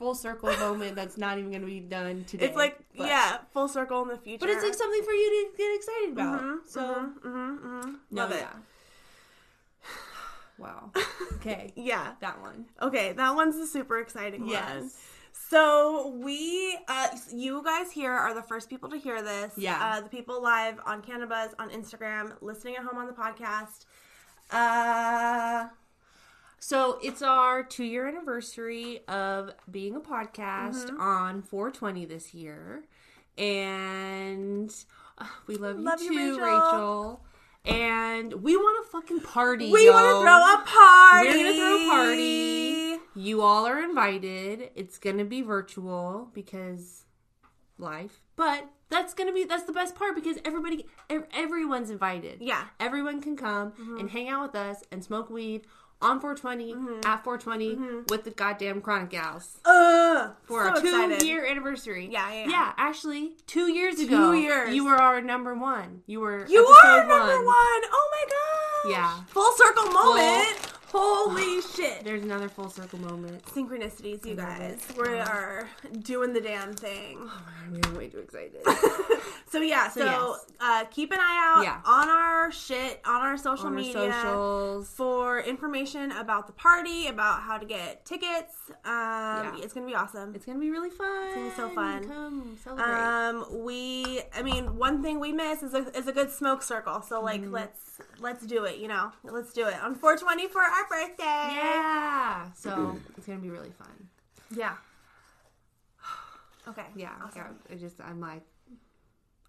full 0.04 0.16
circle 0.16 0.50
moment 0.58 0.96
that's 0.98 1.18
not 1.18 1.38
even 1.38 1.50
going 1.50 1.62
to 1.62 1.68
be 1.68 1.80
done 1.80 2.26
today. 2.26 2.48
It's 2.48 2.58
like 2.58 2.78
But- 2.98 3.08
yeah, 3.08 3.38
full 3.54 3.70
circle 3.70 4.02
in 4.02 4.10
the 4.10 4.18
future. 4.18 4.40
but 4.40 4.50
it's 4.50 4.64
like 4.64 4.74
something 4.74 5.02
for 5.04 5.14
you 5.14 5.30
to 5.52 5.58
get 5.58 5.76
excited 5.76 6.12
about. 6.12 6.42
so, 6.68 6.82
mm-hmm, 6.82 7.28
mm-hmm. 7.30 7.92
no, 8.12 8.22
love 8.22 8.32
it. 8.32 8.40
yeah. 8.42 9.90
Wow. 10.58 10.92
Okay, 11.36 11.74
Yeah. 11.76 12.14
that 12.22 12.40
one. 12.42 12.66
Okay, 12.82 13.12
that 13.14 13.36
one's 13.36 13.58
the 13.58 13.68
super 13.68 14.00
exciting 14.00 14.42
one. 14.42 14.50
Yes. 14.52 14.98
So 15.50 16.14
we, 16.22 16.78
uh, 16.88 17.08
you 17.34 17.62
guys 17.64 17.92
here 17.92 18.12
are 18.14 18.34
the 18.34 18.42
first 18.44 18.70
people 18.70 18.90
to 18.90 18.98
hear 18.98 19.22
this. 19.22 19.54
Yeah. 19.58 19.78
Uh, 19.84 20.02
the 20.02 20.10
people 20.10 20.42
live 20.42 20.80
on 20.86 21.02
Cannabis 21.02 21.54
on 21.60 21.70
Instagram, 21.70 22.34
listening 22.42 22.76
at 22.76 22.84
home 22.84 22.98
on 22.98 23.08
the 23.08 23.14
podcast. 23.14 23.86
Uh, 24.52 25.68
So 26.66 26.98
it's 27.04 27.22
our 27.22 27.62
two 27.62 27.84
year 27.84 28.08
anniversary 28.08 29.02
of 29.10 29.52
being 29.70 29.98
a 29.98 30.00
podcast 30.00 30.86
Mm-hmm. 30.86 31.02
on 31.02 31.42
420 31.42 32.06
this 32.06 32.34
year. 32.34 32.86
And 33.38 34.74
uh, 35.18 35.26
we 35.46 35.56
love 35.58 35.78
you 35.78 35.84
Love 35.84 36.02
you, 36.02 36.10
too, 36.14 36.40
Rachel. 36.40 36.46
Rachel. 36.46 37.26
And 37.66 38.34
we 38.42 38.56
want 38.56 38.86
to 38.86 38.92
fucking 38.92 39.20
party. 39.22 39.72
we 39.72 39.90
want 39.90 40.06
to 40.06 40.22
throw 40.22 40.38
a 40.38 40.64
party. 40.66 41.28
We're 41.30 41.44
gonna 41.44 41.56
throw 41.58 41.86
a 41.86 41.90
party. 41.90 42.98
You 43.16 43.42
all 43.42 43.66
are 43.66 43.82
invited. 43.82 44.70
It's 44.76 44.98
gonna 44.98 45.26
be 45.26 45.42
virtual 45.42 46.30
because 46.34 47.04
life, 47.78 48.22
but 48.38 48.70
that's 48.90 49.14
gonna 49.14 49.34
be 49.34 49.44
that's 49.46 49.64
the 49.64 49.72
best 49.74 49.96
part 49.96 50.16
because 50.16 50.38
everybody, 50.46 50.86
everyone's 51.10 51.90
invited. 51.90 52.38
Yeah. 52.42 52.66
everyone 52.80 53.22
can 53.22 53.36
come 53.38 53.74
and 54.00 54.10
hang 54.10 54.30
out 54.30 54.44
with 54.44 54.56
us 54.56 54.84
and 54.92 55.04
smoke 55.04 55.30
weed 55.30 55.62
on 56.04 56.20
420 56.20 56.76
at 57.06 57.24
420 57.24 58.04
with 58.10 58.24
the 58.26 58.32
goddamn 58.32 58.82
Chronic 58.82 59.10
Gals 59.10 59.58
Uh, 59.66 60.32
for 60.44 60.64
so 60.64 60.70
our 60.70 60.76
two 60.82 60.88
excited. 60.88 61.24
year 61.24 61.46
anniversary. 61.46 62.10
Yeah, 62.12 62.32
yeah, 62.32 62.40
yeah. 62.46 62.50
yeah. 62.50 62.74
Actually, 62.78 63.32
two 63.48 63.72
years 63.72 64.00
ago, 64.00 64.32
years. 64.32 64.74
you 64.76 64.86
were 64.86 64.96
our 64.96 65.22
number 65.22 65.56
one. 65.56 66.02
You 66.06 66.20
were 66.20 66.46
You 66.48 66.66
are 66.66 67.08
number 67.08 67.38
one. 67.46 67.48
Oh 67.56 68.10
my 68.12 68.26
god. 68.30 68.92
Yeah. 68.92 69.24
Full 69.28 69.52
circle 69.54 69.86
moment. 69.92 70.73
Holy 70.94 71.62
shit. 71.62 72.04
There's 72.04 72.22
another 72.24 72.48
full 72.50 72.70
circle 72.70 73.00
moment. 73.00 73.44
Synchronicities, 73.46 74.26
you 74.26 74.36
guys. 74.36 74.80
it. 74.90 74.98
We 75.02 75.18
are 75.20 75.68
doing 76.02 76.34
the 76.34 76.42
damn 76.42 76.74
thing. 76.74 77.18
Oh 77.22 77.26
my 77.72 77.78
god, 77.80 77.88
I'm 77.88 77.96
way 77.98 78.10
too 78.10 78.20
excited. 78.20 78.62
So 79.50 79.60
yeah, 79.62 79.88
so, 79.88 80.04
yes. 80.04 80.46
uh, 80.60 80.86
keep 80.86 81.12
an 81.12 81.20
eye 81.20 81.54
out 81.56 81.64
Yeah. 81.64 81.80
on 81.86 82.10
our 82.10 82.52
shit, 82.52 83.00
on 83.06 83.22
our 83.22 83.38
social 83.38 83.68
On 83.68 83.74
our 83.74 83.80
media. 83.80 83.94
socials. 84.12 84.90
For 84.90 85.42
information 85.42 86.12
about 86.14 86.48
the 86.48 86.54
party, 86.54 87.06
about 87.06 87.44
how 87.44 87.60
to 87.60 87.66
get 87.66 88.04
tickets, 88.04 88.56
um, 88.84 89.60
it's 89.62 89.72
gonna 89.72 89.86
be 89.86 89.94
awesome. 89.94 90.34
It's 90.34 90.44
gonna 90.44 90.58
be 90.58 90.72
really 90.72 90.90
fun. 90.90 91.28
It's 91.28 91.36
gonna 91.36 91.50
be 91.50 91.56
so 91.56 91.70
fun. 91.70 92.08
Come 92.08 92.58
celebrate. 92.64 92.84
Um, 92.84 93.64
we, 93.64 94.22
I 94.36 94.42
mean, 94.42 94.76
one 94.76 95.04
thing 95.04 95.20
we 95.20 95.32
miss 95.32 95.62
is 95.62 95.76
a, 95.76 95.86
is 95.96 96.08
a 96.08 96.12
good 96.12 96.32
smoke 96.32 96.64
circle. 96.64 97.04
So 97.04 97.22
like, 97.22 97.42
Mm-hmm. 97.42 97.54
let's 97.54 98.02
let's 98.24 98.46
do 98.48 98.64
it. 98.64 98.78
You 98.80 98.88
know, 98.88 99.12
let's 99.24 99.54
do 99.54 99.68
it 99.68 99.76
on 99.84 99.94
420 99.94 100.48
for 100.48 100.62
our 100.62 100.88
birthday. 100.90 101.24
yeah. 101.24 102.52
So 102.54 102.98
it's 103.18 103.28
gonna 103.28 103.40
be 103.40 103.50
really 103.50 103.72
fun. 103.78 104.10
Yeah. 104.50 104.74
Okay. 106.66 106.86
Yeah. 106.96 107.12
Awesome. 107.22 107.42
yeah. 107.70 107.76
I 107.76 107.78
just 107.78 108.00
I'm 108.00 108.22
like 108.22 108.44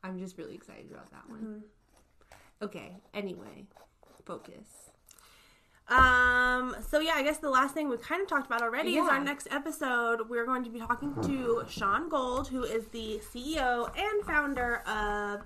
I'm 0.02 0.18
just 0.18 0.36
really 0.36 0.56
excited 0.56 0.90
about 0.90 1.10
that 1.12 1.30
one. 1.30 1.38
Mm-hmm. 1.40 2.64
Okay. 2.64 2.96
Anyway, 3.14 3.66
focus. 4.24 4.66
Um. 5.88 6.74
So 6.90 6.98
yeah, 6.98 7.12
I 7.14 7.22
guess 7.22 7.38
the 7.38 7.50
last 7.50 7.72
thing 7.74 7.88
we 7.88 7.98
kind 7.98 8.20
of 8.20 8.26
talked 8.28 8.46
about 8.46 8.62
already 8.62 8.96
is 8.96 9.06
our 9.06 9.22
next 9.22 9.46
episode. 9.50 10.28
We're 10.28 10.46
going 10.46 10.64
to 10.64 10.70
be 10.70 10.80
talking 10.80 11.14
to 11.22 11.62
Sean 11.68 12.08
Gold, 12.08 12.48
who 12.48 12.64
is 12.64 12.86
the 12.86 13.20
CEO 13.32 13.96
and 13.96 14.26
founder 14.26 14.78
of 14.88 15.42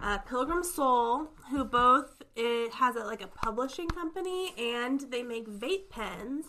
uh, 0.00 0.18
Pilgrim 0.18 0.64
Soul, 0.64 1.28
who 1.50 1.62
both 1.64 2.21
it 2.36 2.72
has 2.74 2.96
a, 2.96 3.00
like 3.04 3.22
a 3.22 3.26
publishing 3.26 3.88
company 3.88 4.54
and 4.58 5.00
they 5.10 5.22
make 5.22 5.46
vape 5.48 5.90
pens, 5.90 6.46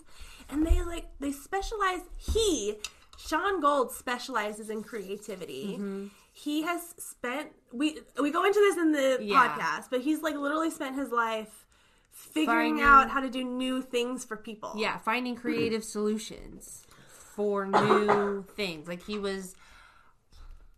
and 0.49 0.65
they 0.65 0.81
like 0.83 1.05
they 1.19 1.31
specialize. 1.31 2.01
He 2.17 2.75
Sean 3.17 3.59
Gold 3.61 3.91
specializes 3.91 4.69
in 4.69 4.83
creativity. 4.83 5.73
Mm-hmm. 5.73 6.07
He 6.31 6.63
has 6.63 6.95
spent 6.97 7.49
we 7.71 7.99
we 8.19 8.31
go 8.31 8.43
into 8.45 8.59
this 8.59 8.77
in 8.77 8.91
the 8.91 9.17
Yeah. 9.21 9.55
podcast, 9.57 9.89
but 9.91 10.01
he's 10.01 10.21
like 10.21 10.35
literally 10.35 10.71
spent 10.71 10.95
his 10.95 11.11
life 11.11 11.65
figuring 12.11 12.75
Finding- 12.77 12.83
out 12.83 13.09
how 13.09 13.19
to 13.21 13.29
do 13.29 13.43
new 13.43 13.81
things 13.81 14.23
for 14.25 14.35
people. 14.37 14.73
Yeah, 14.77 14.97
finding 14.99 15.35
creative 15.35 15.83
solutions 15.83 16.85
for 17.35 17.65
new 17.65 18.43
things. 18.55 18.87
Like 18.87 19.03
he 19.03 19.17
was 19.17 19.55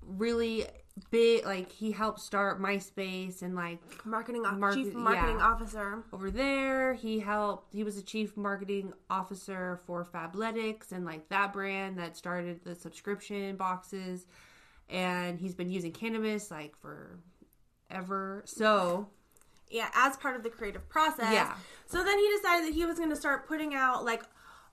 really 0.01 0.65
big. 1.12 1.45
Like 1.45 1.71
he 1.71 1.91
helped 1.91 2.19
start 2.19 2.62
MySpace 2.62 3.41
and 3.41 3.55
like 3.55 3.79
Marketing 4.05 4.41
Market- 4.41 4.75
chief 4.75 4.93
marketing 4.93 5.38
yeah. 5.38 5.45
officer. 5.45 6.03
over 6.13 6.31
there. 6.31 6.93
He 6.93 7.19
helped. 7.19 7.73
He 7.73 7.84
was 7.84 7.97
a 7.97 8.01
chief 8.03 8.36
marketing 8.38 8.93
officer 9.10 9.79
for 9.86 10.05
Fabletics 10.05 10.91
and 10.91 11.05
like 11.05 11.27
that 11.29 11.53
brand 11.53 11.97
that 11.99 12.15
started 12.17 12.63
the 12.63 12.75
subscription 12.75 13.55
boxes. 13.55 14.25
And 14.89 15.39
he's 15.39 15.55
been 15.55 15.71
using 15.71 15.91
cannabis 15.91 16.51
like 16.51 16.75
for 16.79 17.19
ever. 17.89 18.43
So 18.45 19.08
Yeah, 19.69 19.89
as 19.95 20.15
part 20.17 20.36
of 20.36 20.43
the 20.43 20.49
creative 20.49 20.88
process. 20.89 21.34
Yeah. 21.34 21.55
So 21.88 22.03
then 22.03 22.17
he 22.19 22.29
decided 22.38 22.67
that 22.67 22.73
he 22.73 22.86
was 22.86 22.97
going 22.97 23.10
to 23.10 23.15
start 23.15 23.47
putting 23.47 23.73
out 23.73 24.05
like 24.05 24.23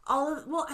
all 0.06 0.37
of 0.37 0.46
well. 0.46 0.66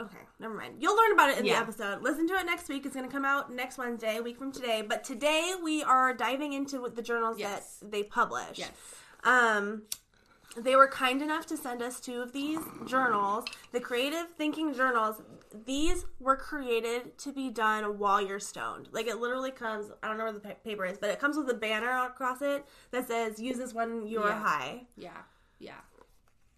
Okay, 0.00 0.18
never 0.38 0.54
mind. 0.54 0.76
You'll 0.80 0.96
learn 0.96 1.12
about 1.12 1.30
it 1.30 1.38
in 1.38 1.44
Yeah. 1.44 1.54
the 1.54 1.60
episode. 1.62 2.02
Listen 2.02 2.28
to 2.28 2.34
it 2.34 2.46
next 2.46 2.68
week. 2.68 2.86
It's 2.86 2.94
going 2.94 3.06
to 3.08 3.12
come 3.12 3.24
out 3.24 3.52
next 3.52 3.78
Wednesday, 3.78 4.18
a 4.18 4.22
week 4.22 4.38
from 4.38 4.52
today. 4.52 4.80
But 4.82 5.02
today 5.02 5.54
we 5.60 5.82
are 5.82 6.14
diving 6.14 6.52
into 6.52 6.88
the 6.88 7.02
journals 7.02 7.38
Yes. 7.38 7.78
that 7.80 7.90
they 7.90 8.04
publish. 8.04 8.58
Yes. 8.58 8.70
Um, 9.24 9.82
they 10.56 10.76
were 10.76 10.86
kind 10.86 11.20
enough 11.20 11.46
to 11.46 11.56
send 11.56 11.82
us 11.82 11.98
two 11.98 12.22
of 12.22 12.32
these 12.32 12.60
journals, 12.86 13.44
the 13.72 13.80
Creative 13.80 14.28
Thinking 14.36 14.72
journals. 14.72 15.20
These 15.52 16.06
were 16.20 16.36
created 16.36 17.18
to 17.18 17.32
be 17.32 17.50
done 17.50 17.98
while 17.98 18.20
you're 18.20 18.38
stoned. 18.40 18.88
Like 18.92 19.08
it 19.08 19.16
literally 19.16 19.50
comes. 19.50 19.90
I 20.02 20.06
don't 20.08 20.16
know 20.16 20.24
where 20.24 20.32
the 20.32 20.40
paper 20.40 20.84
is, 20.86 20.96
but 20.98 21.10
it 21.10 21.18
comes 21.18 21.36
with 21.36 21.50
a 21.50 21.54
banner 21.54 21.90
across 22.06 22.40
it 22.42 22.64
that 22.92 23.08
says 23.08 23.40
"Use 23.40 23.58
this 23.58 23.74
when 23.74 24.06
you 24.06 24.22
are 24.22 24.28
Yeah. 24.30 24.42
high." 24.42 24.86
yeah, 24.96 25.22
yeah. 25.58 25.80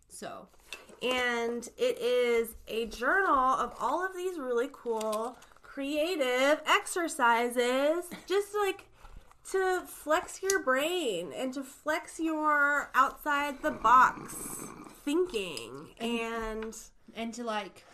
So 0.08 0.48
and 1.02 1.68
it 1.78 1.98
is 1.98 2.56
a 2.68 2.86
journal 2.86 3.34
of 3.34 3.74
all 3.80 4.04
of 4.04 4.14
these 4.14 4.38
really 4.38 4.68
cool 4.72 5.36
creative 5.62 6.60
exercises 6.66 8.04
just 8.26 8.48
like 8.54 8.86
to 9.50 9.80
flex 9.86 10.42
your 10.42 10.62
brain 10.62 11.32
and 11.34 11.54
to 11.54 11.62
flex 11.62 12.20
your 12.20 12.90
outside 12.94 13.62
the 13.62 13.70
box 13.70 14.34
thinking 15.04 15.88
and 15.98 16.76
and 17.14 17.32
to 17.32 17.44
like 17.44 17.84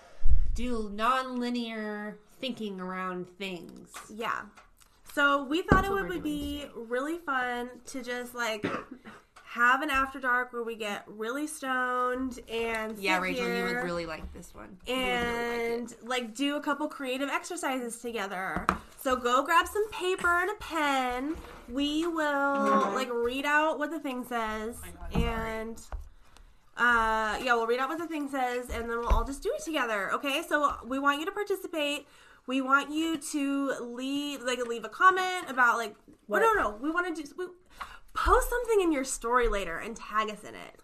do 0.55 0.91
non-linear 0.95 2.19
thinking 2.41 2.81
around 2.81 3.27
things. 3.39 3.91
yeah 4.13 4.43
so 5.15 5.45
we 5.45 5.63
thought 5.63 5.85
it 5.85 5.91
would, 5.91 6.03
we're 6.03 6.09
would 6.09 6.23
be 6.23 6.65
really 6.75 7.19
fun 7.19 7.71
to 7.87 8.03
just 8.03 8.35
like 8.35 8.67
have 9.57 9.81
an 9.81 9.89
after 9.89 10.21
dark 10.21 10.53
where 10.53 10.63
we 10.63 10.77
get 10.77 11.03
really 11.07 11.47
stoned 11.47 12.41
and 12.51 12.99
Yeah, 12.99 13.17
sit 13.17 13.23
Rachel, 13.23 13.49
you 13.49 13.65
would 13.65 13.83
really 13.85 14.05
like 14.05 14.31
this 14.35 14.55
one. 14.55 14.77
You 14.87 14.95
would 14.95 15.03
really 15.03 15.15
like 15.15 15.79
and 15.79 15.95
like 16.03 16.35
do 16.35 16.57
a 16.57 16.61
couple 16.61 16.87
creative 16.89 17.31
exercises 17.31 17.99
together. 17.99 18.67
So 19.01 19.17
go 19.17 19.43
grab 19.43 19.67
some 19.67 19.91
paper 19.91 20.29
and 20.29 20.51
a 20.51 20.55
pen. 20.57 21.37
We 21.73 22.07
will 22.07 22.93
like 22.95 23.11
read 23.11 23.47
out 23.47 23.79
what 23.79 23.91
the 23.91 23.99
thing 23.99 24.25
says 24.25 24.77
and 25.15 25.81
uh 26.77 27.39
yeah, 27.43 27.55
we'll 27.55 27.67
read 27.67 27.81
out 27.81 27.89
what 27.89 27.99
the 27.99 28.07
thing 28.07 28.29
says 28.29 28.69
and 28.69 28.83
then 28.91 28.99
we'll 28.99 29.09
all 29.09 29.25
just 29.25 29.43
do 29.43 29.51
it 29.57 29.65
together. 29.65 30.13
Okay? 30.13 30.43
So 30.47 30.75
we 30.85 30.99
want 30.99 31.19
you 31.21 31.25
to 31.27 31.33
participate. 31.33 32.07
We 32.47 32.61
want 32.61 32.93
you 32.93 33.17
to 33.33 33.73
leave 33.81 34.43
like 34.43 34.59
leave 34.67 34.85
a 34.85 34.91
comment 34.91 35.49
about 35.49 35.79
like 35.79 35.97
What? 36.27 36.41
no 36.41 36.53
no, 36.53 36.77
we 36.81 36.91
want 36.91 37.17
to 37.17 37.23
do 37.23 37.29
we, 37.39 37.47
post 38.17 38.49
something 38.51 38.81
in 38.81 38.93
your 38.93 39.05
story 39.05 39.49
later 39.49 39.77
and 39.79 39.95
tag 39.97 40.31
us 40.31 40.43
in 40.43 40.55
it. 40.55 40.81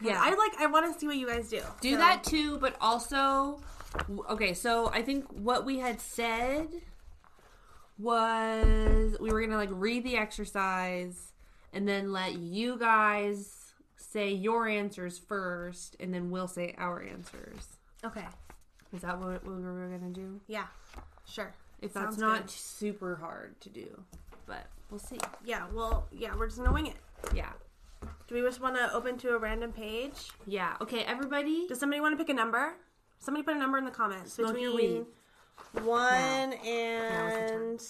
Yeah. 0.00 0.18
I 0.20 0.30
like 0.34 0.60
I 0.60 0.66
want 0.66 0.92
to 0.92 0.98
see 0.98 1.06
what 1.06 1.16
you 1.16 1.26
guys 1.26 1.48
do. 1.48 1.60
do 1.80 1.92
So- 1.92 1.96
that 1.98 2.24
too, 2.24 2.58
but 2.58 2.76
also 2.80 3.60
okay, 4.28 4.52
so 4.54 4.90
I 4.92 5.02
think 5.02 5.24
what 5.32 5.64
we 5.64 5.78
had 5.78 6.00
said 6.00 6.68
was 7.98 9.16
we 9.20 9.30
were 9.30 9.40
gonna 9.40 9.56
like 9.56 9.68
read 9.72 10.04
the 10.04 10.16
exercise 10.16 11.32
and 11.72 11.86
then 11.88 12.12
let 12.12 12.34
you 12.38 12.76
guys 12.78 13.72
say 13.96 14.30
your 14.32 14.66
answers 14.68 15.18
first 15.18 15.96
and 16.00 16.12
then 16.12 16.30
we'll 16.30 16.48
say 16.48 16.74
our 16.76 17.02
answers. 17.02 17.68
Okay. 18.04 18.24
Is 18.92 19.02
that 19.02 19.18
what 19.20 19.44
we 19.46 19.52
were 19.54 19.88
gonna 19.98 20.12
do? 20.12 20.40
Yeah, 20.46 20.66
sure. 21.26 21.52
If 21.80 21.92
that's 21.92 22.04
Sounds 22.16 22.18
not 22.18 22.40
good. 22.42 22.50
super 22.50 23.16
hard 23.16 23.60
to 23.62 23.68
do. 23.68 24.02
But 24.46 24.66
we'll 24.90 25.00
see. 25.00 25.18
Yeah, 25.44 25.66
well, 25.72 26.06
yeah, 26.12 26.34
we're 26.36 26.46
just 26.46 26.58
gonna 26.58 26.72
it. 26.88 26.96
Yeah. 27.34 27.50
Do 28.26 28.34
we 28.34 28.40
just 28.42 28.60
want 28.60 28.76
to 28.76 28.92
open 28.94 29.16
to 29.18 29.30
a 29.34 29.38
random 29.38 29.72
page? 29.72 30.30
Yeah. 30.46 30.76
Okay, 30.80 31.02
everybody. 31.04 31.66
Does 31.68 31.78
somebody 31.78 32.00
want 32.00 32.12
to 32.12 32.22
pick 32.22 32.28
a 32.30 32.34
number? 32.34 32.74
Somebody 33.18 33.44
put 33.44 33.56
a 33.56 33.58
number 33.58 33.78
in 33.78 33.84
the 33.84 33.90
comments 33.90 34.34
Smoke 34.34 34.58
your 34.58 34.72
between 34.72 35.06
one 35.82 36.52
and 36.66 37.80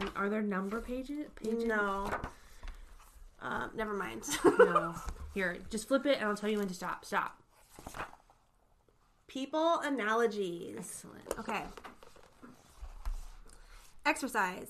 Um, 0.00 0.10
Are 0.16 0.28
there 0.28 0.42
number 0.42 0.80
pages? 0.80 1.26
pages? 1.36 1.64
no. 1.64 2.10
Um, 3.42 3.70
never 3.74 3.92
mind. 3.94 4.22
No. 4.58 4.94
Here, 5.34 5.56
just 5.70 5.86
flip 5.88 6.06
it 6.06 6.18
and 6.18 6.28
I'll 6.28 6.36
tell 6.36 6.50
you 6.50 6.58
when 6.58 6.68
to 6.68 6.74
stop. 6.74 7.04
Stop. 7.04 7.40
People 9.28 9.78
analogies. 9.80 10.76
Excellent. 10.78 11.38
Okay. 11.38 11.62
Exercise. 14.04 14.68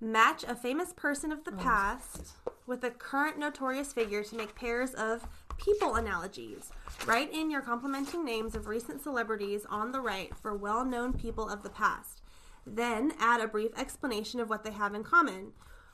Match 0.00 0.44
a 0.44 0.54
famous 0.54 0.92
person 0.92 1.32
of 1.32 1.42
the 1.42 1.52
oh. 1.52 1.56
past 1.56 2.34
with 2.68 2.84
a 2.84 2.90
current 2.90 3.36
notorious 3.36 3.92
figure 3.92 4.22
to 4.22 4.36
make 4.36 4.54
pairs 4.54 4.94
of 4.94 5.26
people 5.56 5.96
analogies. 5.96 6.70
Write 7.04 7.34
in 7.34 7.50
your 7.50 7.62
complimenting 7.62 8.24
names 8.24 8.54
of 8.54 8.68
recent 8.68 9.02
celebrities 9.02 9.66
on 9.68 9.90
the 9.90 10.00
right 10.00 10.30
for 10.40 10.54
well 10.54 10.84
known 10.84 11.14
people 11.14 11.48
of 11.48 11.64
the 11.64 11.68
past. 11.68 12.22
Then 12.64 13.12
add 13.18 13.40
a 13.40 13.48
brief 13.48 13.72
explanation 13.76 14.38
of 14.38 14.48
what 14.48 14.62
they 14.62 14.70
have 14.70 14.94
in 14.94 15.02
common. 15.02 15.52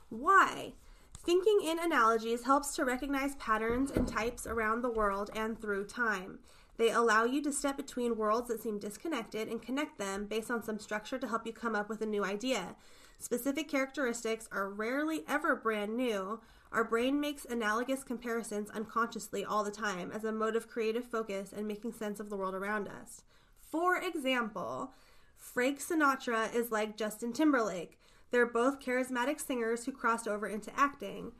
Why? 0.09 0.73
Thinking 1.17 1.61
in 1.63 1.79
analogies 1.79 2.43
helps 2.43 2.75
to 2.75 2.85
recognize 2.85 3.35
patterns 3.37 3.89
and 3.89 4.07
types 4.07 4.45
around 4.45 4.81
the 4.81 4.91
world 4.91 5.31
and 5.35 5.59
through 5.59 5.85
time. 5.85 6.37
They 6.77 6.91
allow 6.91 7.23
you 7.23 7.41
to 7.41 7.51
step 7.51 7.75
between 7.75 8.17
worlds 8.17 8.49
that 8.49 8.61
seem 8.61 8.77
disconnected 8.77 9.47
and 9.47 9.63
connect 9.63 9.97
them 9.97 10.25
based 10.25 10.51
on 10.51 10.61
some 10.61 10.77
structure 10.77 11.17
to 11.17 11.27
help 11.27 11.47
you 11.47 11.53
come 11.53 11.73
up 11.73 11.89
with 11.89 12.01
a 12.01 12.05
new 12.05 12.23
idea. 12.23 12.75
Specific 13.17 13.67
characteristics 13.67 14.47
are 14.51 14.69
rarely 14.69 15.23
ever 15.27 15.55
brand 15.55 15.95
new. 15.95 16.41
Our 16.71 16.83
brain 16.83 17.19
makes 17.19 17.45
analogous 17.45 18.03
comparisons 18.03 18.69
unconsciously 18.69 19.45
all 19.45 19.63
the 19.63 19.71
time 19.71 20.11
as 20.11 20.23
a 20.23 20.31
mode 20.31 20.55
of 20.55 20.67
creative 20.67 21.05
focus 21.05 21.53
and 21.55 21.67
making 21.67 21.93
sense 21.93 22.19
of 22.19 22.29
the 22.29 22.35
world 22.35 22.53
around 22.53 22.87
us. 22.87 23.23
For 23.59 23.97
example, 23.97 24.93
Frank 25.37 25.79
Sinatra 25.79 26.53
is 26.53 26.71
like 26.71 26.97
Justin 26.97 27.33
Timberlake. 27.33 27.97
They're 28.31 28.45
both 28.45 28.79
charismatic 28.79 29.39
singers 29.39 29.85
who 29.85 29.91
crossed 29.91 30.27
over 30.27 30.47
into 30.47 30.77
acting. 30.77 31.31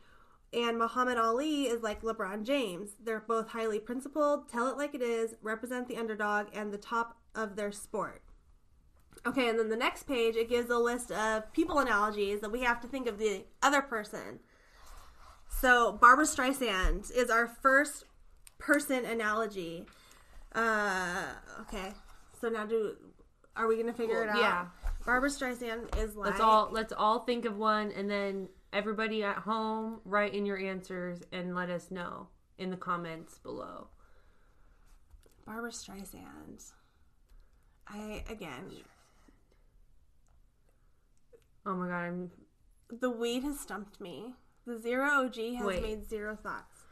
And 0.53 0.77
Muhammad 0.77 1.17
Ali 1.17 1.63
is 1.63 1.83
like 1.83 2.01
LeBron 2.01 2.43
James. 2.43 2.91
They're 3.03 3.19
both 3.19 3.49
highly 3.49 3.79
principled, 3.79 4.47
tell 4.47 4.67
it 4.67 4.77
like 4.77 4.95
it 4.95 5.01
is, 5.01 5.35
represent 5.41 5.87
the 5.87 5.97
underdog, 5.97 6.47
and 6.53 6.71
the 6.71 6.77
top 6.77 7.17
of 7.33 7.55
their 7.57 7.71
sport. 7.71 8.21
Okay, 9.25 9.49
and 9.49 9.57
then 9.57 9.69
the 9.69 9.75
next 9.75 10.03
page, 10.03 10.35
it 10.35 10.49
gives 10.49 10.69
a 10.69 10.77
list 10.77 11.11
of 11.11 11.51
people 11.53 11.79
analogies 11.79 12.41
that 12.41 12.51
we 12.51 12.61
have 12.61 12.79
to 12.81 12.87
think 12.87 13.07
of 13.07 13.17
the 13.17 13.45
other 13.61 13.81
person. 13.81 14.39
So, 15.49 15.93
Barbara 15.93 16.25
Streisand 16.25 17.11
is 17.11 17.29
our 17.29 17.47
first 17.47 18.03
person 18.59 19.05
analogy. 19.05 19.85
Uh, 20.53 21.23
okay, 21.61 21.93
so 22.39 22.49
now 22.49 22.65
do 22.65 22.95
are 23.55 23.67
we 23.67 23.77
gonna 23.77 23.93
figure 23.93 24.23
it 24.23 24.29
out? 24.29 24.37
Yeah. 24.37 24.65
Barbara 25.05 25.29
Streisand 25.29 25.97
is 26.03 26.15
like 26.15 26.31
Let's 26.31 26.41
all 26.41 26.69
let's 26.71 26.93
all 26.93 27.19
think 27.19 27.45
of 27.45 27.57
one, 27.57 27.91
and 27.91 28.09
then 28.09 28.49
everybody 28.73 29.23
at 29.23 29.37
home 29.37 30.01
write 30.03 30.33
in 30.33 30.45
your 30.45 30.57
answers 30.57 31.21
and 31.31 31.55
let 31.55 31.69
us 31.69 31.91
know 31.91 32.27
in 32.57 32.69
the 32.69 32.77
comments 32.77 33.37
below. 33.37 33.87
Barbara 35.45 35.71
Streisand. 35.71 36.71
I 37.87 38.23
again, 38.29 38.71
Oh 41.65 41.73
my 41.73 41.87
god, 41.87 42.03
I'm 42.03 42.31
the 42.99 43.09
weed 43.09 43.43
has 43.43 43.59
stumped 43.59 43.99
me. 43.99 44.35
The 44.67 44.79
zero 44.79 45.25
OG 45.25 45.35
has 45.57 45.65
Wait. 45.65 45.81
made 45.81 46.07
zero 46.07 46.37
thoughts. 46.41 46.85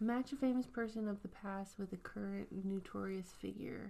match 0.00 0.32
a 0.32 0.36
famous 0.36 0.66
person 0.66 1.08
of 1.08 1.22
the 1.22 1.28
past 1.28 1.78
with 1.78 1.92
a 1.92 1.96
current 1.96 2.48
notorious 2.64 3.32
figure. 3.40 3.88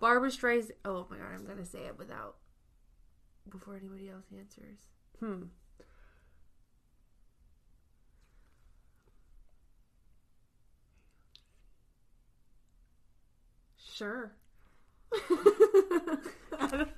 Barbara 0.00 0.30
Streisand. 0.30 0.72
Oh 0.84 1.06
my 1.10 1.16
god, 1.16 1.32
I'm 1.34 1.46
gonna 1.46 1.64
say 1.64 1.80
it 1.80 1.98
without 1.98 2.36
before 3.48 3.76
anybody 3.76 4.10
else 4.10 4.26
answers. 4.36 4.78
Hmm. 5.20 5.44
Sure. 13.76 14.32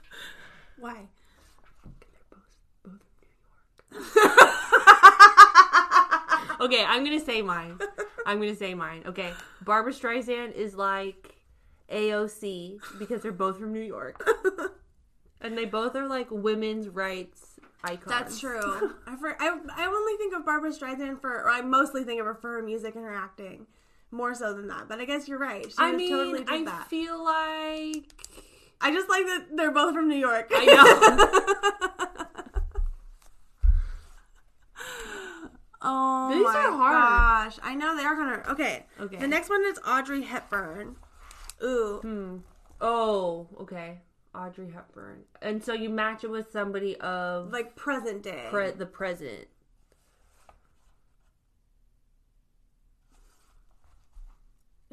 Why? 0.81 1.09
They're 2.01 2.21
both 2.31 2.41
both 2.85 3.01
New 3.21 4.01
York. 4.01 4.51
okay, 6.61 6.85
I'm 6.85 7.05
gonna 7.05 7.21
say 7.21 7.43
mine. 7.43 7.79
I'm 8.27 8.39
gonna 8.41 8.57
say 8.57 8.75
mine. 8.75 9.03
Okay, 9.07 9.33
Barbara 9.63 9.93
Streisand 9.93 10.55
is 10.55 10.75
like 10.75 11.37
AOC 11.91 12.79
because 12.99 13.23
they're 13.23 13.33
both 13.33 13.59
from 13.59 13.73
New 13.73 13.81
York, 13.81 14.27
and 15.41 15.57
they 15.57 15.65
both 15.65 15.95
are 15.97 16.09
like 16.09 16.29
women's 16.31 16.89
rights 16.89 17.59
icons. 17.85 18.07
That's 18.07 18.41
true. 18.41 18.61
I, 19.07 19.17
for, 19.17 19.37
I 19.41 19.59
I 19.77 19.87
only 19.87 20.17
think 20.17 20.35
of 20.35 20.45
Barbara 20.45 20.71
Streisand 20.71 21.21
for, 21.21 21.31
or 21.33 21.51
I 21.51 21.61
mostly 21.63 22.05
think 22.05 22.21
of 22.21 22.27
her 22.27 22.35
for 22.35 22.53
her 22.53 22.63
music 22.63 22.95
and 22.95 23.05
her 23.05 23.15
acting, 23.15 23.67
more 24.11 24.35
so 24.35 24.53
than 24.55 24.69
that. 24.69 24.89
But 24.89 25.01
I 25.01 25.05
guess 25.05 25.29
you're 25.29 25.39
right. 25.39 25.65
She 25.67 25.75
I 25.79 25.93
mean, 25.93 26.11
totally 26.11 26.45
I 26.49 26.65
that. 26.65 26.89
feel 26.89 27.23
like 27.23 28.05
I 28.81 28.93
just 28.93 29.09
like 29.09 29.27
that 29.27 29.47
they're 29.57 29.71
both 29.71 29.95
from 29.95 30.09
New 30.09 30.17
York. 30.17 30.51
I 30.55 30.65
know. 30.65 32.27
oh 35.83 36.31
These 36.33 36.45
my 36.45 36.55
are 36.57 36.73
hard. 36.73 37.53
gosh! 37.53 37.59
I 37.63 37.75
know 37.75 37.97
they 37.97 38.05
are 38.05 38.41
of 38.41 38.49
okay. 38.49 38.87
Okay. 39.01 39.17
The 39.19 39.29
next 39.29 39.51
one 39.51 39.65
is 39.67 39.79
Audrey 39.87 40.23
Hepburn. 40.23 40.97
Ooh, 41.63 41.99
Hmm. 42.03 42.37
Oh, 42.81 43.49
okay. 43.61 43.99
Audrey 44.35 44.71
Hepburn, 44.71 45.25
and 45.43 45.63
so 45.63 45.73
you 45.75 45.91
match 45.91 46.25
it 46.25 46.31
with 46.31 46.51
somebody 46.53 46.97
of 47.01 47.51
like 47.53 47.77
present 47.77 48.23
day. 48.23 48.47
pre- 48.51 48.71
the 48.71 48.87
present. 48.87 49.49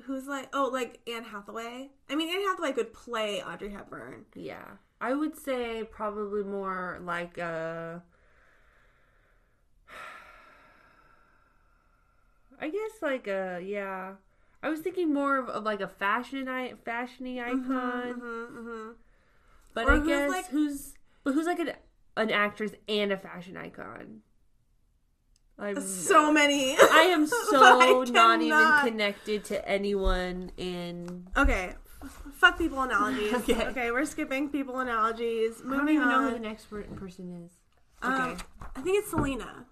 Who's 0.08 0.26
like 0.26 0.48
oh 0.54 0.70
like 0.72 1.00
Anne 1.08 1.26
Hathaway? 1.26 1.90
I 2.10 2.16
mean 2.16 2.30
Anne 2.34 2.42
Hathaway 2.48 2.72
could 2.72 2.94
play 2.94 3.44
Audrey 3.44 3.70
Hepburn. 3.72 4.26
Yeah, 4.36 4.64
I 5.02 5.14
would 5.14 5.38
say 5.38 5.84
probably 5.84 6.44
more 6.44 7.00
like 7.04 7.38
a. 7.38 8.02
Uh, 9.90 9.94
I 12.62 12.70
guess 12.70 13.02
like 13.02 13.28
a 13.28 13.60
yeah. 13.64 14.14
I 14.64 14.70
was 14.70 14.80
thinking 14.80 15.14
more 15.14 15.38
of, 15.38 15.50
of 15.50 15.64
like 15.64 15.82
a 15.82 15.88
fashion 15.88 16.48
i 16.48 16.74
fashiony 16.86 17.36
mm-hmm, 17.38 17.72
icon, 17.72 18.14
mm-hmm, 18.14 18.58
mm-hmm. 18.58 18.92
but 19.74 19.86
Or 19.86 19.92
I 19.92 19.98
who's 19.98 20.08
guess 20.08 20.30
like- 20.30 20.48
who's 20.48 20.94
but 21.24 21.34
who's 21.34 21.46
like 21.46 21.60
an 21.60 21.74
an 22.16 22.32
actress 22.32 22.72
and 22.88 23.12
a 23.12 23.18
fashion 23.18 23.58
icon. 23.58 24.22
I'm 25.60 25.82
So 25.82 26.32
many. 26.32 26.76
I 26.78 27.10
am 27.12 27.26
so 27.28 27.38
I 27.54 28.04
not 28.12 28.42
even 28.42 28.92
connected 28.92 29.44
to 29.46 29.68
anyone 29.68 30.52
in. 30.58 31.28
Okay. 31.36 31.74
Fuck 32.34 32.58
people 32.60 32.82
analogies. 32.84 33.34
Okay. 33.50 33.66
okay. 33.68 33.92
we're 33.92 34.06
skipping 34.06 34.50
people 34.50 34.80
analogies. 34.80 35.56
I 35.66 35.70
don't 35.70 35.80
Moving 35.80 35.96
even 35.96 36.10
know 36.10 36.22
who 36.28 36.32
the 36.32 36.40
next 36.40 36.66
per- 36.66 36.84
person 36.84 37.44
is. 37.46 37.52
Um, 38.04 38.14
Okay. 38.14 38.44
I 38.76 38.82
think 38.82 39.00
it's 39.00 39.10
Selena. 39.10 39.66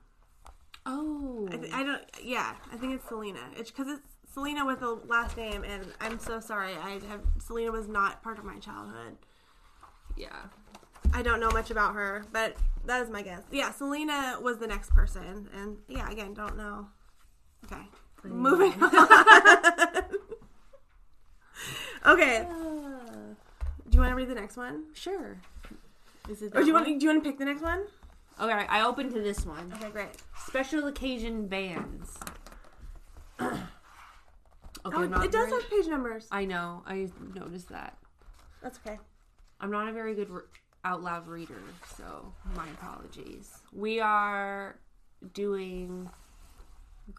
oh, 0.88 1.48
I, 1.52 1.58
th- 1.58 1.74
I 1.74 1.84
don't. 1.84 2.02
Yeah, 2.24 2.56
I 2.74 2.78
think 2.78 2.94
it's 2.96 3.08
Selena. 3.08 3.40
It's 3.56 3.70
because 3.70 3.88
it's 3.88 4.34
Selena 4.34 4.66
with 4.66 4.80
the 4.80 5.00
last 5.08 5.38
name, 5.38 5.64
and 5.64 5.86
I'm 6.02 6.18
so 6.18 6.40
sorry. 6.40 6.74
I 6.74 7.00
have 7.08 7.22
Selena 7.40 7.72
was 7.72 7.88
not 7.88 8.24
part 8.24 8.40
of 8.40 8.44
my 8.46 8.58
childhood. 8.58 9.18
yeah. 10.18 10.30
I 11.14 11.22
don't 11.22 11.40
know 11.40 11.50
much 11.52 11.72
about 11.72 11.94
her, 11.96 12.26
but 12.32 12.56
that 12.86 13.02
is 13.02 13.10
my 13.10 13.22
guess. 13.22 13.42
Yeah, 13.52 13.72
Selena 13.72 14.38
was 14.42 14.58
the 14.58 14.68
next 14.68 14.92
person, 14.92 15.50
and 15.54 15.78
yeah, 15.88 16.10
again, 16.10 16.34
don't 16.34 16.58
know. 16.58 16.88
Okay, 17.66 17.82
moving 18.24 18.74
on. 18.84 18.92
okay, 22.06 22.46
do 23.90 23.96
you 23.96 24.00
want 24.00 24.12
to 24.12 24.16
read 24.16 24.28
the 24.30 24.36
next 24.36 24.58
one, 24.58 24.86
Sure. 24.94 25.38
Is 26.30 26.42
it 26.42 26.54
or 26.56 26.62
do 26.62 26.68
you 26.68 26.74
want? 26.74 26.86
Do 26.86 26.94
you 27.06 27.08
want 27.12 27.24
to 27.24 27.30
pick 27.30 27.38
the 27.38 27.46
next 27.46 27.62
one? 27.62 27.84
Okay, 28.42 28.66
I 28.68 28.84
opened 28.86 29.14
to 29.14 29.22
this 29.22 29.46
one. 29.46 29.72
Okay, 29.78 29.90
great. 29.92 30.10
Special 30.48 30.88
occasion 30.88 31.48
bands. 31.48 32.18
okay, 33.40 33.56
Oh, 34.84 35.06
not 35.06 35.24
it 35.24 35.32
does 35.32 35.50
very- 35.50 35.62
have 35.62 35.70
page 35.70 35.88
numbers. 35.88 36.28
I 36.32 36.46
know. 36.46 36.82
I 36.88 37.10
noticed 37.36 37.70
that. 37.70 37.98
That's 38.64 38.80
okay. 38.86 38.98
I'm 39.62 39.70
not 39.72 39.88
a 39.88 39.92
very 39.94 40.16
good 40.16 40.30
re- 40.32 40.42
out 40.86 41.04
loud 41.04 41.28
reader, 41.28 41.62
so 41.98 42.32
my 42.56 42.70
apologies. 42.70 43.52
We 43.74 44.00
are 44.00 44.80
doing 45.34 46.10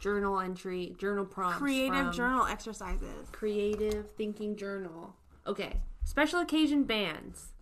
journal 0.00 0.40
entry, 0.40 0.94
journal 0.98 1.26
prompts. 1.26 1.58
Creative 1.58 2.14
journal 2.14 2.46
exercises. 2.46 3.28
Creative 3.32 4.08
Thinking 4.16 4.56
Journal. 4.56 5.14
Okay. 5.46 5.80
Special 6.04 6.40
occasion 6.40 6.84
bands. 6.84 7.52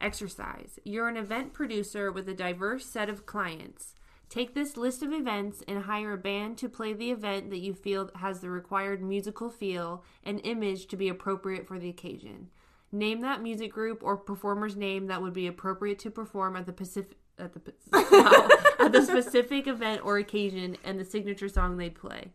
Exercise. 0.00 0.78
You're 0.84 1.08
an 1.08 1.16
event 1.16 1.54
producer 1.54 2.12
with 2.12 2.28
a 2.28 2.34
diverse 2.34 2.86
set 2.86 3.08
of 3.08 3.26
clients. 3.26 3.94
Take 4.28 4.54
this 4.54 4.76
list 4.76 5.02
of 5.02 5.12
events 5.12 5.62
and 5.66 5.84
hire 5.84 6.12
a 6.12 6.18
band 6.18 6.56
to 6.58 6.68
play 6.68 6.92
the 6.92 7.10
event 7.10 7.50
that 7.50 7.58
you 7.58 7.74
feel 7.74 8.10
has 8.14 8.40
the 8.40 8.50
required 8.50 9.02
musical 9.02 9.50
feel 9.50 10.04
and 10.22 10.40
image 10.44 10.86
to 10.86 10.96
be 10.96 11.08
appropriate 11.08 11.66
for 11.66 11.78
the 11.78 11.88
occasion. 11.88 12.48
Name 12.92 13.20
that 13.20 13.42
music 13.42 13.72
group 13.72 14.02
or 14.02 14.16
performer's 14.16 14.76
name 14.76 15.06
that 15.06 15.22
would 15.22 15.32
be 15.32 15.46
appropriate 15.46 15.98
to 16.00 16.10
perform 16.10 16.56
at 16.56 16.66
the 16.66 16.72
Pacific 16.72 17.16
at 17.38 17.52
the 17.54 17.60
wow, 17.92 18.48
at 18.84 18.92
the 18.92 19.02
specific 19.02 19.66
event 19.66 20.04
or 20.04 20.18
occasion 20.18 20.76
and 20.84 20.98
the 21.00 21.04
signature 21.04 21.48
song 21.48 21.76
they'd 21.76 21.94
play. 21.94 22.32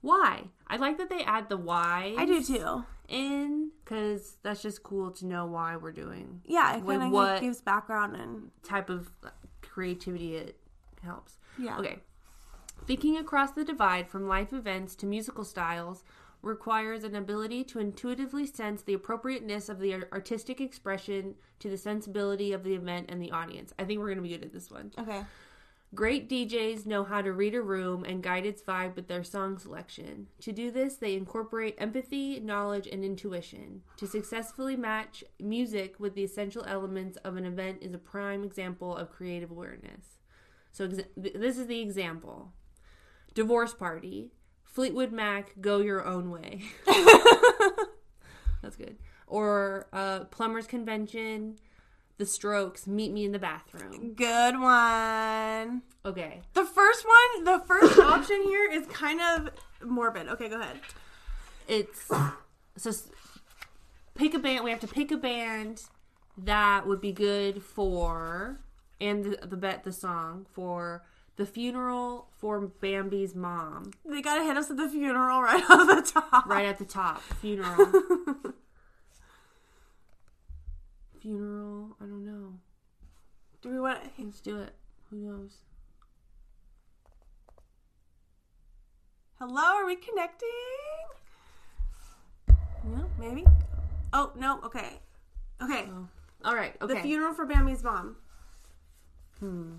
Why? 0.00 0.44
I 0.66 0.76
like 0.76 0.98
that 0.98 1.10
they 1.10 1.22
add 1.22 1.48
the 1.48 1.56
why 1.56 2.14
I 2.18 2.24
do 2.24 2.42
too. 2.42 2.84
in 3.08 3.70
because 3.84 4.38
that's 4.42 4.62
just 4.62 4.82
cool 4.82 5.12
to 5.12 5.26
know 5.26 5.46
why 5.46 5.76
we're 5.76 5.92
doing 5.92 6.40
Yeah, 6.44 6.76
it 6.76 6.84
kind 6.86 7.14
of 7.14 7.40
gives 7.40 7.60
background 7.60 8.16
and 8.16 8.50
type 8.64 8.90
of 8.90 9.10
uh, 9.22 9.28
creativity 9.60 10.34
it 10.36 10.56
helps. 11.04 11.38
yeah. 11.58 11.78
Okay. 11.78 11.98
Thinking 12.84 13.16
across 13.16 13.52
the 13.52 13.62
divide 13.64 14.08
from 14.08 14.26
life 14.26 14.52
events 14.52 14.96
to 14.96 15.06
musical 15.06 15.44
styles 15.44 16.02
requires 16.42 17.04
an 17.04 17.14
ability 17.14 17.64
to 17.64 17.78
intuitively 17.78 18.46
sense 18.46 18.82
the 18.82 18.94
appropriateness 18.94 19.68
of 19.68 19.78
the 19.78 19.94
artistic 20.12 20.60
expression 20.60 21.36
to 21.60 21.70
the 21.70 21.78
sensibility 21.78 22.52
of 22.52 22.64
the 22.64 22.74
event 22.74 23.06
and 23.08 23.22
the 23.22 23.30
audience. 23.30 23.72
I 23.78 23.84
think 23.84 24.00
we're 24.00 24.06
going 24.06 24.16
to 24.18 24.22
be 24.22 24.30
good 24.30 24.44
at 24.44 24.52
this 24.52 24.70
one. 24.70 24.92
Okay. 24.98 25.22
Great 25.94 26.26
DJs 26.30 26.86
know 26.86 27.04
how 27.04 27.20
to 27.20 27.34
read 27.34 27.54
a 27.54 27.60
room 27.60 28.02
and 28.04 28.22
guide 28.22 28.46
its 28.46 28.62
vibe 28.62 28.96
with 28.96 29.08
their 29.08 29.22
song 29.22 29.58
selection. 29.58 30.26
To 30.40 30.50
do 30.50 30.70
this, 30.70 30.96
they 30.96 31.14
incorporate 31.14 31.74
empathy, 31.76 32.40
knowledge, 32.40 32.88
and 32.90 33.04
intuition. 33.04 33.82
To 33.98 34.06
successfully 34.06 34.74
match 34.74 35.22
music 35.38 35.96
with 36.00 36.14
the 36.14 36.24
essential 36.24 36.64
elements 36.66 37.18
of 37.18 37.36
an 37.36 37.44
event 37.44 37.78
is 37.82 37.92
a 37.92 37.98
prime 37.98 38.42
example 38.42 38.96
of 38.96 39.12
creative 39.12 39.50
awareness. 39.50 40.18
So, 40.70 40.86
ex- 40.86 41.08
this 41.14 41.58
is 41.58 41.66
the 41.66 41.82
example 41.82 42.54
Divorce 43.34 43.74
Party, 43.74 44.32
Fleetwood 44.72 45.12
Mac, 45.12 45.52
Go 45.60 45.78
Your 45.78 46.04
Own 46.04 46.30
Way. 46.30 46.62
That's 48.62 48.74
good. 48.76 48.96
Or 49.26 49.86
uh, 49.92 50.24
Plumbers 50.24 50.66
Convention, 50.66 51.58
The 52.16 52.24
Strokes, 52.24 52.86
Meet 52.86 53.12
Me 53.12 53.26
in 53.26 53.32
the 53.32 53.38
Bathroom. 53.38 54.14
Good 54.14 54.58
one. 54.58 55.82
Okay. 56.06 56.40
The 56.54 56.64
first 56.64 57.04
one, 57.06 57.44
the 57.44 57.62
first 57.66 57.98
option 58.00 58.42
here 58.44 58.70
is 58.70 58.86
kind 58.86 59.20
of 59.20 59.50
morbid. 59.86 60.28
Okay, 60.28 60.48
go 60.48 60.58
ahead. 60.58 60.80
It's 61.68 62.10
so 62.76 62.92
pick 64.14 64.32
a 64.32 64.38
band. 64.38 64.64
We 64.64 64.70
have 64.70 64.80
to 64.80 64.88
pick 64.88 65.10
a 65.10 65.16
band 65.18 65.82
that 66.38 66.86
would 66.86 67.00
be 67.00 67.12
good 67.12 67.62
for 67.62 68.60
and 69.00 69.24
the, 69.24 69.46
the 69.46 69.56
bet 69.56 69.84
the 69.84 69.92
song 69.92 70.46
for 70.50 71.02
the 71.36 71.46
funeral 71.46 72.28
for 72.38 72.60
Bambi's 72.60 73.34
mom. 73.34 73.92
They 74.04 74.20
gotta 74.22 74.44
hit 74.44 74.56
us 74.56 74.70
at 74.70 74.76
the 74.76 74.88
funeral 74.88 75.42
right 75.42 75.62
off 75.70 75.88
the 75.88 76.20
top. 76.20 76.46
Right 76.46 76.66
at 76.66 76.78
the 76.78 76.84
top, 76.84 77.22
funeral. 77.40 77.86
funeral. 81.20 81.96
I 82.00 82.04
don't 82.04 82.24
know. 82.24 82.54
Do 83.62 83.70
we 83.70 83.80
want? 83.80 83.98
Let's 84.18 84.40
do 84.40 84.58
it. 84.60 84.74
Who 85.10 85.16
knows? 85.16 85.56
Hello, 89.38 89.60
are 89.60 89.86
we 89.86 89.96
connecting? 89.96 90.48
No, 92.84 93.08
maybe. 93.18 93.44
Oh 94.12 94.32
no. 94.36 94.60
Okay. 94.64 95.00
Okay. 95.62 95.88
All 96.44 96.54
right. 96.54 96.74
Okay. 96.82 96.94
The 96.94 97.00
funeral 97.00 97.34
for 97.34 97.46
Bambi's 97.46 97.82
mom. 97.84 98.16
Hmm. 99.38 99.72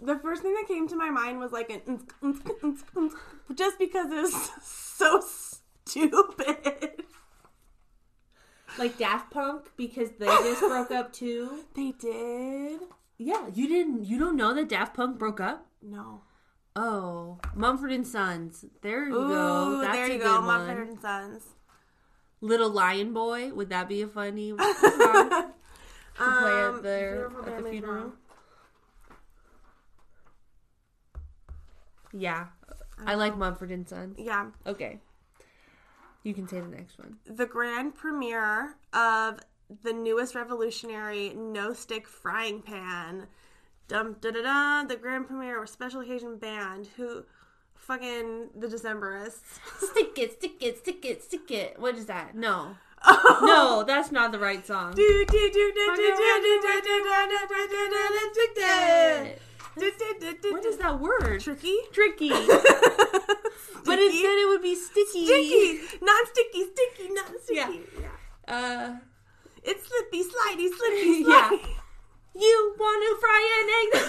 The 0.00 0.16
first 0.18 0.42
thing 0.42 0.54
that 0.54 0.68
came 0.68 0.86
to 0.88 0.96
my 0.96 1.10
mind 1.10 1.40
was 1.40 1.50
like 1.52 1.70
an 1.70 2.00
just 3.54 3.78
because 3.78 4.10
it 4.12 4.16
was 4.16 4.50
so 4.62 5.20
stupid. 5.86 7.02
like 8.78 8.96
Daft 8.96 9.30
Punk 9.32 9.70
because 9.76 10.10
they 10.18 10.26
just 10.26 10.60
broke 10.60 10.90
up 10.92 11.12
too. 11.12 11.64
They 11.74 11.92
did. 11.92 12.80
Yeah, 13.18 13.48
you 13.52 13.66
didn't. 13.68 14.04
You 14.04 14.18
don't 14.18 14.36
know 14.36 14.54
that 14.54 14.68
Daft 14.68 14.94
Punk 14.94 15.18
broke 15.18 15.40
up? 15.40 15.66
No. 15.82 16.20
Oh, 16.76 17.38
Mumford 17.56 17.90
and 17.90 18.06
Sons. 18.06 18.64
There 18.82 19.08
you 19.08 19.14
Ooh, 19.16 19.28
go. 19.28 19.80
That's 19.80 19.96
there 19.96 20.12
you 20.12 20.18
go. 20.22 20.36
one. 20.36 20.44
Mumford 20.46 20.88
and 20.88 21.00
Sons. 21.00 21.42
Little 22.40 22.70
Lion 22.70 23.12
Boy. 23.12 23.52
Would 23.52 23.70
that 23.70 23.88
be 23.88 24.02
a 24.02 24.06
funny 24.06 24.50
song 24.56 24.58
to 24.60 25.52
play 26.14 26.62
Um, 26.64 26.76
at 26.76 26.82
their 26.84 27.26
at 27.46 27.64
the 27.64 27.68
funeral? 27.70 28.12
Yeah, 32.12 32.46
I 33.04 33.14
like 33.14 33.36
Mumford 33.36 33.70
and 33.70 33.88
Sons. 33.88 34.16
Yeah. 34.18 34.46
Okay, 34.66 35.00
you 36.22 36.34
can 36.34 36.48
say 36.48 36.60
the 36.60 36.68
next 36.68 36.98
one. 36.98 37.16
the 37.26 37.46
grand 37.46 37.94
premiere 37.94 38.74
of 38.92 39.40
the 39.82 39.92
newest 39.92 40.34
revolutionary 40.34 41.34
no 41.34 41.72
stick 41.72 42.06
frying 42.08 42.62
pan. 42.62 43.26
Dum 43.88 44.16
da 44.20 44.30
da 44.30 44.42
da. 44.42 44.84
The 44.86 44.96
grand 44.96 45.26
premiere 45.26 45.62
of 45.62 45.68
special 45.68 46.00
occasion 46.00 46.36
band 46.36 46.88
who 46.96 47.24
fucking 47.74 48.50
the 48.54 48.66
Decemberists. 48.66 49.60
Stick 49.78 50.18
it, 50.18 50.32
stick 50.32 50.62
it, 50.62 50.78
stick 50.78 51.04
it, 51.04 51.22
stick 51.22 51.50
it. 51.50 51.78
What 51.78 51.94
is 51.94 52.06
that? 52.06 52.34
No, 52.34 52.76
no, 53.42 53.84
that's 53.86 54.12
not 54.12 54.32
the 54.32 54.38
right 54.38 54.66
song 54.66 54.94
what 59.80 60.64
is 60.64 60.76
that 60.78 61.00
word? 61.00 61.40
Tricky? 61.40 61.76
Tricky. 61.92 62.28
but 62.30 63.98
instead 63.98 64.38
it 64.38 64.48
would 64.48 64.62
be 64.62 64.74
sticky. 64.74 65.26
Sticky! 65.26 65.80
Not 66.02 66.26
sticky, 66.28 66.64
sticky, 66.72 67.08
not 67.12 67.26
sticky. 67.42 67.54
Yeah. 67.54 67.70
yeah. 68.00 68.08
Uh, 68.48 68.96
it's 69.62 69.86
slippy, 69.86 70.22
slidey, 70.22 70.68
slippy, 70.76 71.24
slidey. 71.24 71.26
Yeah. 71.26 71.50
You 72.34 72.74
want 72.78 73.02
to 73.04 73.16
fry 73.20 73.42
an 73.58 73.68
egg? 73.78 73.90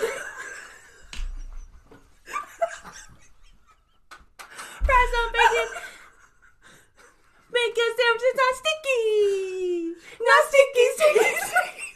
fry 4.86 5.02
some 5.14 5.32
bacon. 5.34 5.70
Make 7.52 7.74
a 7.74 7.76
sandwich 7.98 8.36
that's 8.38 8.58
sticky. 8.60 9.02
Not, 10.20 10.30
not 10.30 10.42
sticky, 10.48 10.86
sticky, 10.96 11.30
sticky. 11.48 11.88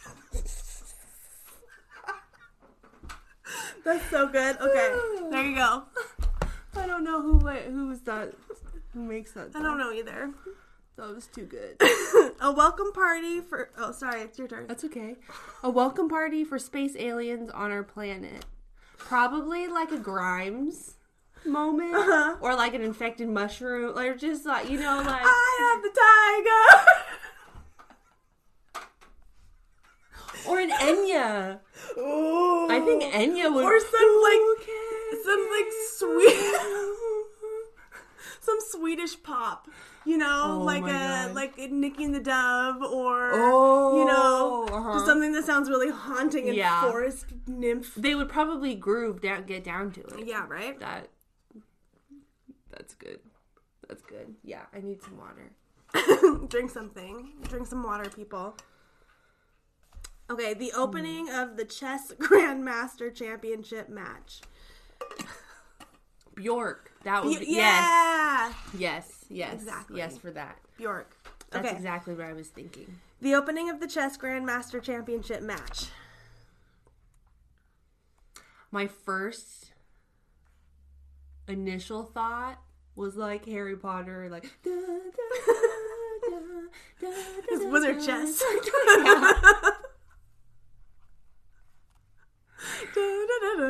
That's 3.84 4.08
so 4.10 4.26
good. 4.28 4.56
Okay, 4.60 4.96
there 5.30 5.44
you 5.44 5.56
go. 5.56 5.82
I 6.76 6.86
don't 6.86 7.04
know 7.04 7.20
who 7.22 7.38
who 7.38 7.88
was 7.88 8.00
that. 8.02 8.32
Who 8.92 9.02
makes 9.02 9.32
that? 9.32 9.50
I 9.54 9.62
don't 9.62 9.78
know 9.78 9.92
either. 9.92 10.30
That 10.96 11.14
was 11.14 11.26
too 11.26 11.44
good. 11.44 11.76
A 12.40 12.52
welcome 12.52 12.92
party 12.92 13.40
for. 13.40 13.70
Oh, 13.76 13.92
sorry, 13.92 14.20
it's 14.22 14.38
your 14.38 14.48
turn. 14.48 14.66
That's 14.68 14.84
okay. 14.84 15.16
A 15.62 15.70
welcome 15.70 16.08
party 16.08 16.44
for 16.44 16.58
space 16.58 16.94
aliens 16.96 17.50
on 17.50 17.70
our 17.72 17.82
planet. 17.82 18.44
Probably 18.96 19.66
like 19.66 19.90
a 19.92 19.98
Grimes 19.98 20.94
moment, 21.44 21.94
Uh-huh. 21.94 22.36
or 22.40 22.54
like 22.54 22.74
an 22.74 22.80
infected 22.82 23.28
mushroom, 23.28 23.96
or 23.98 24.14
just 24.14 24.46
like 24.46 24.70
you 24.70 24.78
know, 24.78 24.96
like 25.04 25.22
I 25.24 25.72
am 25.74 25.82
the 25.82 25.90
tiger. 25.90 26.90
or 30.48 30.58
an 30.60 30.70
Enya. 30.70 31.60
Ooh. 31.98 32.68
I 32.70 32.80
think 32.80 33.02
Enya 33.02 33.52
would. 33.52 33.64
Or 33.64 33.78
some 33.80 34.22
like 34.22 34.68
some 35.24 35.48
like 35.50 35.72
sweet 35.96 36.56
some 38.40 38.58
Swedish 38.70 39.22
pop. 39.22 39.68
You 40.06 40.18
know, 40.18 40.58
Oh 40.60 40.64
like 40.64 40.82
a 40.84 40.86
God. 40.86 41.34
like 41.34 41.56
Niki 41.56 42.04
and 42.04 42.14
the 42.14 42.20
Dove 42.20 42.82
or 42.82 43.30
Oh, 43.32 43.98
you 43.98 44.04
know 44.04 44.66
uh-huh. 44.70 44.92
just 44.94 45.06
something 45.06 45.32
that 45.32 45.44
sounds 45.44 45.70
really 45.70 45.90
haunting 45.90 46.46
and 46.48 46.56
Yeah. 46.56 46.82
forest 46.90 47.26
nymph. 47.46 47.94
They 47.94 48.14
would 48.14 48.28
probably 48.28 48.74
groove 48.74 49.22
down, 49.22 49.44
get 49.44 49.64
down 49.64 49.92
to 49.92 50.00
it. 50.02 50.26
Yeah, 50.26 50.44
right? 50.46 50.78
That. 50.78 51.08
That's 52.70 52.94
good. 52.94 53.20
That's 53.88 54.02
good. 54.02 54.34
Yeah, 54.42 54.62
I 54.74 54.80
need 54.80 55.00
some 55.02 55.16
water. 55.16 55.52
Drink 56.48 56.70
something. 56.70 57.32
Drink 57.48 57.66
some 57.66 57.82
water, 57.82 58.10
people. 58.10 58.56
Okay, 60.30 60.54
the 60.54 60.70
hmm. 60.74 60.80
opening 60.80 61.30
of 61.30 61.56
the 61.56 61.64
chess 61.64 62.12
grandmaster 62.18 63.14
championship 63.14 63.88
match. 63.88 64.40
Bjork. 66.34 66.90
That 67.04 67.24
was 67.24 67.36
Y- 67.38 67.44
yes. 67.48 67.52
yeah, 67.52 68.52
Yes. 68.76 69.24
Yes. 69.28 69.54
Exactly. 69.54 69.98
Yes 69.98 70.18
for 70.18 70.30
that. 70.32 70.58
Bjork. 70.78 71.14
That's 71.50 71.66
okay, 71.66 71.76
exactly 71.76 72.14
what 72.14 72.24
I 72.26 72.32
was 72.32 72.48
thinking. 72.48 72.98
the 73.20 73.34
opening 73.34 73.70
of 73.70 73.78
the 73.80 73.86
chess 73.86 74.16
grandmaster 74.18 74.82
championship 74.82 75.42
match. 75.42 75.86
My 78.72 78.88
first 78.88 79.70
initial 81.46 82.02
thought 82.02 82.58
was 82.96 83.14
like 83.16 83.44
Harry 83.46 83.76
Potter, 83.76 84.28
like 84.30 84.42
da, 84.64 84.70
da, 84.70 84.76
da, 84.76 86.30
da, 86.30 86.38
da, 87.00 87.08
It's 87.48 87.62
da, 87.64 87.68
wizard 87.70 87.98
da. 88.00 88.06
chess. 88.06 88.42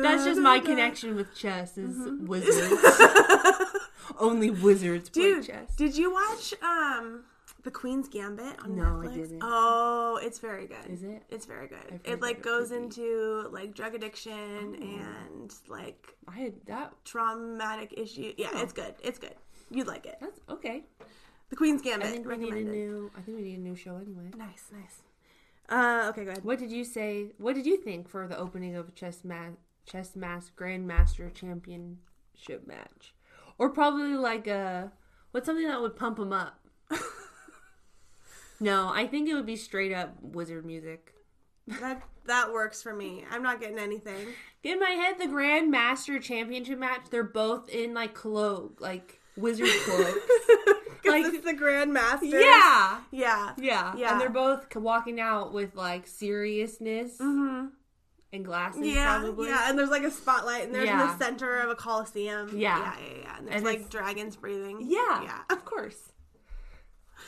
That's 0.01 0.23
just 0.25 0.39
my 0.41 0.59
connection 0.59 1.15
with 1.15 1.33
chess 1.35 1.77
is 1.77 1.97
wizards. 2.21 2.81
Only 4.19 4.49
wizards 4.49 5.09
play 5.09 5.23
Dude, 5.23 5.45
chess. 5.47 5.75
did 5.75 5.97
you 5.97 6.11
watch 6.13 6.53
um 6.61 7.23
the 7.63 7.71
Queen's 7.71 8.07
Gambit 8.07 8.59
on 8.63 8.75
No, 8.75 8.83
I 8.83 8.87
Netflix? 9.07 9.15
didn't. 9.15 9.39
Oh, 9.41 10.19
it's 10.21 10.37
very 10.39 10.67
good. 10.67 10.85
Is 10.87 11.03
it? 11.03 11.23
It's 11.29 11.45
very 11.47 11.67
good. 11.67 11.99
It 12.03 12.21
like 12.21 12.37
it 12.37 12.43
goes 12.43 12.71
into 12.71 13.47
like 13.51 13.73
drug 13.73 13.95
addiction 13.95 14.77
Oh. 14.79 14.83
and 14.83 15.53
like 15.67 16.15
I 16.27 16.37
had 16.37 16.53
that. 16.67 16.93
traumatic 17.05 17.93
issue. 17.97 18.33
Yeah, 18.37 18.49
Oh. 18.53 18.61
it's 18.61 18.73
good. 18.73 18.93
It's 19.03 19.17
good. 19.19 19.35
You'd 19.71 19.87
like 19.87 20.05
it. 20.05 20.17
That's 20.21 20.39
okay. 20.49 20.83
The 21.49 21.55
Queen's 21.55 21.81
Gambit. 21.81 22.07
I 22.07 22.11
think 22.11 22.27
we 22.27 22.37
need 22.37 22.53
a 22.53 22.61
new. 22.61 23.11
I 23.17 23.21
think 23.21 23.37
we 23.37 23.43
need 23.43 23.57
a 23.57 23.61
new 23.61 23.75
show 23.75 23.95
anyway. 23.97 24.29
Nice, 24.37 24.65
nice. 24.71 25.01
Uh, 25.69 26.07
okay, 26.09 26.23
go 26.25 26.31
ahead. 26.31 26.43
What 26.43 26.59
did 26.59 26.71
you 26.71 26.83
say? 26.83 27.31
What 27.37 27.55
did 27.55 27.65
you 27.65 27.77
think 27.77 28.07
for 28.07 28.27
the 28.27 28.37
opening 28.37 28.75
of 28.75 28.89
a 28.89 28.91
chess 28.91 29.23
ma- 29.23 29.57
chess 29.85 30.15
mass 30.15 30.51
grandmaster 30.55 31.33
championship 31.33 32.67
match, 32.67 33.15
or 33.57 33.69
probably 33.69 34.15
like 34.15 34.47
a 34.47 34.91
what's 35.31 35.45
something 35.45 35.67
that 35.67 35.81
would 35.81 35.95
pump 35.95 36.17
them 36.17 36.33
up? 36.33 36.59
no, 38.59 38.91
I 38.93 39.07
think 39.07 39.27
it 39.27 39.33
would 39.33 39.45
be 39.45 39.55
straight 39.55 39.93
up 39.93 40.15
wizard 40.21 40.65
music. 40.65 41.13
That 41.67 42.03
that 42.25 42.53
works 42.53 42.83
for 42.83 42.93
me. 42.93 43.23
I'm 43.31 43.41
not 43.41 43.59
getting 43.59 43.79
anything. 43.79 44.27
In 44.63 44.79
my 44.79 44.89
head, 44.91 45.17
the 45.17 45.25
grandmaster 45.25 46.21
Championship 46.21 46.77
match, 46.77 47.07
they're 47.09 47.23
both 47.23 47.69
in 47.69 47.93
like 47.93 48.13
cloak, 48.13 48.79
like 48.79 49.19
wizard 49.35 49.69
cloaks. 49.85 50.19
Like 51.05 51.25
it's 51.33 51.45
the 51.45 51.53
grandmaster. 51.53 52.31
Yeah. 52.31 52.99
Yeah. 53.11 53.53
Yeah. 53.57 53.93
Yeah. 53.97 54.11
And 54.13 54.21
they're 54.21 54.29
both 54.29 54.73
walking 54.75 55.19
out 55.19 55.53
with 55.53 55.75
like 55.75 56.07
seriousness 56.07 57.17
Mm-hmm. 57.19 57.67
and 58.33 58.45
glasses, 58.45 58.81
Yeah, 58.85 59.19
probably. 59.19 59.49
yeah, 59.49 59.69
and 59.69 59.77
there's 59.79 59.89
like 59.89 60.03
a 60.03 60.11
spotlight, 60.11 60.63
and 60.65 60.75
there's 60.75 60.89
in 60.89 60.97
the 60.97 61.17
center 61.17 61.57
of 61.57 61.69
a 61.69 61.75
coliseum. 61.75 62.49
Yeah. 62.57 62.77
yeah, 62.77 62.93
yeah, 62.99 63.17
yeah. 63.21 63.37
And 63.37 63.47
there's 63.47 63.55
And 63.57 63.65
like 63.65 63.89
dragons 63.89 64.35
breathing. 64.35 64.79
Yeah, 64.81 65.23
yeah, 65.23 65.39
of 65.49 65.63
course. 65.65 65.97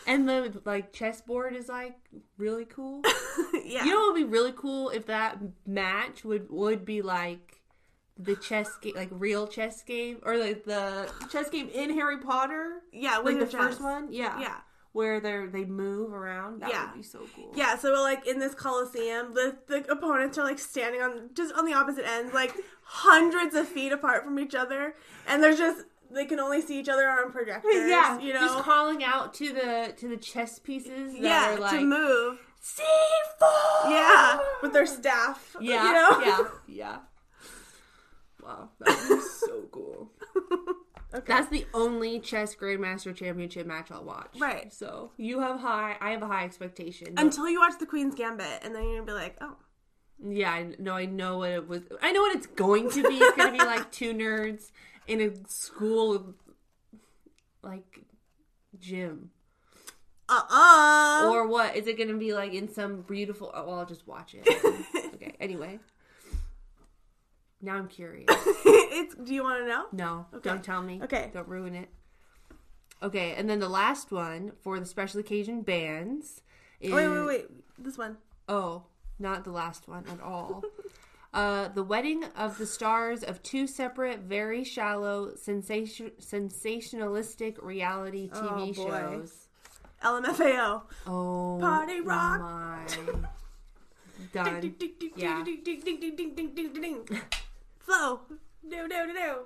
And 0.05 0.27
the 0.27 0.61
like 0.65 0.93
chessboard 0.93 1.55
is 1.55 1.67
like 1.69 1.95
really 2.37 2.65
cool. 2.65 3.01
yeah. 3.65 3.83
You 3.85 3.91
know 3.91 3.99
what 4.01 4.13
would 4.13 4.19
be 4.19 4.23
really 4.25 4.53
cool 4.55 4.89
if 4.89 5.05
that 5.07 5.37
match 5.65 6.23
would 6.23 6.47
would 6.49 6.85
be 6.85 7.01
like 7.01 7.56
the 8.19 8.35
chess 8.35 8.69
game, 8.81 8.93
like 8.95 9.09
real 9.11 9.47
chess 9.47 9.83
game, 9.83 10.19
or 10.23 10.37
like 10.37 10.63
the 10.65 11.09
chess 11.31 11.49
game 11.49 11.69
in 11.69 11.91
Harry 11.93 12.17
Potter, 12.19 12.81
yeah, 12.91 13.17
like 13.17 13.37
the 13.39 13.45
the 13.45 13.51
first 13.51 13.81
one. 13.81 14.11
Yeah, 14.11 14.39
Yeah, 14.39 14.57
where 14.93 15.19
they 15.19 15.45
they 15.47 15.65
move 15.65 16.11
around. 16.13 16.61
That 16.61 16.69
Yeah. 16.71 16.85
would 16.91 16.95
be 16.95 17.03
so 17.03 17.19
cool. 17.35 17.51
yeah. 17.55 17.77
So 17.77 17.91
like 18.01 18.25
in 18.27 18.39
this 18.39 18.55
coliseum, 18.55 19.33
the 19.33 19.57
the 19.67 19.89
opponents 19.91 20.37
are 20.37 20.43
like 20.45 20.59
standing 20.59 21.01
on 21.01 21.29
just 21.33 21.53
on 21.53 21.65
the 21.65 21.73
opposite 21.73 22.05
ends, 22.07 22.33
like 22.33 22.53
hundreds 22.83 23.53
of 23.55 23.67
feet 23.67 23.91
apart 23.91 24.23
from 24.23 24.39
each 24.39 24.55
other, 24.55 24.95
and 25.27 25.43
there's 25.43 25.57
just 25.57 25.85
they 26.09 26.23
can 26.25 26.39
only 26.39 26.61
see 26.61 26.79
each 26.79 26.89
other 26.89 27.07
on 27.07 27.31
projectors. 27.31 27.71
Yeah, 27.75 28.17
you 28.19 28.33
know. 28.33 28.39
just 28.39 28.59
calling 28.59 29.03
out 29.03 29.33
to 29.35 29.51
the 29.53 29.93
to 29.97 30.07
the 30.07 30.17
chess 30.17 30.57
pieces 30.57 31.13
that 31.13 31.21
yeah, 31.21 31.53
are 31.53 31.59
like 31.59 31.79
to 31.79 31.85
move. 31.85 32.39
C4! 32.61 33.89
Yeah, 33.91 34.39
with 34.61 34.73
their 34.73 34.85
staff. 34.85 35.55
Yeah, 35.61 35.85
you 35.87 35.93
know? 35.93 36.19
yeah, 36.25 36.47
yeah. 36.67 36.97
Wow, 38.47 38.69
that 38.79 39.09
be 39.09 39.19
so 39.45 39.63
cool. 39.71 40.11
Okay. 41.13 41.25
That's 41.27 41.49
the 41.49 41.65
only 41.73 42.19
chess 42.19 42.55
grandmaster 42.55 43.13
championship 43.13 43.67
match 43.67 43.91
I'll 43.91 44.03
watch. 44.03 44.35
Right. 44.39 44.73
So 44.73 45.11
you 45.17 45.39
have 45.39 45.59
high, 45.59 45.97
I 45.99 46.11
have 46.11 46.21
a 46.21 46.27
high 46.27 46.45
expectation. 46.45 47.13
Until 47.17 47.49
you 47.49 47.59
watch 47.59 47.73
the 47.79 47.85
Queen's 47.85 48.15
Gambit, 48.15 48.61
and 48.63 48.73
then 48.73 48.83
you're 48.83 49.01
gonna 49.01 49.05
be 49.05 49.11
like, 49.13 49.35
oh, 49.41 49.55
yeah, 50.25 50.51
I 50.51 50.75
know. 50.79 50.93
I 50.93 51.05
know 51.05 51.39
what 51.39 51.51
it 51.51 51.67
was. 51.67 51.81
I 52.01 52.11
know 52.11 52.21
what 52.21 52.35
it's 52.35 52.47
going 52.47 52.89
to 52.91 53.03
be. 53.07 53.15
It's 53.15 53.37
going 53.37 53.53
to 53.53 53.57
be 53.57 53.63
like 53.63 53.91
two 53.91 54.13
nerds 54.13 54.71
in 55.07 55.21
a 55.21 55.31
school, 55.47 56.33
like 57.61 57.99
gym, 58.79 59.29
uh 60.29 60.41
uh 60.49 61.29
or 61.31 61.47
what? 61.47 61.75
Is 61.75 61.87
it 61.87 61.97
going 61.97 62.09
to 62.09 62.17
be 62.17 62.33
like 62.33 62.53
in 62.53 62.73
some 62.73 63.01
beautiful? 63.01 63.51
Oh, 63.53 63.65
well, 63.67 63.79
I'll 63.79 63.85
just 63.85 64.07
watch 64.07 64.33
it. 64.33 64.47
okay. 65.15 65.35
Anyway, 65.39 65.79
now 67.61 67.75
I'm 67.75 67.87
curious. 67.87 68.25
it's. 68.29 69.15
Do 69.15 69.33
you 69.33 69.43
want 69.43 69.63
to 69.63 69.67
know? 69.67 69.85
No, 69.91 70.25
don't 70.43 70.63
tell 70.63 70.81
me. 70.81 70.99
Okay. 71.03 71.31
Don't 71.33 71.47
ruin 71.47 71.75
it. 71.75 71.89
Okay, 73.01 73.33
and 73.35 73.49
then 73.49 73.59
the 73.59 73.69
last 73.69 74.11
one 74.11 74.51
for 74.61 74.79
the 74.79 74.85
special 74.85 75.19
occasion 75.19 75.61
bands 75.61 76.41
is 76.79 76.91
Oh, 76.91 76.95
wait, 76.95 77.07
wait, 77.07 77.25
wait. 77.27 77.45
This 77.77 77.97
one. 77.97 78.17
Oh, 78.49 78.83
not 79.19 79.43
the 79.43 79.51
last 79.51 79.87
one 79.87 80.05
at 80.11 80.19
all. 80.21 80.63
uh, 81.33 81.67
the 81.69 81.83
wedding 81.83 82.23
of 82.35 82.57
the 82.57 82.65
stars 82.65 83.23
of 83.23 83.43
two 83.43 83.67
separate, 83.67 84.21
very 84.21 84.63
shallow, 84.63 85.35
sensation, 85.35 86.11
sensationalistic 86.19 87.57
reality 87.63 88.29
TV 88.29 88.73
Oh, 88.77 88.87
shows. 88.87 89.47
LMFAO. 90.03 90.81
Oh, 91.07 91.57
Party 91.59 92.01
rock. 92.01 92.39
My. 92.39 92.79
Ding, 92.87 93.27
Done. 94.33 94.59
ding, 94.61 94.75
ding, 94.79 94.93
ding, 94.99 95.11
Yeah. 95.15 95.43
Flo. 97.87 98.19
no, 98.63 98.85
no, 98.85 99.05
no, 99.05 99.13
no. 99.13 99.45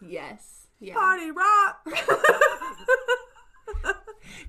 yes. 0.00 0.68
Yeah. 0.80 0.94
Party 0.94 1.30
rock. 1.30 1.86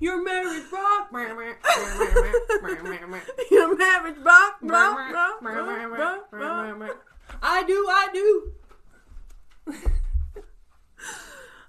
Your 0.00 0.24
marriage 0.24 0.64
rock. 0.72 1.08
Your 1.12 1.34
marriage 3.76 4.16
rock. 4.24 4.56
rock, 4.62 5.12
rock, 5.12 5.42
rock, 5.42 6.32
rock, 6.32 6.32
rock. 6.32 6.96
I 7.42 7.62
do. 7.64 7.86
I 7.88 8.08
do. 8.12 8.52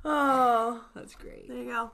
oh, 0.05 0.85
that's 0.95 1.15
great. 1.15 1.49
There 1.49 1.57
you 1.57 1.65
go. 1.65 1.91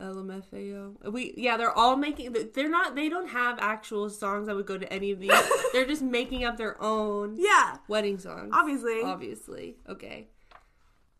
LMFAO. 0.00 1.10
We 1.12 1.34
yeah, 1.36 1.56
they're 1.56 1.76
all 1.76 1.96
making. 1.96 2.34
They're 2.54 2.68
not. 2.68 2.94
They 2.94 3.08
don't 3.08 3.28
have 3.28 3.58
actual 3.60 4.08
songs 4.10 4.46
that 4.46 4.54
would 4.56 4.66
go 4.66 4.78
to 4.78 4.92
any 4.92 5.10
of 5.10 5.18
these. 5.20 5.32
they're 5.72 5.86
just 5.86 6.02
making 6.02 6.44
up 6.44 6.56
their 6.56 6.80
own 6.82 7.36
Yeah, 7.38 7.78
wedding 7.88 8.18
songs. 8.18 8.50
obviously. 8.52 9.02
Obviously. 9.02 9.76
Okay. 9.88 10.28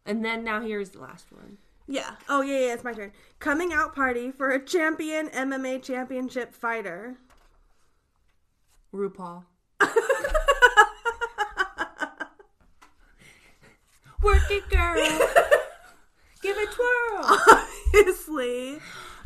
And 0.07 0.25
then 0.25 0.43
now 0.45 0.61
here's 0.61 0.91
the 0.91 1.01
last 1.01 1.31
one. 1.33 1.59
Yeah. 1.87 2.17
Oh, 2.29 2.43
yeah, 2.43 2.59
yeah, 2.67 2.75
it's 2.75 2.85
my 2.85 2.93
turn. 2.93 3.13
Coming 3.39 3.73
out 3.73 3.95
party 3.95 4.31
for 4.31 4.51
a 4.51 4.63
champion 4.63 5.29
MMA 5.31 5.83
championship 5.83 6.55
fighter. 6.55 7.17
RuPaul. 8.93 9.45
Work 14.23 14.51
it, 14.51 14.69
girl. 14.69 14.95
Give 16.43 16.57
it 16.57 16.69
twirl. 16.73 17.39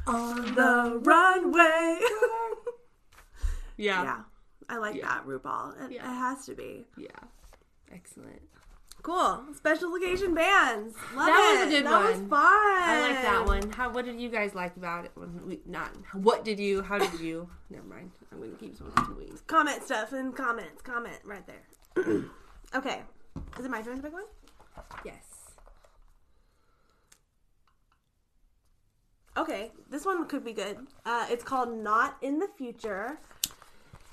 On 0.06 0.54
the 0.54 1.00
runway. 1.02 2.00
Yeah. 3.78 4.02
yeah. 4.04 4.20
I 4.68 4.76
like 4.78 4.94
Yeah. 4.96 5.06
that, 5.06 5.26
RuPaul. 5.26 5.86
It, 5.86 5.92
Yeah. 5.92 6.10
it 6.10 6.14
has 6.14 6.44
to 6.46 6.54
be. 6.54 6.84
Yeah. 6.96 7.08
Excellent. 7.90 8.40
Cool. 9.02 9.42
Special 9.56 9.92
occasion 9.94 10.34
bands. 10.34 10.94
Love 11.16 11.26
That 11.26 11.56
it. 11.56 11.64
was 11.64 11.74
a 11.74 11.76
good 11.78 11.86
that 11.86 11.90
one. 11.92 12.02
That 12.04 12.20
was 12.20 12.28
fun. 12.28 12.40
I 12.40 13.00
like 13.00 13.22
that 13.22 13.46
one. 13.46 13.72
How? 13.72 13.90
What 13.90 14.04
did 14.04 14.20
you 14.20 14.28
guys 14.28 14.54
like 14.54 14.76
about 14.76 15.06
it? 15.06 15.12
We, 15.44 15.60
not. 15.66 15.90
What 16.12 16.44
did 16.44 16.60
you? 16.60 16.82
How 16.82 16.98
did 16.98 17.18
you? 17.18 17.48
Never 17.70 17.86
mind. 17.86 18.12
I'm 18.30 18.38
gonna 18.40 18.52
keep 18.52 18.76
some 18.76 18.92
to 18.92 19.14
wings. 19.14 19.42
Comment 19.48 19.82
stuff 19.82 20.12
and 20.12 20.36
comments. 20.36 20.82
Comment 20.82 21.18
right 21.24 21.44
there. 21.46 21.64
okay. 22.76 23.02
Is 23.58 23.64
it 23.64 23.70
my 23.70 23.82
turn 23.82 23.96
to 23.96 24.02
pick 24.02 24.12
one? 24.12 24.24
Yes. 25.04 25.24
Okay, 29.34 29.72
this 29.88 30.04
one 30.04 30.26
could 30.26 30.44
be 30.44 30.52
good. 30.52 30.76
Uh, 31.06 31.26
it's 31.30 31.42
called 31.42 31.74
Not 31.74 32.18
in 32.20 32.38
the 32.38 32.48
Future. 32.58 33.18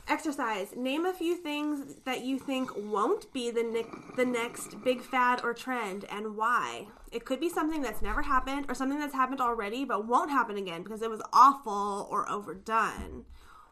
Exercise. 0.08 0.74
Name 0.78 1.06
a 1.06 1.14
few 1.14 1.36
things 1.36 1.98
that 2.06 2.24
you 2.24 2.40
think 2.40 2.72
won't 2.76 3.32
be 3.34 3.52
the 3.52 3.62
ne- 3.62 4.16
the 4.16 4.26
next 4.26 4.82
big 4.84 5.02
fad 5.02 5.42
or 5.44 5.54
trend 5.54 6.06
and 6.10 6.36
why. 6.38 6.88
It 7.12 7.26
could 7.26 7.40
be 7.40 7.50
something 7.50 7.82
that's 7.82 8.02
never 8.02 8.22
happened 8.22 8.66
or 8.70 8.74
something 8.74 8.98
that's 8.98 9.14
happened 9.14 9.42
already 9.42 9.84
but 9.84 10.08
won't 10.08 10.32
happen 10.32 10.58
again 10.58 10.84
because 10.84 11.02
it 11.02 11.12
was 11.12 11.22
awful 11.34 12.08
or 12.10 12.28
overdone. 12.28 13.26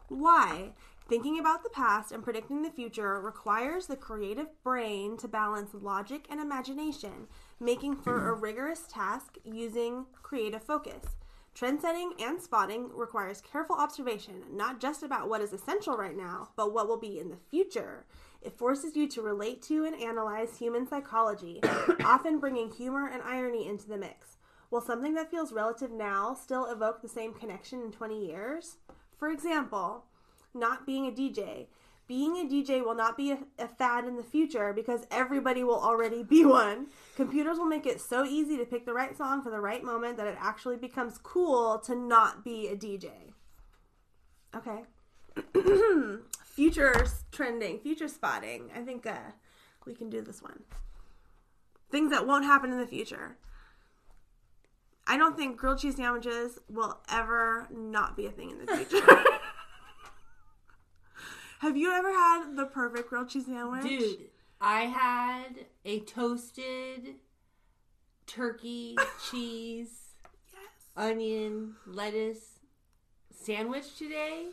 Why? 0.09 0.73
Thinking 1.07 1.39
about 1.39 1.63
the 1.63 1.69
past 1.69 2.11
and 2.11 2.21
predicting 2.23 2.61
the 2.61 2.69
future 2.69 3.19
requires 3.21 3.87
the 3.87 3.95
creative 3.95 4.61
brain 4.63 5.17
to 5.17 5.27
balance 5.27 5.71
logic 5.73 6.25
and 6.29 6.41
imagination, 6.41 7.27
making 7.59 7.95
for 7.95 8.27
a 8.27 8.33
rigorous 8.33 8.81
task 8.89 9.37
using 9.45 10.05
creative 10.21 10.61
focus. 10.61 11.15
Trend 11.57 11.81
setting 11.81 12.13
and 12.19 12.39
spotting 12.39 12.91
requires 12.93 13.41
careful 13.41 13.77
observation, 13.77 14.43
not 14.51 14.79
just 14.79 15.01
about 15.01 15.27
what 15.27 15.41
is 15.41 15.53
essential 15.53 15.97
right 15.97 16.15
now, 16.15 16.49
but 16.55 16.71
what 16.71 16.87
will 16.87 16.99
be 16.99 17.19
in 17.19 17.29
the 17.29 17.39
future. 17.49 18.05
It 18.43 18.55
forces 18.55 18.95
you 18.95 19.07
to 19.07 19.23
relate 19.23 19.63
to 19.63 19.83
and 19.83 19.99
analyze 19.99 20.59
human 20.59 20.87
psychology, 20.87 21.59
often 22.03 22.37
bringing 22.37 22.69
humor 22.69 23.09
and 23.11 23.23
irony 23.23 23.67
into 23.67 23.87
the 23.87 23.97
mix. 23.97 24.37
Will 24.69 24.81
something 24.81 25.15
that 25.15 25.31
feels 25.31 25.51
relative 25.51 25.89
now 25.89 26.35
still 26.35 26.67
evoke 26.67 27.01
the 27.01 27.09
same 27.09 27.33
connection 27.33 27.81
in 27.81 27.91
20 27.91 28.23
years? 28.23 28.77
For 29.17 29.31
example, 29.31 30.03
not 30.53 30.85
being 30.85 31.07
a 31.07 31.11
DJ. 31.11 31.65
Being 32.07 32.37
a 32.37 32.45
DJ 32.49 32.83
will 32.83 32.95
not 32.95 33.17
be 33.17 33.31
a, 33.31 33.39
a 33.59 33.67
fad 33.67 34.05
in 34.05 34.15
the 34.15 34.23
future 34.23 34.71
because 34.71 35.05
everybody 35.11 35.63
will 35.63 35.79
already 35.79 36.23
be 36.23 36.45
one. 36.45 36.87
Computers 37.15 37.57
will 37.57 37.65
make 37.65 37.85
it 37.85 37.99
so 37.99 38.23
easy 38.23 38.57
to 38.57 38.65
pick 38.65 38.85
the 38.85 38.93
right 38.93 39.15
song 39.17 39.43
for 39.43 39.49
the 39.49 39.59
right 39.59 39.83
moment 39.83 40.17
that 40.17 40.27
it 40.27 40.37
actually 40.39 40.77
becomes 40.77 41.17
cool 41.17 41.79
to 41.79 41.95
not 41.95 42.45
be 42.45 42.67
a 42.67 42.75
DJ. 42.75 43.33
Okay. 44.55 44.83
Futures 46.45 47.25
trending, 47.31 47.79
future 47.79 48.07
spotting. 48.07 48.71
I 48.75 48.79
think 48.81 49.05
uh, 49.05 49.31
we 49.85 49.93
can 49.93 50.09
do 50.09 50.21
this 50.21 50.41
one. 50.41 50.63
Things 51.91 52.09
that 52.11 52.25
won't 52.25 52.45
happen 52.45 52.71
in 52.71 52.79
the 52.79 52.87
future. 52.87 53.37
I 55.05 55.17
don't 55.17 55.37
think 55.37 55.57
grilled 55.57 55.79
cheese 55.79 55.97
sandwiches 55.97 56.59
will 56.67 56.99
ever 57.09 57.67
not 57.71 58.17
be 58.17 58.25
a 58.25 58.31
thing 58.31 58.51
in 58.51 58.65
the 58.65 58.75
future. 58.75 59.05
Have 61.59 61.75
you 61.75 61.91
ever 61.91 62.11
had 62.11 62.55
the 62.55 62.65
perfect 62.65 63.09
grilled 63.09 63.29
cheese 63.29 63.45
sandwich? 63.47 63.83
Dude, 63.83 64.29
I 64.61 64.81
had 64.81 65.65
a 65.85 65.99
toasted 66.01 67.15
turkey 68.25 68.97
cheese 69.31 69.89
Yes. 70.53 70.61
onion 70.95 71.75
lettuce 71.85 72.59
sandwich 73.31 73.97
today. 73.97 74.47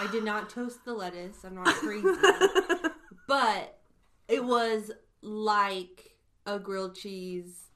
I 0.00 0.10
did 0.10 0.24
not 0.24 0.50
toast 0.50 0.84
the 0.84 0.92
lettuce. 0.94 1.44
I'm 1.44 1.54
not 1.54 1.66
crazy. 1.66 2.06
but 3.28 3.78
it 4.28 4.42
was 4.44 4.90
like 5.22 6.16
a 6.46 6.58
grilled 6.58 6.96
cheese 6.96 7.66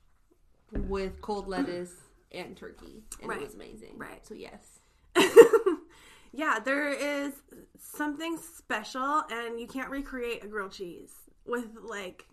with 0.72 1.20
cold 1.20 1.46
lettuce 1.46 1.92
and 2.32 2.56
turkey. 2.56 3.04
And 3.20 3.28
Right. 3.28 3.40
it 3.40 3.44
was 3.44 3.54
amazing. 3.54 3.98
Right. 3.98 4.26
So 4.26 4.34
yes. 4.34 4.80
yeah, 6.32 6.58
there 6.64 6.88
is 6.88 7.32
something 7.78 8.36
special, 8.38 9.22
and 9.30 9.60
you 9.60 9.66
can't 9.66 9.90
recreate 9.90 10.42
a 10.44 10.46
grilled 10.48 10.72
cheese 10.72 11.12
with 11.46 11.66
like, 11.82 12.24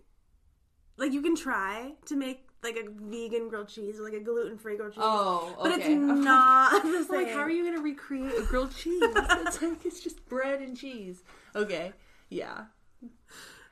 like 0.97 1.11
you 1.13 1.21
can 1.21 1.35
try 1.35 1.93
to 2.05 2.15
make 2.15 2.45
like 2.61 2.75
a 2.75 2.83
vegan 2.89 3.47
grilled 3.49 3.69
cheese 3.69 3.99
or 3.99 4.03
like 4.03 4.13
a 4.13 4.19
gluten 4.19 4.57
free 4.57 4.75
grilled 4.77 4.93
cheese. 4.93 5.01
Oh, 5.03 5.57
But 5.61 5.71
it's 5.79 5.87
not 5.89 6.83
the 6.83 7.05
same. 7.05 7.17
like, 7.25 7.29
how 7.31 7.39
are 7.39 7.49
you 7.49 7.63
gonna 7.65 7.81
recreate 7.81 8.37
a 8.37 8.43
grilled 8.43 8.75
cheese? 8.75 9.01
it's 9.01 9.61
like 9.61 9.85
it's 9.85 10.01
just 10.01 10.25
bread 10.27 10.61
and 10.61 10.77
cheese. 10.77 11.23
Okay. 11.55 11.93
Yeah. 12.29 12.65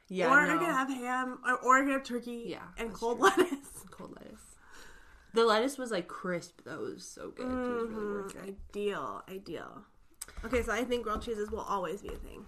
Yeah. 0.09 0.31
or 0.31 0.45
no. 0.47 0.55
I 0.55 0.57
could 0.57 0.67
have 0.67 0.87
ham, 0.89 1.39
or, 1.45 1.57
or 1.57 1.77
I 1.77 1.81
could 1.83 1.91
have 1.91 2.03
turkey 2.03 2.45
Yeah, 2.47 2.59
and 2.77 2.93
cold 2.93 3.19
true. 3.19 3.27
lettuce. 3.27 3.57
cold 3.91 4.15
lettuce. 4.15 4.39
The 5.33 5.43
lettuce 5.45 5.77
was 5.77 5.91
like 5.91 6.07
crisp 6.07 6.61
though. 6.63 6.85
It 6.85 6.93
was 6.95 7.03
so 7.05 7.29
good. 7.31 7.45
It 7.45 7.49
was 7.49 7.89
really 7.91 8.23
Mhm, 8.23 8.47
it. 8.47 8.55
Ideal, 8.71 9.23
ideal. 9.29 9.81
Okay, 10.45 10.61
so 10.63 10.71
I 10.71 10.83
think 10.83 11.03
grilled 11.03 11.21
cheeses 11.21 11.49
will 11.51 11.61
always 11.61 12.01
be 12.01 12.09
a 12.09 12.17
thing. 12.17 12.45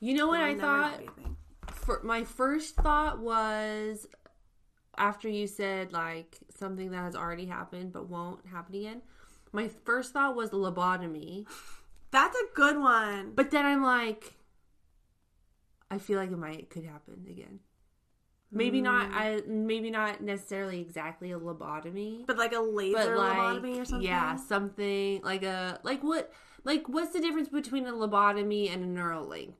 You 0.00 0.14
know 0.14 0.28
what 0.28 0.40
I 0.40 0.54
thought? 0.54 0.92
not 0.92 0.98
be 0.98 1.06
a 1.06 1.10
thing. 1.10 1.36
For 1.68 2.00
my 2.02 2.24
first 2.24 2.76
thought 2.76 3.18
was 3.18 4.06
after 4.96 5.28
you 5.28 5.46
said 5.46 5.92
like 5.92 6.38
something 6.56 6.90
that 6.90 6.98
has 7.02 7.16
already 7.16 7.46
happened 7.46 7.92
but 7.92 8.08
won't 8.08 8.46
happen 8.46 8.74
again. 8.74 9.02
My 9.52 9.68
first 9.84 10.12
thought 10.12 10.34
was 10.36 10.50
lobotomy, 10.50 11.46
That's 12.10 12.36
a 12.36 12.44
good 12.54 12.78
one. 12.78 13.32
but 13.34 13.50
then 13.50 13.66
I'm 13.66 13.82
like, 13.82 14.34
I 15.90 15.98
feel 15.98 16.18
like 16.18 16.30
it 16.30 16.38
might 16.38 16.70
could 16.70 16.84
happen 16.84 17.26
again. 17.28 17.60
Maybe 18.50 18.80
not. 18.82 19.08
Hmm. 19.08 19.14
I 19.14 19.42
maybe 19.46 19.90
not 19.90 20.20
necessarily 20.22 20.80
exactly 20.80 21.32
a 21.32 21.38
lobotomy, 21.38 22.26
But 22.26 22.36
like 22.36 22.52
a 22.54 22.60
laser 22.60 23.16
like 23.16 23.36
lobotomy 23.36 23.80
or 23.80 23.84
something. 23.84 24.06
yeah, 24.06 24.36
something 24.36 25.22
like 25.22 25.42
a 25.42 25.80
like 25.82 26.02
what 26.02 26.32
like 26.64 26.88
what's 26.88 27.12
the 27.12 27.20
difference 27.20 27.48
between 27.48 27.86
a 27.86 27.92
lobotomy 27.92 28.72
and 28.72 28.84
a 28.84 29.00
Neuralink? 29.00 29.54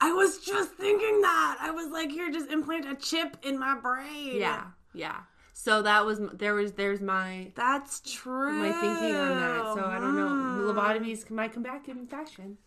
I 0.00 0.12
was 0.12 0.38
just 0.38 0.72
thinking 0.72 1.20
that. 1.20 1.58
I 1.60 1.70
was 1.70 1.88
like, 1.90 2.10
here, 2.10 2.30
just 2.30 2.50
implant 2.50 2.90
a 2.90 2.96
chip 2.96 3.36
in 3.42 3.58
my 3.58 3.78
brain. 3.78 4.36
Yeah, 4.36 4.64
yeah. 4.92 5.20
So 5.52 5.82
that 5.82 6.04
was 6.04 6.20
there 6.32 6.54
was 6.54 6.72
there's 6.72 7.00
my 7.00 7.52
That's 7.54 8.00
true. 8.00 8.52
my 8.52 8.72
thinking 8.72 9.14
on 9.14 9.28
that. 9.28 9.74
So 9.74 9.84
I 9.84 10.00
don't 10.00 10.16
know. 10.16 10.28
Mm. 10.28 10.74
Lobotomies 10.74 11.30
might 11.30 11.52
come 11.52 11.62
back 11.62 11.88
in 11.88 12.06
fashion. 12.06 12.58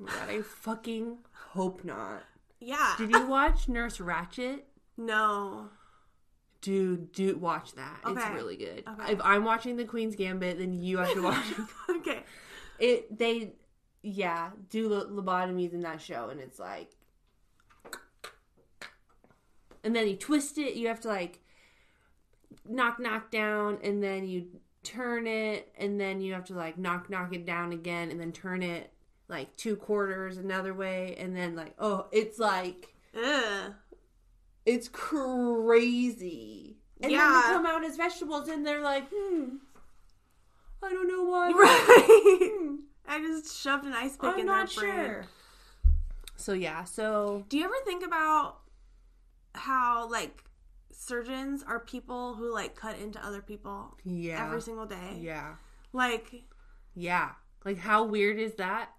Oh 0.00 0.04
my 0.04 0.10
god, 0.12 0.28
I 0.28 0.42
fucking 0.42 1.18
hope 1.50 1.84
not. 1.84 2.24
Yeah. 2.58 2.94
Did 2.98 3.10
you 3.10 3.26
watch 3.26 3.68
Nurse 3.68 3.98
Ratched? 3.98 4.62
No. 4.96 5.68
Dude, 6.62 7.12
dude, 7.12 7.40
watch 7.40 7.74
that. 7.74 8.00
It's 8.06 8.28
really 8.30 8.56
good. 8.56 8.82
Okay. 8.88 9.12
If 9.12 9.20
I'm 9.22 9.44
watching 9.44 9.76
The 9.76 9.84
Queen's 9.84 10.16
Gambit, 10.16 10.58
then 10.58 10.72
you 10.72 10.98
have 10.98 11.12
to 11.12 11.22
watch 11.22 11.44
it. 11.50 11.64
okay. 11.98 12.24
It. 12.78 13.16
They, 13.18 13.52
yeah, 14.02 14.50
do 14.70 14.88
lobotomies 14.88 15.72
in 15.72 15.80
that 15.80 16.00
show, 16.00 16.28
and 16.28 16.40
it's 16.40 16.58
like, 16.58 16.90
and 19.84 19.94
then 19.94 20.08
you 20.08 20.16
twist 20.16 20.58
it. 20.58 20.74
You 20.74 20.88
have 20.88 21.00
to 21.00 21.08
like 21.08 21.40
knock, 22.68 22.98
knock 22.98 23.30
down, 23.30 23.78
and 23.82 24.02
then 24.02 24.26
you 24.26 24.46
turn 24.82 25.26
it, 25.26 25.72
and 25.78 26.00
then 26.00 26.20
you 26.20 26.32
have 26.34 26.44
to 26.46 26.54
like 26.54 26.78
knock, 26.78 27.08
knock 27.10 27.34
it 27.34 27.46
down 27.46 27.72
again, 27.72 28.10
and 28.10 28.20
then 28.20 28.32
turn 28.32 28.62
it 28.62 28.92
like 29.28 29.56
two 29.56 29.76
quarters 29.76 30.36
another 30.38 30.72
way, 30.74 31.16
and 31.18 31.36
then 31.36 31.54
like, 31.56 31.74
oh, 31.78 32.06
it's 32.12 32.38
like. 32.38 32.94
Ugh. 33.16 33.72
It's 34.66 34.88
crazy. 34.88 36.76
And 37.00 37.12
Yeah. 37.12 37.18
then 37.18 37.34
they 37.34 37.54
come 37.54 37.66
out 37.66 37.84
as 37.84 37.96
vegetables 37.96 38.48
and 38.48 38.66
they're 38.66 38.82
like, 38.82 39.04
hmm, 39.14 39.56
I 40.86 40.90
don't 40.92 41.08
know 41.08 41.24
why. 41.24 41.50
Right. 41.56 42.50
Hmm. 42.58 42.74
I 43.08 43.20
just 43.20 43.60
shoved 43.60 43.84
an 43.84 43.92
ice 43.92 44.12
pick 44.12 44.30
I'm 44.30 44.40
in 44.40 44.46
not 44.46 44.74
brain. 44.74 44.92
sure. 44.92 45.26
So 46.36 46.52
yeah, 46.52 46.84
so 46.84 47.44
Do 47.48 47.58
you 47.58 47.64
ever 47.64 47.74
think 47.84 48.04
about 48.04 48.58
how 49.54 50.08
like 50.10 50.44
surgeons 50.92 51.62
are 51.66 51.80
people 51.80 52.34
who 52.34 52.52
like 52.52 52.74
cut 52.74 52.98
into 52.98 53.24
other 53.24 53.42
people 53.42 53.96
yeah. 54.04 54.44
every 54.44 54.60
single 54.60 54.86
day? 54.86 55.18
yeah. 55.18 55.54
Like 55.92 56.44
Yeah. 56.94 57.30
Like 57.64 57.78
how 57.78 58.04
weird 58.04 58.38
is 58.38 58.54
that? 58.56 58.90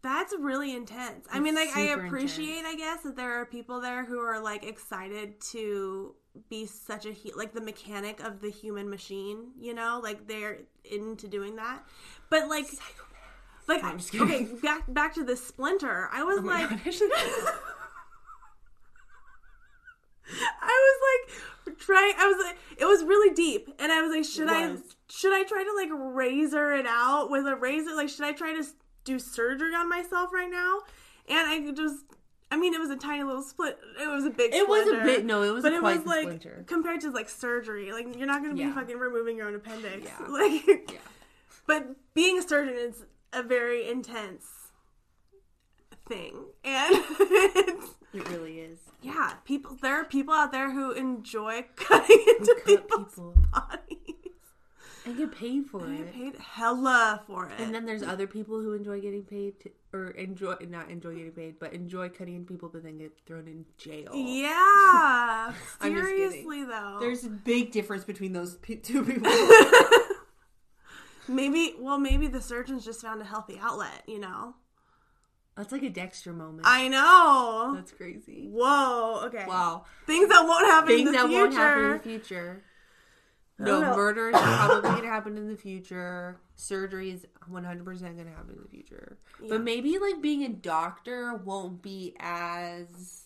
That's 0.00 0.32
really 0.38 0.74
intense. 0.76 1.26
I 1.32 1.40
mean, 1.40 1.56
like, 1.56 1.76
I 1.76 1.88
appreciate, 1.88 2.64
I 2.64 2.76
guess, 2.76 3.02
that 3.02 3.16
there 3.16 3.40
are 3.40 3.44
people 3.44 3.80
there 3.80 4.04
who 4.04 4.20
are 4.20 4.40
like 4.40 4.64
excited 4.64 5.40
to 5.52 6.14
be 6.48 6.66
such 6.66 7.06
a 7.06 7.12
hu- 7.12 7.36
like 7.36 7.52
the 7.52 7.60
mechanic 7.60 8.20
of 8.20 8.40
the 8.40 8.50
human 8.50 8.88
machine. 8.88 9.52
You 9.58 9.74
know, 9.74 10.00
like 10.02 10.26
they're 10.26 10.58
into 10.84 11.28
doing 11.28 11.56
that. 11.56 11.82
But 12.30 12.48
like, 12.48 12.66
like 13.66 13.82
I'm 13.84 13.98
just 13.98 14.12
kidding. 14.12 14.26
okay, 14.26 14.44
back 14.62 14.84
back 14.88 15.14
to 15.14 15.24
the 15.24 15.36
splinter. 15.36 16.08
I 16.12 16.22
was 16.22 16.38
Oh 16.38 16.42
like. 16.42 16.70
I 20.60 20.66
was 20.66 21.00
like 21.66 21.78
trying. 21.78 22.14
I 22.18 22.26
was 22.26 22.44
like, 22.44 22.58
it 22.78 22.84
was 22.84 23.02
really 23.02 23.34
deep, 23.34 23.68
and 23.78 23.90
I 23.90 24.02
was 24.02 24.14
like, 24.14 24.24
should 24.24 24.48
I 24.48 24.76
should 25.08 25.32
I 25.32 25.44
try 25.44 25.64
to 25.64 25.72
like 25.74 25.88
razor 26.14 26.74
it 26.74 26.86
out 26.86 27.30
with 27.30 27.46
a 27.46 27.56
razor? 27.56 27.94
Like, 27.94 28.08
should 28.08 28.24
I 28.24 28.32
try 28.32 28.52
to 28.54 28.64
do 29.04 29.18
surgery 29.18 29.74
on 29.74 29.88
myself 29.88 30.32
right 30.32 30.50
now? 30.50 30.80
And 31.28 31.46
I 31.46 31.72
just, 31.72 32.04
I 32.50 32.56
mean, 32.56 32.72
it 32.72 32.80
was 32.80 32.88
a 32.90 32.96
tiny 32.96 33.22
little 33.24 33.42
split. 33.42 33.78
It 34.00 34.06
was 34.08 34.24
a 34.24 34.30
big. 34.30 34.54
It 34.54 34.66
was 34.68 34.86
a 34.88 35.04
bit 35.04 35.24
no, 35.24 35.42
it 35.42 35.50
was 35.50 35.62
but 35.62 35.72
it 35.74 35.82
was 35.82 36.04
like 36.06 36.22
splinter. 36.22 36.64
compared 36.66 37.00
to 37.02 37.10
like 37.10 37.28
surgery. 37.28 37.92
Like, 37.92 38.16
you're 38.16 38.26
not 38.26 38.42
going 38.42 38.56
to 38.56 38.60
Yeah. 38.62 38.68
be 38.68 38.74
fucking 38.74 38.96
removing 38.98 39.36
your 39.36 39.48
own 39.48 39.54
appendix. 39.54 40.04
Yeah. 40.06 40.26
Like, 40.28 40.66
Yeah. 40.92 40.98
but 41.66 41.88
being 42.14 42.38
a 42.38 42.42
surgeon 42.42 42.74
is 42.76 43.04
a 43.34 43.42
very 43.42 43.88
intense 43.88 44.46
thing, 46.08 46.46
and 46.64 46.94
It 48.14 48.26
really 48.30 48.60
is. 48.60 48.78
yeah, 49.02 49.34
people. 49.44 49.76
There 49.82 50.00
are 50.00 50.04
people 50.04 50.32
out 50.32 50.50
there 50.52 50.70
who 50.72 50.92
enjoy 50.92 51.66
cutting 51.76 52.24
into 52.38 52.54
cut 52.54 52.64
people's 52.64 53.08
people. 53.10 53.34
bodies. 53.52 54.14
And 55.04 55.16
get 55.16 55.32
paid 55.32 55.66
for 55.66 55.80
They 55.86 55.94
it. 55.96 56.04
get 56.06 56.14
paid 56.14 56.36
hella 56.36 57.22
for 57.26 57.46
it. 57.46 57.52
And 57.58 57.74
then 57.74 57.84
there's 57.86 58.02
other 58.02 58.26
people 58.26 58.60
who 58.60 58.72
enjoy 58.74 59.00
getting 59.00 59.22
paid 59.24 59.60
to, 59.60 59.70
or 59.92 60.08
enjoy 60.10 60.54
not 60.68 60.90
enjoy 60.90 61.14
getting 61.14 61.32
paid, 61.32 61.58
but 61.58 61.72
enjoy 61.72 62.08
cutting 62.08 62.34
in 62.36 62.44
people 62.44 62.68
but 62.68 62.82
then 62.82 62.98
get 62.98 63.12
thrown 63.26 63.46
in 63.46 63.64
jail. 63.78 64.10
yeah, 64.14 65.52
I'm 65.80 65.94
just 65.94 66.06
kidding. 66.06 66.30
seriously 66.30 66.64
though. 66.64 66.98
There's 67.00 67.24
a 67.24 67.30
big 67.30 67.72
difference 67.72 68.04
between 68.04 68.32
those 68.32 68.56
pe- 68.56 68.76
two 68.76 69.04
people. 69.04 69.30
maybe, 71.28 71.74
well, 71.78 71.98
maybe 71.98 72.26
the 72.26 72.40
surgeons 72.40 72.84
just 72.84 73.02
found 73.02 73.20
a 73.20 73.24
healthy 73.24 73.58
outlet. 73.60 74.02
You 74.06 74.18
know, 74.20 74.54
That's 75.56 75.72
like 75.72 75.82
a 75.82 75.90
Dexter 75.90 76.32
moment. 76.32 76.62
I 76.64 76.88
know. 76.88 77.72
That's 77.74 77.92
crazy. 77.92 78.48
Whoa. 78.52 79.22
Okay. 79.26 79.44
Wow. 79.46 79.84
Things 80.06 80.28
that 80.28 80.42
won't 80.44 80.66
happen 80.66 80.88
Things 80.88 81.00
in 81.00 81.06
the 81.06 81.12
that 81.12 81.26
future. 81.28 81.42
won't 81.42 81.54
happen 81.54 81.84
in 81.84 81.92
the 81.92 81.98
future. 81.98 82.62
No, 83.58 83.80
know. 83.80 83.96
murder 83.96 84.28
is 84.28 84.36
probably 84.40 84.82
going 84.90 85.02
to 85.02 85.08
happen 85.08 85.36
in 85.36 85.48
the 85.48 85.56
future. 85.56 86.40
Surgery 86.54 87.10
is 87.10 87.26
100% 87.50 87.84
going 87.84 88.16
to 88.24 88.30
happen 88.30 88.54
in 88.56 88.62
the 88.62 88.68
future. 88.68 89.18
Yeah. 89.42 89.48
But 89.50 89.62
maybe 89.64 89.98
like 89.98 90.22
being 90.22 90.44
a 90.44 90.48
doctor 90.48 91.34
won't 91.34 91.82
be 91.82 92.14
as 92.20 93.24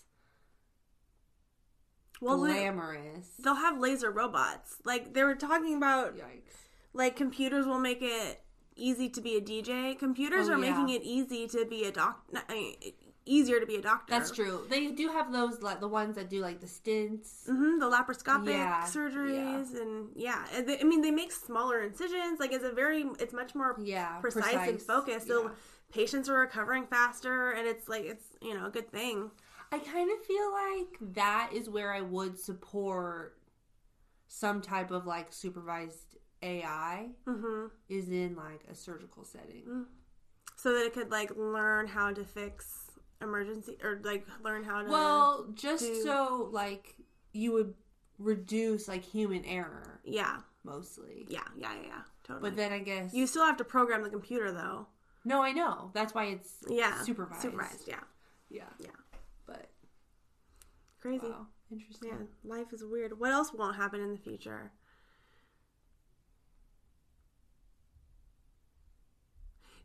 well, 2.20 2.39
glamorous. 2.39 3.26
they'll 3.43 3.55
have 3.57 3.78
laser 3.78 4.11
robots. 4.11 4.76
Like 4.85 5.12
they 5.14 5.24
were 5.24 5.35
talking 5.35 5.76
about, 5.76 6.16
Yikes. 6.16 6.55
like 6.93 7.16
computers 7.16 7.66
will 7.66 7.80
make 7.80 7.99
it 8.01 8.41
easy 8.76 9.09
to 9.11 9.20
be 9.20 9.37
a 9.37 9.41
DJ. 9.41 9.99
Computers 9.99 10.49
Oh, 10.49 10.55
are 10.55 10.64
yeah. 10.64 10.70
making 10.70 10.89
it 10.95 11.03
easy 11.05 11.47
to 11.49 11.64
be 11.66 11.85
a 11.85 11.91
doc. 11.93 12.22
I 12.49 12.55
mean, 12.55 12.76
easier 13.25 13.61
to 13.61 13.66
be 13.66 13.77
a 13.77 13.83
doctor. 13.83 14.12
That's 14.12 14.31
true. 14.31 14.66
They 14.68 14.89
do 14.93 15.09
have 15.09 15.33
those 15.33 15.62
like 15.62 15.81
the 15.81 15.89
ones 15.89 16.16
that 16.16 16.29
do 16.29 16.41
like 16.41 16.61
the 16.61 16.66
stints. 16.66 17.45
hmm 17.47 17.79
the 17.79 17.87
laparoscopic 17.87 18.47
Yeah, 18.49 18.85
surgeries 18.85 19.75
and 19.81 20.09
yeah 20.14 20.45
and 20.55 20.68
they, 20.68 20.79
i 20.81 20.85
mean 20.85 21.01
they 21.03 21.11
make 21.11 21.33
smaller 21.33 21.83
incisions 21.83 22.39
like 22.41 22.53
it's 22.53 22.64
a 22.64 22.70
very 22.73 23.05
it's 23.18 23.33
much 23.33 23.55
more 23.55 23.77
Yeah, 23.83 24.18
precise, 24.20 24.68
and 24.68 24.81
focused 24.81 25.27
so 25.29 25.43
yeah. 25.45 25.49
patients 25.93 26.29
are 26.29 26.39
recovering 26.39 26.87
faster 26.87 27.53
and 27.53 27.66
it's 27.66 27.89
like 27.89 28.05
it's 28.05 28.27
you 28.41 28.55
know 28.55 28.66
a 28.66 28.70
good 28.70 28.91
thing 28.91 29.31
I 29.73 29.79
kind 29.79 30.11
of 30.11 30.25
feel 30.27 30.53
like 30.53 31.14
that 31.14 31.51
is 31.55 31.68
where 31.70 31.93
I 31.93 32.03
would 32.03 32.39
support 32.39 33.39
some 34.29 34.61
type 34.61 34.91
of 34.91 35.07
like 35.07 35.33
supervised 35.33 36.16
AI 36.43 37.09
hmm 37.27 37.66
is 37.89 38.09
in 38.09 38.37
like 38.37 38.62
a 38.70 38.75
surgical 38.75 39.25
setting. 39.25 39.87
so 40.57 40.73
that 40.75 40.85
it 40.87 40.93
could 40.95 41.11
like 41.11 41.31
learn 41.37 41.87
how 41.87 42.12
to 42.12 42.25
fix 42.25 42.82
emergency 43.23 43.77
or 43.83 44.01
like 44.03 44.27
learn 44.45 44.64
how 44.64 44.83
to 44.83 44.91
Well, 44.91 45.49
just 45.55 45.85
do- 45.85 46.03
so 46.03 46.49
like 46.53 46.97
you 47.33 47.53
would 47.53 47.75
reduce 48.18 48.89
like 48.89 49.05
human 49.05 49.45
error 49.45 50.01
yeah 50.05 50.39
mostly. 50.64 51.27
yeah 51.29 51.41
yeah 51.57 51.73
yeah 51.83 52.01
totally. 52.25 52.51
But 52.51 52.57
then 52.57 52.73
I 52.73 52.79
guess 52.81 53.12
you 53.14 53.27
still 53.27 53.45
have 53.47 53.57
to 53.59 53.64
program 53.64 54.03
the 54.03 54.11
computer 54.11 54.53
though. 54.53 54.87
No, 55.25 55.41
I 55.43 55.53
know. 55.53 55.91
That's 55.95 56.14
why 56.14 56.25
it's 56.27 56.57
Yeah, 56.68 57.01
supervised. 57.03 57.43
Supervised, 57.43 57.89
yeah, 57.89 58.01
Yeah. 58.51 58.64
yeah. 58.81 58.89
But 59.47 59.70
Crazy. 61.01 61.29
wow, 61.29 61.47
interesting. 61.70 62.09
Yeah, 62.11 62.16
life 62.45 62.73
is 62.73 62.85
weird. 62.85 63.18
What 63.18 63.31
else 63.33 63.53
won't 63.53 63.77
happen 63.77 64.01
in 64.01 64.12
the 64.12 64.18
future? 64.18 64.73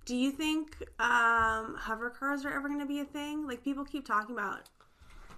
Do 0.07 0.15
you 0.15 0.31
think 0.31 0.77
um, 0.99 1.75
hover 1.77 2.09
cars 2.09 2.45
are 2.45 2.53
ever 2.53 2.69
going 2.69 2.79
to 2.79 2.85
be 2.85 3.01
a 3.01 3.05
thing? 3.05 3.45
Like 3.45 3.61
people 3.61 3.83
keep 3.83 4.07
talking 4.07 4.33
about. 4.33 4.61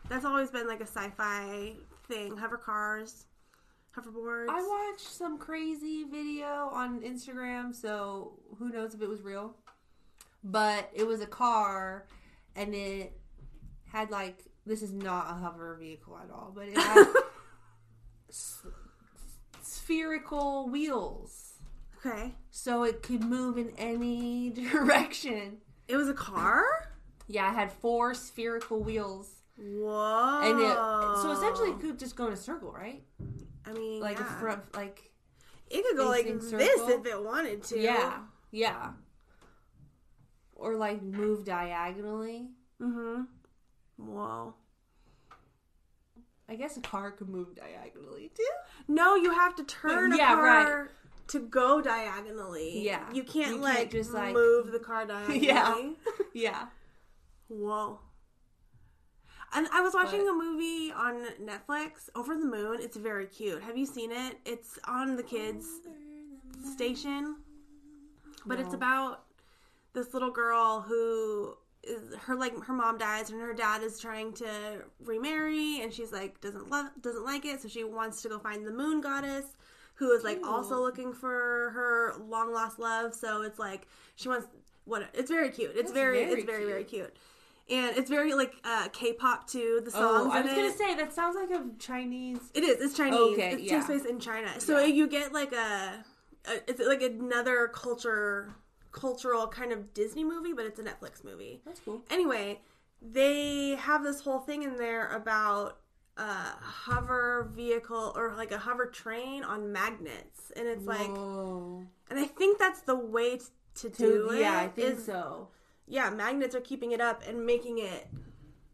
That's 0.09 0.25
always 0.25 0.51
been 0.51 0.67
like 0.67 0.79
a 0.79 0.85
sci-fi 0.85 1.73
thing. 2.07 2.37
Hover 2.37 2.57
cars, 2.57 3.25
hoverboards. 3.97 4.45
I 4.47 4.61
watched 4.91 5.07
some 5.07 5.39
crazy 5.39 6.03
video 6.03 6.69
on 6.71 7.01
Instagram, 7.01 7.73
so 7.73 8.33
who 8.59 8.69
knows 8.69 8.93
if 8.93 9.01
it 9.01 9.09
was 9.09 9.23
real. 9.23 9.55
But 10.43 10.91
it 10.93 11.07
was 11.07 11.21
a 11.21 11.27
car 11.27 12.05
and 12.55 12.75
it 12.75 13.19
had 13.91 14.11
like 14.11 14.43
this 14.67 14.83
is 14.83 14.93
not 14.93 15.31
a 15.31 15.33
hover 15.33 15.75
vehicle 15.81 16.15
at 16.23 16.29
all, 16.29 16.51
but 16.55 16.67
it 16.67 16.77
had 16.77 17.07
s- 18.29 18.61
spherical 19.63 20.69
wheels. 20.69 21.48
Okay. 22.05 22.35
So 22.51 22.83
it 22.83 23.01
could 23.03 23.23
move 23.23 23.57
in 23.57 23.71
any 23.77 24.49
direction. 24.71 25.57
It 25.87 25.95
was 25.97 26.09
a 26.09 26.13
car. 26.13 26.63
Yeah, 27.27 27.51
it 27.51 27.55
had 27.55 27.71
four 27.71 28.13
spherical 28.13 28.81
wheels. 28.81 29.29
Whoa. 29.57 30.39
And 30.43 30.59
it 30.59 31.21
so 31.21 31.31
essentially 31.31 31.71
it 31.71 31.79
could 31.79 31.99
just 31.99 32.15
go 32.15 32.27
in 32.27 32.33
a 32.33 32.37
circle, 32.37 32.71
right? 32.71 33.03
I 33.65 33.73
mean, 33.73 33.99
Like 34.01 34.17
yeah. 34.19 34.25
a 34.37 34.39
front 34.39 34.75
like 34.75 35.11
it 35.69 35.83
could 35.85 35.97
go 35.97 36.07
like 36.07 36.25
facing 36.25 36.57
this 36.57 36.81
if 36.89 37.05
it 37.05 37.23
wanted 37.23 37.63
to. 37.65 37.79
Yeah. 37.79 38.19
Yeah. 38.51 38.91
Or 40.55 40.75
like 40.75 41.01
move 41.01 41.45
diagonally. 41.45 42.49
Mm-hmm. 42.81 43.23
Whoa. 43.97 44.55
I 46.47 46.55
guess 46.55 46.77
a 46.77 46.81
car 46.81 47.11
could 47.11 47.29
move 47.29 47.53
diagonally 47.55 48.31
too. 48.35 48.43
No, 48.87 49.15
you 49.15 49.31
have 49.31 49.55
to 49.57 49.63
turn 49.63 50.15
Yeah, 50.17 50.33
a 50.33 50.35
car 50.35 50.79
right. 50.83 50.89
To 51.29 51.39
go 51.39 51.81
diagonally. 51.81 52.81
Yeah. 52.81 53.11
You 53.13 53.23
can't 53.23 53.55
You 53.55 53.61
like 53.61 53.77
can't 53.77 53.91
just, 53.91 54.13
like- 54.13 54.33
move 54.33 54.71
the 54.71 54.79
car 54.79 55.05
diagonally. 55.05 55.39
Yeah. 55.47 55.89
Yeah. 56.33 56.65
Whoa. 57.47 57.99
And 59.53 59.67
I 59.73 59.81
was 59.81 59.93
watching 59.95 60.19
But- 60.25 60.31
a 60.31 60.33
movie 60.33 60.91
on 60.91 61.25
Netflix, 61.41 62.09
Over 62.15 62.35
the 62.37 62.45
Moon. 62.45 62.77
It's 62.81 62.97
very 62.97 63.25
cute. 63.25 63.63
Have 63.63 63.77
you 63.77 63.85
seen 63.85 64.11
it? 64.11 64.37
It's 64.45 64.77
on 64.85 65.15
the 65.15 65.23
kids 65.23 65.65
station. 66.75 67.37
But 68.45 68.59
it's 68.59 68.73
about 68.73 69.23
this 69.93 70.13
little 70.13 70.31
girl 70.31 70.81
who 70.81 71.55
is 71.83 72.15
her 72.25 72.35
like 72.35 72.57
her 72.65 72.73
mom 72.73 72.97
dies 72.97 73.29
and 73.31 73.39
her 73.41 73.53
dad 73.53 73.81
is 73.81 73.99
trying 73.99 74.33
to 74.33 74.47
remarry 75.03 75.81
and 75.81 75.93
she's 75.93 76.11
like 76.11 76.39
doesn't 76.41 76.69
love 76.69 76.87
doesn't 77.01 77.23
like 77.23 77.45
it 77.45 77.61
so 77.61 77.69
she 77.69 77.85
wants 77.85 78.21
to 78.21 78.27
go 78.29 78.37
find 78.37 78.67
the 78.67 78.71
moon 78.71 78.99
goddess 78.99 79.45
who 79.99 80.11
is 80.13 80.23
like 80.23 80.39
also 80.45 80.81
looking 80.81 81.13
for 81.13 81.71
her 81.75 82.13
long 82.27 82.51
lost 82.53 82.79
love 82.79 83.13
so 83.13 83.41
it's 83.43 83.59
like 83.59 83.87
she 84.15 84.27
wants 84.29 84.47
what 84.85 85.07
it's 85.13 85.29
very 85.29 85.49
cute 85.49 85.71
it's 85.75 85.91
very, 85.91 86.25
very 86.25 86.31
it's 86.39 86.45
very 86.45 86.65
very 86.65 86.83
cute 86.83 87.13
and 87.69 87.95
it's 87.97 88.09
very 88.09 88.33
like 88.33 88.53
uh 88.63 88.87
k-pop 88.93 89.47
too 89.47 89.81
the 89.85 89.91
songs 89.91 90.03
Oh, 90.27 90.31
I 90.31 90.41
was 90.41 90.51
gonna 90.51 90.67
it. 90.69 90.77
say 90.77 90.95
that 90.95 91.13
sounds 91.13 91.35
like 91.35 91.51
a 91.51 91.63
Chinese. 91.77 92.39
It 92.55 92.63
is. 92.63 92.81
It's 92.83 92.97
Chinese. 92.97 93.19
Okay, 93.33 93.51
it 93.51 93.59
yeah. 93.59 93.73
takes 93.75 93.85
place 93.85 94.05
in 94.05 94.19
China. 94.19 94.59
So 94.59 94.79
Yeah. 94.79 94.85
you 94.85 95.07
get 95.07 95.33
like 95.33 95.51
a, 95.53 96.03
a, 96.45 96.53
it's 96.67 96.79
like 96.79 97.03
another 97.03 97.67
culture, 97.67 98.55
cultural 98.91 99.45
kind 99.47 99.71
of 99.71 99.93
Disney 99.93 100.23
movie, 100.23 100.53
but 100.53 100.65
it's 100.65 100.79
a 100.79 100.83
Netflix 100.83 101.23
movie. 101.23 101.61
That's 101.65 101.79
cool. 101.81 102.01
Anyway, 102.09 102.59
they 103.03 103.75
have 103.75 104.03
this 104.03 104.21
whole 104.21 104.39
thing 104.39 104.63
in 104.63 104.75
there 104.77 105.07
about 105.13 105.78
a 106.19 106.55
hover 106.61 107.49
vehicle 107.55 108.13
or 108.15 108.33
like 108.35 108.51
a 108.51 108.57
hover 108.57 108.85
train 108.85 109.43
on 109.43 109.71
magnets, 109.71 110.51
and 110.55 110.67
it's 110.67 110.85
like, 110.85 111.07
Whoa. 111.15 111.83
and 112.09 112.19
I 112.19 112.25
think 112.25 112.59
that's 112.59 112.81
the 112.81 112.95
way 112.95 113.37
t- 113.37 113.45
to 113.75 113.89
do 113.89 114.29
it. 114.31 114.41
yeah, 114.41 114.57
I 114.59 114.67
think 114.67 114.97
is- 114.99 115.05
so. 115.05 115.47
Yeah, 115.87 116.09
magnets 116.11 116.53
are 116.53 116.61
keeping 116.61 116.91
it 116.91 117.01
up 117.01 117.23
and 117.27 117.45
making 117.45 117.79
it 117.79 118.07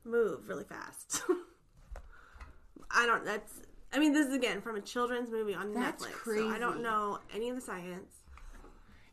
move 0.03 0.49
really 0.49 0.65
fast. 0.65 1.21
I 2.91 3.05
don't. 3.05 3.23
That's. 3.25 3.53
I 3.93 3.99
mean, 3.99 4.11
this 4.11 4.27
is 4.27 4.33
again 4.33 4.59
from 4.61 4.75
a 4.75 4.81
children's 4.81 5.31
movie 5.31 5.55
on 5.55 5.73
That's 5.73 6.05
Netflix, 6.05 6.35
so 6.37 6.49
I 6.49 6.59
don't 6.59 6.81
know 6.81 7.19
any 7.33 7.49
of 7.49 7.55
the 7.55 7.61
science. 7.61 8.15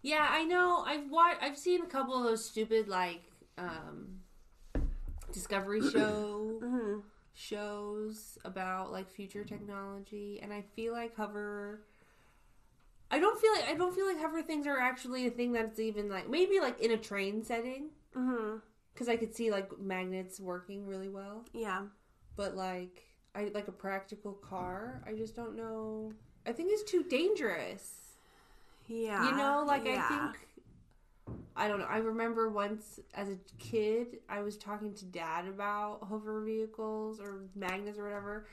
Yeah, 0.03 0.26
I 0.28 0.43
know. 0.45 0.83
I've 0.87 1.09
watched. 1.11 1.43
I've 1.43 1.57
seen 1.57 1.83
a 1.83 1.87
couple 1.87 2.16
of 2.18 2.24
those 2.24 2.45
stupid 2.45 2.89
like 2.89 3.22
um 3.59 4.18
Discovery 5.33 5.80
show 5.93 6.59
hmm 6.61 6.99
shows 7.35 8.39
about 8.45 8.93
like 8.93 9.11
future 9.11 9.45
technology, 9.45 10.41
and 10.43 10.53
I 10.53 10.62
feel 10.76 10.93
like 10.93 11.16
hover. 11.16 11.83
I 13.11 13.18
don't 13.18 13.39
feel 13.41 13.53
like 13.55 13.68
I 13.68 13.74
don't 13.74 13.95
feel 13.95 14.07
like 14.07 14.20
hover 14.20 14.43
things 14.43 14.66
are 14.66 14.78
actually 14.78 15.26
a 15.26 15.30
thing 15.30 15.53
that's 15.53 15.78
even 15.78 16.09
like 16.09 16.28
maybe 16.30 16.61
like 16.61 16.80
in 16.80 16.91
a 16.93 16.97
train 16.97 17.43
setting 17.45 17.91
hmm 18.14 18.57
because 18.93 19.09
I 19.09 19.16
could 19.16 19.35
see 19.35 19.51
like 19.51 19.78
magnets 19.78 20.39
working 20.39 20.87
really 20.87 21.09
well, 21.09 21.45
Yeah. 21.55 21.83
but 22.37 22.55
like 22.57 23.03
I 23.35 23.51
like 23.55 23.68
a 23.68 23.72
practical 23.72 24.33
car. 24.35 25.03
I 25.07 25.14
just 25.14 25.35
don't 25.35 25.57
know. 25.57 26.12
I 26.47 26.53
think 26.53 26.70
it's 26.72 26.91
too 26.91 27.03
dangerous. 27.05 27.93
Yeah. 28.87 29.30
You 29.30 29.37
know, 29.37 29.64
like 29.66 29.87
yeah. 29.87 30.05
I 30.05 30.09
think 30.09 30.49
I 31.57 31.68
don't 31.68 31.80
know. 31.80 31.86
I 31.86 31.98
remember 31.98 32.48
once 32.48 33.00
as 33.14 33.28
a 33.28 33.36
kid, 33.59 34.18
I 34.28 34.40
was 34.40 34.57
talking 34.57 34.94
to 34.94 35.05
dad 35.05 35.46
about 35.46 36.05
hover 36.09 36.42
vehicles 36.42 37.20
or 37.20 37.42
magnets 37.55 37.98
or 37.98 38.05
whatever. 38.05 38.46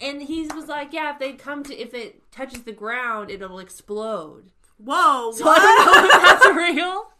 And 0.00 0.22
he 0.22 0.46
was 0.48 0.68
like, 0.68 0.92
"Yeah, 0.92 1.12
if 1.12 1.18
they 1.18 1.32
come 1.32 1.62
to 1.64 1.74
if 1.74 1.94
it 1.94 2.30
touches 2.30 2.62
the 2.64 2.72
ground, 2.72 3.30
it'll 3.30 3.58
explode." 3.58 4.50
Whoa. 4.78 5.32
So 5.32 5.44
what? 5.44 5.60
I 5.60 5.84
don't 5.84 6.02
know 6.02 6.10
if 6.16 6.22
that's 6.22 6.46
real. 6.56 7.10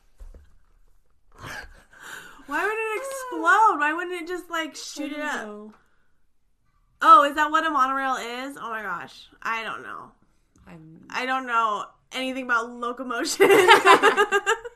Why 2.46 2.64
would 2.64 2.72
it 2.72 3.02
explode? 3.02 3.78
Why 3.78 3.92
wouldn't 3.94 4.22
it 4.22 4.26
just 4.26 4.50
like 4.50 4.74
shoot 4.76 5.12
it 5.12 5.20
up? 5.20 5.46
know. 5.46 5.72
Oh, 7.00 7.24
is 7.24 7.34
that 7.36 7.50
what 7.50 7.66
a 7.66 7.70
monorail 7.70 8.16
is? 8.16 8.56
Oh 8.56 8.70
my 8.70 8.82
gosh, 8.82 9.28
I 9.40 9.62
don't 9.64 9.82
know. 9.82 10.12
I'm 10.66 11.06
I 11.10 11.24
don't 11.24 11.46
know 11.46 11.86
anything 12.12 12.44
about 12.44 12.70
locomotion. 12.70 13.48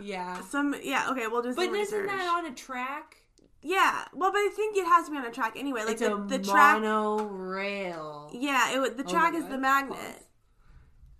yeah. 0.00 0.40
Some 0.42 0.74
yeah 0.82 1.08
okay 1.10 1.26
we'll 1.26 1.42
do 1.42 1.52
some 1.52 1.56
But 1.56 1.74
isn't 1.76 1.98
research. 1.98 2.06
that 2.08 2.28
on 2.38 2.46
a 2.46 2.54
track? 2.54 3.16
yeah 3.60 4.04
well 4.14 4.30
but 4.30 4.38
I 4.38 4.50
think 4.54 4.76
it 4.76 4.84
has 4.86 5.06
to 5.06 5.10
be 5.10 5.16
on 5.18 5.26
a 5.26 5.32
track 5.32 5.54
anyway 5.56 5.80
like 5.82 5.92
it's 5.94 6.00
the, 6.02 6.14
a 6.16 6.26
the 6.26 6.38
track 6.38 6.80
monorail. 6.80 8.30
yeah 8.32 8.72
it 8.72 8.78
would 8.78 8.96
the 8.96 9.02
Oh 9.04 9.10
track 9.10 9.34
is 9.34 9.42
God, 9.42 9.52
the 9.52 9.58
magnet. 9.58 10.24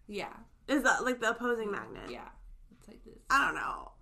Yeah, 0.06 0.32
is 0.68 0.84
that 0.84 1.04
like 1.04 1.20
the 1.20 1.30
opposing 1.30 1.70
magnet 1.72 2.10
yeah. 2.10 2.28
It's 2.78 2.86
like 2.88 3.04
this. 3.04 3.14
I 3.28 3.44
don't 3.44 3.54
know 3.56 3.92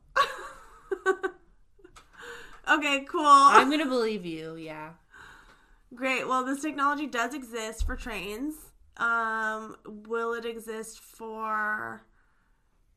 okay 2.75 3.05
cool 3.09 3.25
I'm 3.25 3.71
gonna 3.71 3.87
believe 3.87 4.25
you. 4.27 4.57
Yeah. 4.57 4.91
great 5.95 6.29
well 6.29 6.45
this 6.45 6.61
technology 6.61 7.07
does 7.07 7.33
exist 7.35 7.87
for 7.87 7.97
trains 7.97 8.55
um 8.99 9.77
will 10.07 10.35
it 10.35 10.45
exist 10.45 11.01
for 11.01 12.03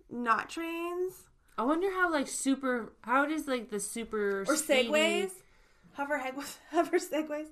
not 0.10 0.50
trains 0.50 1.29
I 1.60 1.64
wonder 1.64 1.92
how 1.92 2.10
like 2.12 2.28
super 2.30 2.94
how 3.02 3.26
does 3.26 3.48
like 3.48 3.70
the 3.70 3.80
super 3.82 4.42
or 4.48 4.56
speedy- 4.56 4.88
segways 4.90 5.32
hover 5.94 6.18
heg- 6.18 6.36
hover 6.72 6.98
segways 7.00 7.48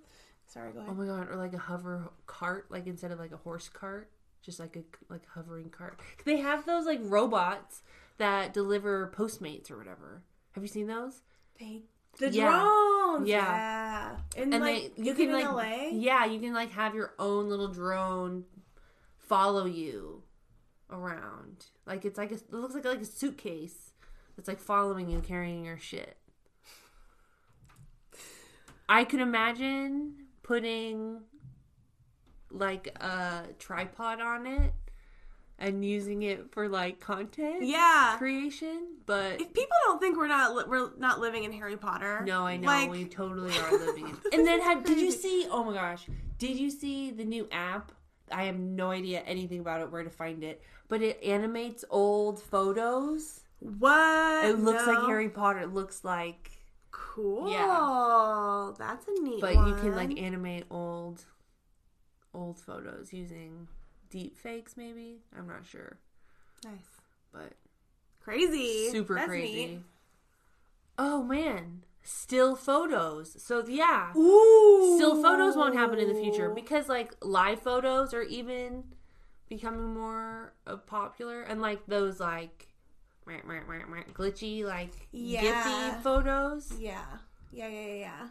sorry 0.47 0.71
go 0.71 0.83
Oh 0.87 0.93
my 0.93 1.05
god, 1.05 1.29
or 1.29 1.35
like 1.35 1.53
a 1.53 1.57
hover 1.57 2.09
cart, 2.25 2.67
like 2.69 2.87
instead 2.87 3.11
of 3.11 3.19
like 3.19 3.33
a 3.33 3.37
horse 3.37 3.67
cart, 3.67 4.09
just 4.41 4.59
like 4.61 4.77
a 4.77 4.83
like 5.13 5.27
hovering 5.33 5.69
cart. 5.69 5.99
They 6.23 6.37
have 6.37 6.65
those 6.65 6.85
like 6.85 6.99
robots 7.03 7.81
that 8.17 8.53
deliver 8.53 9.11
Postmates 9.15 9.69
or 9.69 9.77
whatever. 9.77 10.23
Have 10.53 10.63
you 10.63 10.69
seen 10.69 10.87
those? 10.87 11.21
They, 11.59 11.81
the 12.17 12.31
Yeah. 12.31 12.49
drones 12.49 13.27
Yeah. 13.27 13.45
yeah 13.45 14.41
and, 14.41 14.53
And 14.53 14.63
like 14.63 14.95
they 14.95 15.03
you 15.03 15.13
can 15.15 15.27
can 15.27 15.33
like 15.33 15.51
LA 15.51 15.89
yeah, 15.91 16.23
you 16.25 16.39
can 16.39 16.53
like 16.53 16.71
have 16.71 16.95
your 16.95 17.13
own 17.19 17.49
little 17.49 17.67
drone 17.67 18.45
follow 19.17 19.65
you 19.65 20.23
around. 20.89 21.65
Like 21.85 22.05
it's 22.05 22.17
like 22.17 22.31
a, 22.31 22.35
it 22.35 22.53
looks 22.53 22.73
like 22.73 22.85
like 22.85 23.01
a 23.01 23.05
suitcase 23.05 23.86
that's 24.37 24.47
like 24.47 24.59
following 24.59 25.09
you, 25.09 25.19
carrying 25.19 25.65
your 25.65 25.77
shit. 25.79 26.15
I 28.87 29.03
could 29.03 29.19
imagine 29.19 30.13
putting 30.43 31.21
like 32.49 32.87
a 33.01 33.47
tripod 33.59 34.21
on 34.21 34.47
it 34.47 34.71
and 35.59 35.83
using 35.83 36.21
it 36.21 36.51
for 36.53 36.69
like 36.69 36.99
content 37.01 37.63
yeah 37.63 38.15
creation, 38.17 38.95
but 39.05 39.41
if 39.41 39.51
people 39.53 39.75
don't 39.85 39.99
think 39.99 40.15
we're 40.15 40.27
not 40.27 40.55
li- 40.55 40.63
we're 40.67 40.91
not 40.97 41.19
living 41.19 41.43
in 41.43 41.51
Harry 41.51 41.75
Potter 41.75 42.21
no, 42.25 42.45
I 42.45 42.55
know 42.57 42.67
like, 42.67 42.89
we 42.89 43.05
totally 43.05 43.57
are 43.57 43.71
living. 43.85 44.07
in- 44.07 44.17
and 44.31 44.47
then 44.47 44.61
have 44.61 44.85
did 44.85 44.99
you 44.99 45.11
see? 45.11 45.47
Oh 45.51 45.63
my 45.65 45.73
gosh, 45.73 46.07
did 46.37 46.57
you 46.57 46.69
see 46.69 47.11
the 47.11 47.25
new 47.25 47.49
app 47.51 47.91
I 48.31 48.43
have 48.43 48.57
no 48.59 48.91
idea 48.91 49.21
anything 49.21 49.59
about 49.59 49.81
it, 49.81 49.91
where 49.91 50.03
to 50.03 50.09
find 50.09 50.43
it, 50.43 50.61
but 50.87 51.01
it 51.01 51.21
animates 51.23 51.83
old 51.89 52.41
photos. 52.41 53.41
What? 53.59 54.45
It 54.45 54.59
looks 54.59 54.85
like 54.85 54.99
Harry 55.07 55.29
Potter. 55.29 55.59
It 55.59 55.73
looks 55.73 56.03
like, 56.03 56.51
Cool. 56.91 57.49
Yeah. 57.51 58.71
That's 58.77 59.07
a 59.07 59.21
neat 59.23 59.41
but 59.41 59.55
one. 59.55 59.67
you 59.67 59.75
can 59.75 59.95
like 59.95 60.19
animate 60.19 60.65
old, 60.69 61.21
old 62.33 62.59
photos 62.59 63.11
using 63.11 63.67
deep 64.09 64.37
fakes. 64.37 64.77
Maybe 64.77 65.21
I'm 65.37 65.47
not 65.47 65.65
sure, 65.65 65.97
nice. 66.63 66.73
but 67.33 67.53
Crazy. 68.21 68.89
super 68.91 69.15
That's 69.15 69.27
crazy. 69.27 69.65
neat. 69.65 69.79
Oh 70.99 71.23
man, 71.23 71.83
still 72.03 72.55
photos. 72.55 73.35
So 73.43 73.65
yeah, 73.67 74.11
Ooh. 74.15 74.95
still 74.97 75.21
photos 75.21 75.55
won't 75.55 75.75
happen 75.75 75.99
in 75.99 76.07
the 76.07 76.19
future 76.19 76.49
because 76.49 76.87
like 76.87 77.13
live 77.21 77.61
photos 77.61 78.13
are 78.13 78.23
even 78.23 78.83
becoming 79.49 79.93
more 79.93 80.53
uh, 80.67 80.75
popular 80.77 81.41
and 81.41 81.61
like 81.61 81.85
those 81.87 82.19
like 82.19 82.67
glitchy 83.27 84.63
like 84.63 84.91
Yeah. 85.11 85.41
gifty 85.43 86.01
photos. 86.01 86.73
Yeah. 86.79 87.01
Yeah, 87.51 87.67
yeah, 87.67 87.85
yeah, 87.87 87.93
yeah. 87.95 88.27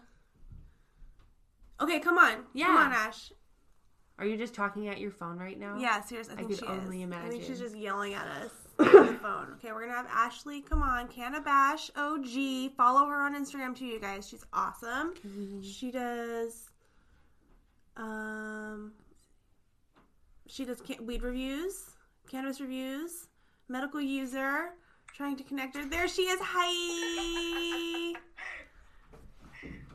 Okay, 1.81 2.01
come 2.01 2.19
on. 2.19 2.45
Yeah. 2.55 2.67
Come 2.67 2.77
on, 2.77 2.93
Ash. 2.93 3.33
Are 4.19 4.25
you 4.25 4.37
just 4.39 4.55
talking 4.55 4.89
at 4.89 4.99
your 4.99 5.11
phone 5.11 5.39
right 5.39 5.59
now? 5.59 5.77
Yeah, 5.79 6.01
seriously. 6.03 6.35
I 6.35 6.37
think 6.39 6.59
could 6.59 6.69
only 6.69 7.03
is. 7.03 7.13
I 7.13 7.29
think 7.29 7.45
she's 7.45 7.59
just 7.59 7.77
yelling 7.77 8.15
at 8.15 8.27
us 8.27 8.51
on 8.79 9.07
the 9.07 9.13
phone. 9.15 9.49
Okay, 9.57 9.73
we're 9.73 9.83
gonna 9.83 9.93
have 9.93 10.07
Ashley. 10.11 10.63
Come 10.63 10.81
on, 10.83 11.07
Canabash 11.09 11.91
OG. 11.97 12.73
Follow 12.77 13.07
her 13.07 13.21
on 13.23 13.35
Instagram 13.35 13.77
too, 13.77 13.85
you 13.85 14.01
guys. 14.01 14.27
She's 14.27 14.45
awesome. 14.55 15.13
She 15.63 15.91
does. 15.91 16.71
Um. 17.97 18.93
She 20.49 20.65
does 20.65 20.81
can- 20.81 21.05
weed 21.05 21.23
reviews, 21.23 21.91
cannabis 22.31 22.61
reviews, 22.61 23.27
medical 23.69 24.01
user. 24.01 24.71
Trying 25.17 25.37
to 25.37 25.45
connect 25.45 25.77
her. 25.77 25.85
There 25.87 26.07
she 26.09 26.23
is. 26.23 26.39
Hi. 26.43 28.13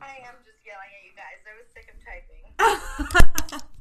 I 0.01 0.17
am 0.25 0.35
just 0.43 0.57
yelling 0.65 0.91
at 0.97 1.03
you 1.05 1.13
guys. 1.15 1.37
I 1.45 1.53
was 1.57 1.67
sick 1.73 1.93
of 1.93 1.97
typing. 2.03 3.61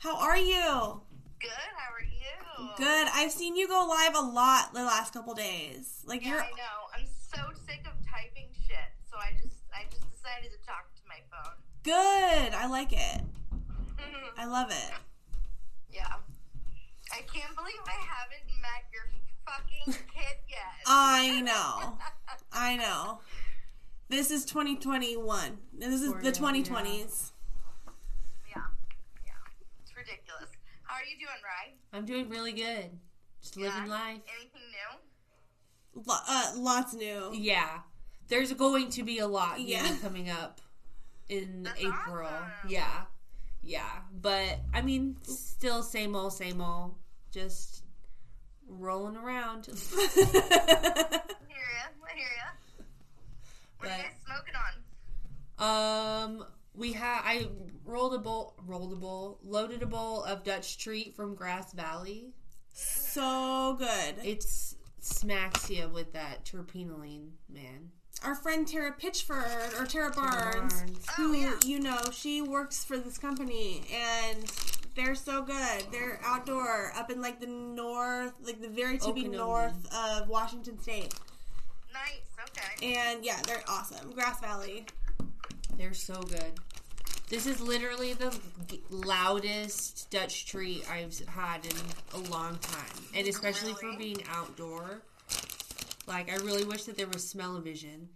How 0.00 0.16
are 0.16 0.36
you? 0.36 1.00
Good. 1.40 1.50
How 1.76 1.92
are 1.94 2.02
you? 2.04 2.68
Good. 2.76 3.08
I've 3.14 3.32
seen 3.32 3.56
you 3.56 3.66
go 3.66 3.86
live 3.88 4.14
a 4.14 4.20
lot 4.20 4.74
the 4.74 4.82
last 4.84 5.14
couple 5.14 5.34
days. 5.34 6.02
Like 6.04 6.22
Yeah, 6.22 6.28
you're 6.32 6.40
I 6.42 6.50
know. 6.50 6.88
I'm 6.94 7.06
so 7.06 7.40
sick 7.66 7.80
of 7.86 7.92
typing 8.06 8.48
shit. 8.66 8.76
So 9.10 9.16
I 9.16 9.32
just, 9.42 9.56
I 9.74 9.84
just 9.90 10.04
decided 10.12 10.50
to 10.52 10.58
talk 10.66 10.94
to 10.96 11.02
my 11.08 11.20
phone. 11.30 11.54
good. 11.82 12.52
I 12.54 12.66
like 12.68 12.92
it. 12.92 13.22
Mm-hmm. 13.54 14.38
I 14.40 14.44
love 14.44 14.70
it. 14.70 14.92
yeah. 15.90 16.12
I 17.12 17.20
can't 17.22 17.54
believe 17.56 17.80
I 17.86 17.92
haven't 17.92 18.46
met 18.60 18.84
your 18.92 19.08
fucking 19.46 19.92
kid 20.14 20.36
yet. 20.48 20.60
I 20.86 21.40
know. 21.40 21.98
I 22.52 22.76
know. 22.76 23.20
This 24.08 24.30
is 24.30 24.44
2021. 24.44 25.58
This 25.78 26.00
is 26.00 26.12
For 26.12 26.18
the 26.22 26.30
real, 26.30 26.32
2020s. 26.32 27.32
yeah. 28.48 28.62
Yeah. 29.24 29.32
It's 29.82 29.96
ridiculous. 29.96 30.50
How 30.82 30.96
are 30.96 31.04
you 31.04 31.16
doing, 31.18 31.28
Ryan? 31.44 31.78
I'm 31.92 32.04
doing 32.06 32.28
really 32.28 32.52
good. 32.52 32.90
Just 33.42 33.56
living 33.56 33.86
life. 33.88 34.20
Anything 34.38 34.62
new? 35.94 36.02
Lo- 36.06 36.16
uh, 36.28 36.52
lots 36.56 36.94
new. 36.94 37.30
Yeah. 37.34 37.80
There's 38.28 38.52
going 38.52 38.90
to 38.90 39.02
be 39.02 39.18
a 39.18 39.26
lot 39.26 39.60
Yeah. 39.60 39.96
coming 40.02 40.28
up 40.30 40.60
in 41.28 41.62
That's 41.64 41.80
April. 41.80 42.26
awesome. 42.26 42.68
Yeah. 42.70 43.02
Yeah. 43.62 43.88
But 44.20 44.60
I 44.72 44.82
mean, 44.82 45.16
still 45.22 45.82
same 45.82 46.14
old, 46.16 46.32
same 46.32 46.60
old. 46.60 46.94
Just 47.30 47.84
rolling 48.68 49.16
around. 49.16 49.68
I 49.70 49.76
hear 50.14 50.24
ya. 50.26 51.88
I 52.04 52.16
hear 52.16 52.28
ya. 52.36 52.84
What 53.78 53.90
are 53.90 53.96
you 53.96 54.02
guys 54.02 54.12
smoking 54.24 54.54
on? 54.54 56.40
Um, 56.40 56.46
we 56.74 56.92
had 56.92 57.20
I 57.24 57.48
rolled 57.84 58.14
a 58.14 58.18
bowl, 58.18 58.54
rolled 58.66 58.92
a 58.92 58.96
bowl, 58.96 59.38
loaded 59.42 59.82
a 59.82 59.86
bowl 59.86 60.22
of 60.24 60.44
Dutch 60.44 60.78
treat 60.78 61.14
from 61.16 61.34
Grass 61.34 61.72
Valley. 61.72 62.32
so 62.72 63.76
good. 63.78 64.14
It's 64.22 64.76
smacks 65.00 65.70
you 65.70 65.88
with 65.88 66.12
that 66.12 66.44
terpinolene, 66.44 67.30
man. 67.48 67.90
Our 68.24 68.34
friend 68.34 68.66
Tara 68.66 68.92
Pitchford 69.00 69.80
or 69.80 69.86
Tara 69.86 70.10
Barnes, 70.10 70.74
Barnes. 70.74 71.06
who 71.16 71.30
Oh, 71.30 71.32
yeah. 71.34 71.52
you 71.64 71.78
know, 71.80 71.98
she 72.12 72.42
works 72.42 72.84
for 72.84 72.96
this 72.98 73.16
company 73.16 73.82
and 73.94 74.44
they're 74.96 75.14
so 75.14 75.42
good. 75.42 75.84
They're 75.92 76.20
outdoor 76.24 76.92
up 76.96 77.10
in 77.10 77.20
like 77.22 77.38
the 77.40 77.46
north, 77.46 78.32
like 78.42 78.60
the 78.60 78.68
very 78.68 78.98
tippy 78.98 79.24
Okanogan. 79.24 79.30
north 79.36 79.94
of 79.94 80.28
Washington 80.28 80.80
State. 80.80 81.14
Nice. 81.92 82.48
Okay. 82.50 82.94
And 82.96 83.24
yeah, 83.24 83.40
they're 83.46 83.62
awesome. 83.68 84.10
Grass 84.12 84.40
Valley. 84.40 84.84
They're 85.76 85.94
so 85.94 86.20
good. 86.22 86.52
This 87.28 87.46
is 87.46 87.60
literally 87.60 88.14
the 88.14 88.36
g- 88.68 88.82
loudest 88.90 90.10
Dutch 90.10 90.46
treat 90.46 90.90
I've 90.90 91.16
had 91.28 91.64
in 91.66 91.72
a 92.14 92.18
long 92.30 92.56
time, 92.58 93.04
and 93.14 93.28
especially 93.28 93.74
for 93.74 93.94
being 93.98 94.16
outdoor. 94.30 95.02
Like, 96.08 96.32
I 96.32 96.36
really 96.36 96.64
wish 96.64 96.84
that 96.84 96.96
there 96.96 97.06
was 97.06 97.28
smell-o-vision. 97.28 98.08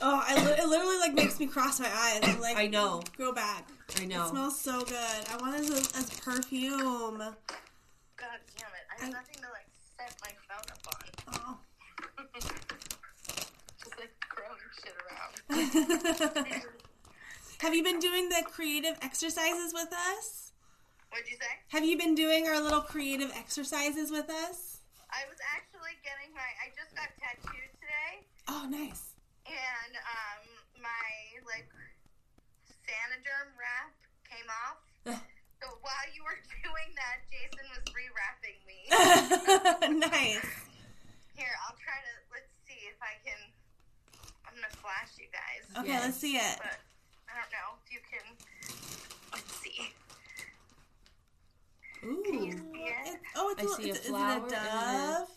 Oh, 0.00 0.22
I 0.26 0.34
li- 0.44 0.52
it 0.58 0.66
literally 0.68 0.98
like 0.98 1.14
makes 1.14 1.38
me 1.38 1.46
cross 1.46 1.78
my 1.80 1.88
eyes. 1.88 2.20
I'm 2.22 2.40
like, 2.40 2.56
I 2.56 2.66
know. 2.66 3.02
Go 3.16 3.32
back. 3.32 3.68
I 4.00 4.04
know. 4.06 4.24
It 4.24 4.28
smells 4.30 4.58
so 4.58 4.80
good. 4.82 4.96
I 5.30 5.36
want 5.40 5.56
this 5.56 5.70
as, 5.70 5.96
as 5.96 6.10
perfume. 6.20 7.18
God 7.18 7.36
damn 8.56 8.68
it. 8.68 8.86
I 8.90 9.04
have 9.04 9.08
I- 9.14 9.18
nothing 9.18 9.36
to 9.36 9.48
like 9.52 9.68
set 9.96 10.14
my 10.22 10.30
phone 10.48 10.66
up 10.72 11.38
on. 11.38 11.58
Oh. 12.28 12.40
Just 13.84 13.98
like 13.98 14.14
throwing 14.34 14.70
shit 14.82 14.94
around. 15.06 16.62
Have 17.60 17.74
you 17.74 17.82
been 17.82 17.98
doing 17.98 18.28
the 18.28 18.42
creative 18.44 18.98
exercises 19.00 19.72
with 19.72 19.92
us? 19.92 20.52
What'd 21.10 21.26
you 21.28 21.36
say? 21.36 21.46
Have 21.68 21.84
you 21.84 21.96
been 21.96 22.14
doing 22.14 22.46
our 22.48 22.60
little 22.60 22.82
creative 22.82 23.32
exercises 23.34 24.10
with 24.10 24.28
us? 24.28 24.75
I 25.10 25.22
was 25.30 25.38
actually 25.54 25.94
getting 26.02 26.34
my. 26.34 26.46
I 26.62 26.70
just 26.74 26.92
got 26.98 27.08
tattooed 27.20 27.72
today, 27.78 28.26
Oh, 28.50 28.66
nice. 28.68 29.14
and 29.46 29.92
um, 29.96 30.42
my 30.82 31.08
like 31.46 31.70
Saniderm 32.84 33.54
wrap 33.56 33.94
came 34.26 34.48
off. 34.66 34.80
So 35.62 35.66
while 35.80 36.06
you 36.12 36.20
were 36.26 36.36
doing 36.66 36.90
that, 37.00 37.24
Jason 37.32 37.64
was 37.72 37.84
rewrapping 37.94 38.58
me. 38.68 38.80
nice. 40.10 40.44
Here, 41.34 41.54
I'll 41.64 41.78
try 41.80 41.96
to. 41.96 42.12
Let's 42.34 42.52
see 42.68 42.80
if 42.90 42.98
I 43.00 43.16
can. 43.24 43.40
I'm 44.44 44.54
gonna 44.58 44.74
flash 44.82 45.16
you 45.18 45.28
guys. 45.32 45.64
Okay, 45.80 45.96
let's 46.02 46.18
see 46.18 46.36
it. 46.36 46.56
But 46.58 46.76
I 47.30 47.40
don't 47.40 47.52
know 47.54 47.78
if 47.80 47.88
you 47.92 48.00
can. 48.04 48.26
Let's 49.32 49.52
see. 49.62 49.92
Ooh. 52.04 52.22
Can 52.24 52.42
you 52.44 52.52
see 52.52 52.84
it? 52.90 53.14
It- 53.14 53.20
oh, 53.36 53.54
it's 53.56 53.62
I 53.62 53.64
a, 53.64 53.68
see 53.76 53.90
a 53.90 53.94
flower 53.94 54.46
is 54.46 54.52
it 54.52 54.58
a 54.58 54.60
and 54.60 55.18
dove? 55.20 55.28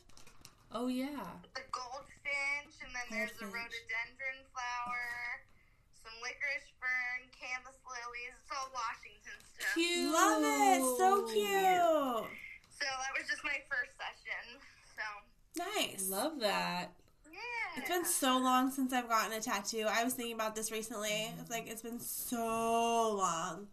Oh 0.72 0.88
yeah. 0.88 1.26
The 1.56 1.66
goldfinch, 1.72 2.76
and 2.86 2.92
then 2.94 3.08
there's 3.10 3.34
the 3.40 3.46
Goldfinch. 3.50 3.74
rhododendron 3.74 4.40
flower, 4.54 5.06
some 6.04 6.14
licorice 6.22 6.70
fern, 6.78 7.26
camas 7.34 7.78
lilies. 7.90 8.34
It's 8.38 8.52
all 8.54 8.70
Washington 8.70 9.38
stuff. 9.42 9.74
Cute. 9.74 10.14
Love 10.14 10.42
it. 10.46 10.82
So 11.00 11.10
cute. 11.26 12.30
So 12.70 12.86
that 12.86 13.12
was 13.18 13.26
just 13.28 13.44
my 13.44 13.58
first 13.66 13.98
session. 13.98 14.62
So 14.94 15.06
Nice. 15.76 16.10
Love 16.10 16.40
that. 16.42 16.92
yeah. 17.32 17.40
It's 17.82 17.90
been 17.90 18.06
so 18.06 18.38
long 18.38 18.70
since 18.72 18.94
I've 18.94 19.10
gotten 19.10 19.34
a 19.34 19.42
tattoo. 19.42 19.86
I 19.90 20.04
was 20.04 20.14
thinking 20.14 20.36
about 20.36 20.56
this 20.56 20.72
recently. 20.72 21.34
It's 21.42 21.50
like 21.50 21.68
it's 21.68 21.82
been 21.82 22.00
so 22.00 23.16
long. 23.18 23.68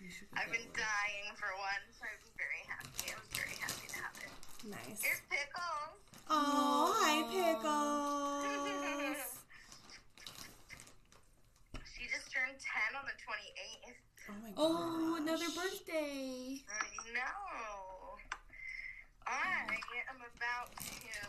I've 0.00 0.48
been 0.50 0.64
dying 0.72 1.28
for 1.36 1.52
one, 1.60 1.84
so 1.92 2.08
I'm 2.08 2.24
very 2.40 2.64
happy. 2.64 3.12
I 3.12 3.20
was 3.20 3.28
very 3.36 3.52
happy 3.60 3.84
to 3.92 3.96
have 4.00 4.16
it. 4.16 4.32
Nice. 4.64 5.04
Here's 5.04 5.20
pickles. 5.28 6.00
Oh, 6.30 6.96
hi, 6.96 7.20
pickles. 7.28 9.20
She 12.00 12.08
just 12.08 12.32
turned 12.32 12.56
10 12.56 12.96
on 12.96 13.04
the 13.04 13.12
28th. 13.20 14.00
Oh 14.32 14.40
my 14.40 14.50
Oh, 14.56 14.72
gosh. 14.72 15.20
another 15.20 15.50
birthday. 15.52 16.64
I 16.64 16.88
know. 17.12 18.16
I 19.28 19.68
am 20.08 20.16
about 20.24 20.72
to 20.80 21.20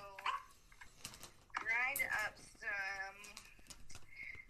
grind 1.59 2.01
up 2.23 2.39
some. 2.55 3.19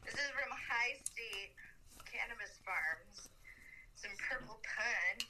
This 0.06 0.14
is 0.14 0.30
from 0.30 0.54
High 0.54 1.02
State 1.10 1.58
Cannabis 2.06 2.54
Farms. 2.62 3.31
Some 4.02 4.18
purple 4.30 4.58
punch. 4.66 5.24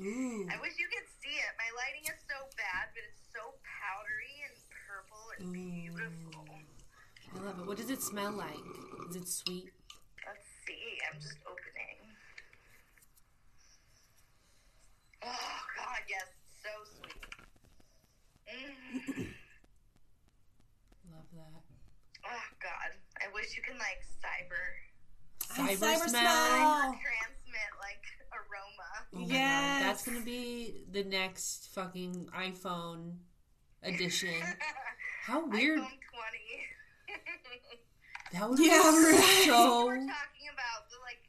Ooh. 0.00 0.48
I 0.48 0.56
wish 0.60 0.76
you 0.80 0.88
could 0.88 1.08
see 1.20 1.36
it. 1.36 1.52
My 1.60 1.68
lighting 1.76 2.04
is 2.08 2.20
so 2.28 2.36
bad, 2.56 2.92
but 2.96 3.04
it's 3.04 3.24
so 3.32 3.56
powdery 3.64 4.36
and 4.48 4.56
purple 4.88 5.24
and 5.36 5.52
beautiful. 5.52 6.44
I 7.34 7.44
love 7.44 7.58
it. 7.60 7.66
What 7.66 7.76
does 7.76 7.90
it 7.90 8.00
smell 8.02 8.32
like? 8.32 8.60
Is 9.10 9.16
it 9.16 9.28
sweet? 9.28 9.72
Let's 10.24 10.48
see. 10.66 10.96
I'm 11.12 11.20
just 11.20 11.36
opening. 11.44 12.00
Love 21.12 21.26
that. 21.34 21.62
Oh 22.26 22.46
God, 22.60 22.90
I 23.22 23.32
wish 23.34 23.56
you 23.56 23.62
can 23.62 23.78
like 23.78 24.02
cyber 24.20 24.66
Cyber, 25.46 25.78
Cyber 25.78 26.08
smell. 26.08 26.10
smell. 26.10 26.98
transmit 26.98 27.72
like 27.80 28.04
aroma. 28.32 28.90
Oh 29.14 29.18
my 29.20 29.26
Yes. 29.26 29.80
God. 29.80 29.88
That's 29.88 30.04
gonna 30.06 30.24
be 30.24 30.84
the 30.92 31.04
next 31.04 31.65
fucking 31.86 32.26
iPhone 32.34 33.12
edition. 33.84 34.34
How 35.26 35.46
weird. 35.46 35.78
iPhone 35.78 35.84
20. 35.84 35.92
That 38.32 38.50
would 38.50 38.58
Yeah, 38.58 38.82
be 38.90 39.14
right. 39.14 39.42
so. 39.46 39.86
We're 39.86 40.02
talking 40.02 40.48
about 40.50 40.90
the 40.90 40.98
like 41.06 41.22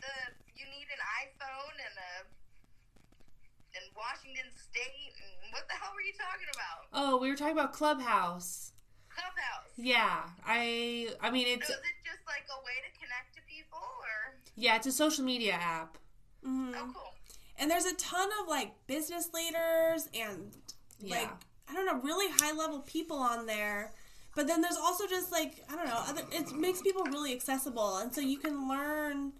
the 0.00 0.14
you 0.56 0.64
need 0.64 0.88
an 0.88 1.02
iPhone 1.28 1.76
and 1.76 1.96
a 2.00 2.24
in 3.76 3.84
Washington 3.94 4.48
State 4.56 5.12
and 5.12 5.52
what 5.52 5.68
the 5.68 5.74
hell 5.76 5.92
were 5.94 6.00
you 6.00 6.14
talking 6.16 6.48
about? 6.54 6.88
Oh, 6.94 7.18
we 7.20 7.28
were 7.28 7.36
talking 7.36 7.52
about 7.52 7.74
Clubhouse. 7.74 8.72
Clubhouse. 9.10 9.76
Yeah, 9.76 10.22
I. 10.46 11.10
I 11.20 11.30
mean, 11.30 11.44
So 11.46 11.52
it's 11.52 11.68
is 11.68 11.76
it 11.76 11.98
just 12.02 12.24
like 12.26 12.46
a 12.48 12.56
way 12.64 12.80
to 12.80 12.88
connect 12.98 13.34
to 13.36 13.42
people 13.46 13.78
or 13.78 14.40
yeah, 14.56 14.76
it's 14.76 14.86
a 14.86 14.92
social 14.92 15.22
media 15.24 15.52
app. 15.52 15.98
Mhm. 16.46 16.72
oh 16.76 16.90
cool. 16.94 17.12
And 17.58 17.70
there's 17.70 17.84
a 17.86 17.94
ton 17.94 18.28
of 18.42 18.48
like 18.48 18.72
business 18.86 19.30
leaders 19.32 20.08
and 20.14 20.52
like 21.02 21.10
Yeah. 21.22 21.30
I 21.68 21.72
don't 21.74 21.86
know, 21.86 22.00
really 22.02 22.30
high 22.40 22.52
level 22.52 22.80
people 22.80 23.16
on 23.18 23.46
there. 23.46 23.92
But 24.36 24.46
then 24.48 24.60
there's 24.60 24.76
also 24.76 25.06
just 25.06 25.30
like 25.32 25.64
I 25.70 25.76
don't 25.76 25.86
know, 25.86 26.02
other, 26.08 26.22
it 26.32 26.52
makes 26.56 26.82
people 26.82 27.04
really 27.04 27.32
accessible, 27.32 27.98
and 27.98 28.12
so 28.14 28.20
you 28.20 28.36
can 28.38 28.68
learn 28.68 29.32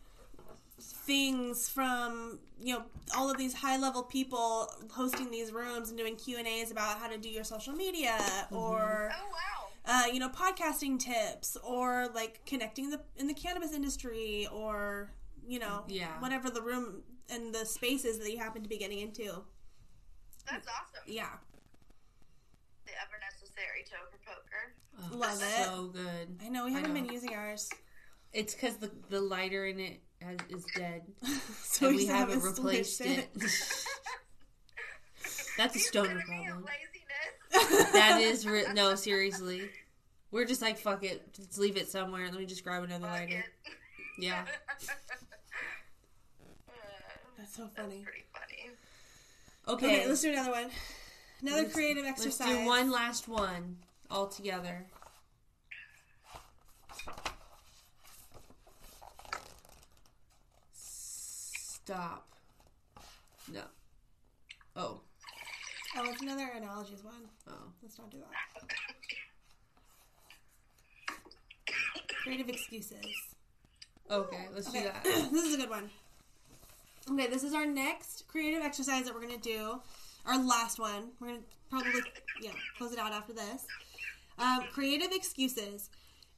things 0.81 1.69
from 1.69 2.39
you 2.61 2.75
know 2.75 2.83
all 3.17 3.31
of 3.31 3.37
these 3.39 3.55
high 3.55 3.77
level 3.79 4.03
people 4.03 4.69
hosting 4.91 5.31
these 5.31 5.53
rooms 5.53 5.89
and 5.89 5.99
doing 5.99 6.17
Q 6.17 6.39
and 6.39 6.47
A's 6.47 6.71
about 6.71 6.99
how 6.99 7.09
to 7.09 7.17
do 7.19 7.29
your 7.29 7.45
social 7.45 7.73
media 7.73 8.17
or 8.51 9.11
Oh 9.13 9.29
wow. 9.33 9.69
uh, 9.87 10.07
you 10.13 10.19
know 10.19 10.29
podcasting 10.29 10.99
tips 10.99 11.57
or 11.63 12.09
like 12.15 12.41
connecting 12.47 12.91
the 12.91 13.01
in 13.17 13.27
the 13.27 13.35
cannabis 13.35 13.73
industry 13.73 14.49
or 14.53 15.11
you 15.47 15.59
know 15.59 15.85
Yeah. 15.89 16.19
whatever 16.21 16.51
the 16.51 16.63
room 16.63 17.03
and 17.31 17.55
the 17.55 17.65
spaces 17.65 18.19
that 18.19 18.31
you 18.31 18.39
happen 18.39 18.63
to 18.63 18.69
be 18.69 18.77
getting 18.79 18.99
into. 19.01 19.43
That's 20.51 20.69
awesome. 20.69 21.03
Yeah. 21.07 21.29
The 22.87 22.93
ever 22.93 23.19
necessary 23.31 23.85
toker 23.85 24.19
poker. 24.27 24.75
Oh, 25.13 25.17
Love 25.17 25.43
it. 25.43 25.65
So 25.65 25.87
good. 25.89 26.39
I 26.45 26.49
know 26.51 26.65
we 26.67 26.71
I 26.73 26.75
haven't 26.75 26.95
know. 26.95 27.01
been 27.03 27.11
using 27.13 27.35
ours, 27.35 27.71
It's 28.33 28.55
because 28.55 28.77
the 28.77 28.91
the 29.09 29.21
lighter 29.21 29.65
in 29.67 29.81
it 29.81 30.01
has, 30.23 30.39
is 30.51 30.65
dead, 30.77 31.03
so 31.63 31.87
and 31.89 31.97
we, 31.97 32.03
we 32.05 32.07
haven't 32.09 32.41
switched 32.43 32.59
replaced 32.59 33.01
it. 33.01 33.29
That's 35.57 35.77
a 35.77 35.79
stoner 35.79 36.11
epitome 36.19 36.47
of 36.49 36.53
problem. 36.53 36.67
laziness. 37.53 37.93
That 37.93 38.21
is 38.21 38.47
re- 38.47 38.67
no, 38.75 38.95
seriously. 38.97 39.71
We're 40.31 40.45
just 40.47 40.61
like 40.63 40.79
fuck 40.79 41.05
it, 41.05 41.33
just 41.33 41.59
leave 41.59 41.77
it 41.77 41.89
somewhere. 41.89 42.25
Let 42.31 42.39
me 42.39 42.47
just 42.47 42.65
grab 42.65 42.83
another 42.83 43.07
Fuck 43.07 43.13
lighter. 43.21 43.39
it. 43.39 43.73
Yeah. 44.19 44.45
That's 47.57 47.69
so 47.69 47.71
That's 47.77 47.89
funny. 47.89 48.03
pretty 48.03 48.25
funny. 48.33 48.71
Okay. 49.69 49.87
Okay, 49.87 50.09
let's 50.09 50.23
do 50.23 50.33
another 50.33 50.51
one. 50.51 50.71
Another 51.41 51.63
Let's- 51.63 51.75
creative 51.75 52.05
exercise. 52.05 52.49
Let's 52.49 52.61
do 52.63 52.67
one 52.67 52.91
last 52.91 53.29
one 53.29 53.77
all 54.11 54.27
together. 54.27 54.87
Stop. 60.73 62.27
No. 63.53 63.63
Oh. 64.75 65.01
Oh, 65.97 66.11
it's 66.11 66.23
another 66.23 66.49
analogies 66.57 67.05
one. 67.05 67.29
Oh. 67.49 67.53
Let's 67.83 67.99
not 67.99 68.11
do 68.11 68.19
that. 68.19 68.27
Creative 72.23 72.49
excuses. 72.49 73.05
Okay, 74.11 74.49
let's 74.53 74.73
do 74.73 74.83
that. 74.83 75.05
this 75.05 75.45
is 75.45 75.55
a 75.55 75.59
good 75.59 75.71
one. 75.71 75.91
Okay, 77.11 77.27
this 77.27 77.45
is 77.45 77.53
our 77.53 77.67
next 77.67 78.27
creative 78.29 78.63
exercise 78.63 79.05
that 79.05 79.15
we're 79.15 79.21
gonna 79.21 79.37
do. 79.37 79.81
Our 80.25 80.43
last 80.43 80.79
one. 80.79 81.11
We're 81.21 81.29
gonna 81.29 81.41
probably 81.69 82.01
yeah 82.41 82.53
close 82.79 82.93
it 82.93 82.99
out 82.99 83.13
after 83.13 83.35
this. 83.35 83.67
Um, 84.39 84.63
creative 84.73 85.13
excuses. 85.13 85.91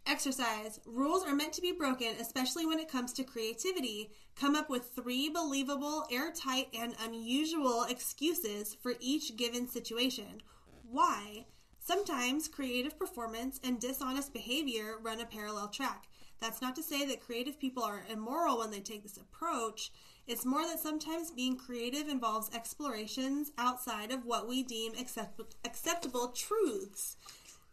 Exercise. 0.06 0.80
Rules 0.84 1.24
are 1.24 1.34
meant 1.34 1.52
to 1.54 1.60
be 1.60 1.70
broken, 1.70 2.14
especially 2.20 2.66
when 2.66 2.80
it 2.80 2.90
comes 2.90 3.12
to 3.12 3.24
creativity. 3.24 4.10
Come 4.34 4.56
up 4.56 4.68
with 4.68 4.90
three 4.94 5.28
believable, 5.28 6.04
airtight, 6.10 6.68
and 6.76 6.96
unusual 7.04 7.84
excuses 7.84 8.74
for 8.74 8.94
each 8.98 9.36
given 9.36 9.68
situation. 9.68 10.42
Why? 10.90 11.46
Sometimes 11.78 12.48
creative 12.48 12.98
performance 12.98 13.60
and 13.62 13.80
dishonest 13.80 14.32
behavior 14.32 14.96
run 15.00 15.20
a 15.20 15.26
parallel 15.26 15.68
track. 15.68 16.08
That's 16.40 16.60
not 16.60 16.74
to 16.76 16.82
say 16.82 17.06
that 17.06 17.24
creative 17.24 17.58
people 17.58 17.84
are 17.84 18.04
immoral 18.10 18.58
when 18.58 18.70
they 18.70 18.80
take 18.80 19.04
this 19.04 19.16
approach. 19.16 19.90
It's 20.26 20.44
more 20.44 20.62
that 20.66 20.80
sometimes 20.80 21.30
being 21.30 21.56
creative 21.56 22.08
involves 22.08 22.50
explorations 22.52 23.52
outside 23.56 24.10
of 24.10 24.24
what 24.24 24.48
we 24.48 24.64
deem 24.64 24.92
accept- 24.98 25.54
acceptable 25.64 26.28
truths. 26.28 27.16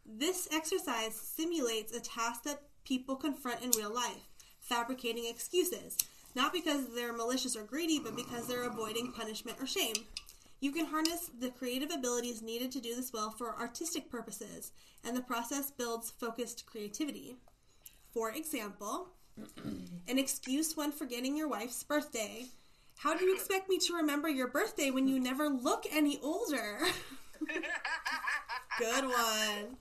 This 0.06 0.48
exercise 0.52 1.16
simulates 1.16 1.96
a 1.96 2.00
task 2.00 2.44
that 2.44 2.62
people 2.86 3.16
confront 3.16 3.64
in 3.64 3.72
real 3.72 3.94
life, 3.94 4.28
fabricating 4.60 5.26
excuses, 5.26 5.98
not 6.36 6.54
because 6.54 6.94
they're 6.94 7.14
malicious 7.14 7.56
or 7.56 7.64
greedy, 7.64 8.00
but 8.00 8.16
because 8.16 8.46
they're 8.46 8.64
avoiding 8.64 9.12
punishment 9.12 9.58
or 9.60 9.66
shame. 9.66 9.96
You 10.60 10.72
can 10.72 10.86
harness 10.86 11.32
the 11.40 11.50
creative 11.50 11.92
abilities 11.92 12.42
needed 12.42 12.72
to 12.74 12.82
do 12.82 12.96
this 12.96 13.12
well 13.12 13.32
for 13.32 13.60
artistic 13.60 14.12
purposes, 14.12 14.72
and 15.04 15.18
the 15.18 15.22
process 15.22 15.72
builds 15.72 16.12
focused 16.12 16.66
creativity. 16.66 17.36
For 18.14 18.32
example, 18.32 19.10
an 20.08 20.20
excuse 20.20 20.76
when 20.76 20.92
forgetting 20.92 21.38
your 21.38 21.48
wife's 21.48 21.84
birthday. 21.84 22.46
How 22.98 23.18
do 23.18 23.26
you 23.26 23.36
expect 23.36 23.70
me 23.70 23.80
to 23.80 23.96
remember 23.96 24.30
your 24.30 24.48
birthday 24.48 24.92
when 24.92 25.08
you 25.08 25.20
never 25.20 25.50
look 25.50 25.86
any 25.92 26.20
older? 26.22 26.78
Good 28.80 29.06
one. 29.06 29.78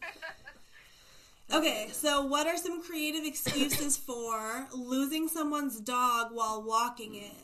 Okay, 1.53 1.89
so 1.93 2.23
what 2.23 2.47
are 2.47 2.57
some 2.57 2.83
creative 2.83 3.25
excuses 3.25 3.97
for 3.97 4.67
losing 4.73 5.29
someone's 5.29 5.81
dog 5.81 6.29
while 6.33 6.63
walking 6.63 7.15
it? 7.15 7.37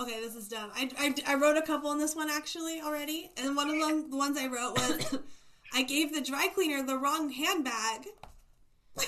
Okay, 0.00 0.20
this 0.20 0.34
is 0.34 0.48
dumb. 0.48 0.70
I, 0.74 0.90
I, 0.98 1.14
I 1.32 1.34
wrote 1.34 1.56
a 1.56 1.62
couple 1.62 1.92
in 1.92 1.98
this 1.98 2.16
one 2.16 2.30
actually 2.30 2.80
already, 2.80 3.30
and 3.36 3.54
one 3.54 3.68
of 3.68 3.78
them, 3.78 4.10
the 4.10 4.16
ones 4.16 4.38
I 4.38 4.46
wrote 4.46 4.78
was 4.78 5.18
I 5.74 5.82
gave 5.82 6.12
the 6.12 6.20
dry 6.20 6.48
cleaner 6.54 6.82
the 6.82 6.98
wrong 6.98 7.30
handbag. 7.30 8.06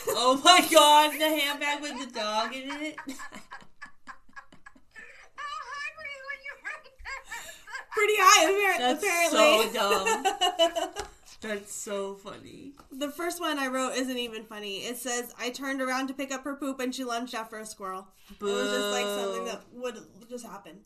Oh 0.08 0.40
my 0.42 0.66
god, 0.72 1.12
the 1.12 1.28
handbag 1.28 1.82
with 1.82 1.98
the 1.98 2.06
dog 2.18 2.54
in 2.54 2.70
it. 2.70 2.96
How 2.98 3.12
high 5.44 5.90
were 5.96 6.08
you 6.08 6.22
when 6.30 6.40
you 6.40 6.54
wrote 6.64 6.88
that? 7.04 7.20
Pretty 7.92 8.16
high, 8.16 8.44
appar- 8.48 8.78
That's 8.78 9.04
apparently. 9.04 9.72
so 9.72 9.74
dumb. 9.74 11.04
That's 11.42 11.74
so 11.74 12.14
funny. 12.14 12.72
the 12.90 13.10
first 13.10 13.40
one 13.42 13.58
I 13.58 13.66
wrote 13.66 13.92
isn't 13.96 14.16
even 14.16 14.44
funny. 14.44 14.78
It 14.88 14.96
says 14.96 15.34
I 15.38 15.50
turned 15.50 15.82
around 15.82 16.06
to 16.08 16.14
pick 16.14 16.32
up 16.32 16.44
her 16.44 16.56
poop 16.56 16.80
and 16.80 16.94
she 16.94 17.04
lunged 17.04 17.34
after 17.34 17.58
a 17.58 17.66
squirrel. 17.66 18.08
It 18.40 18.42
was 18.42 18.70
just 18.70 18.88
like 18.90 19.04
something 19.04 19.44
that 19.44 19.64
would 19.74 19.98
just 20.30 20.46
happen. 20.46 20.80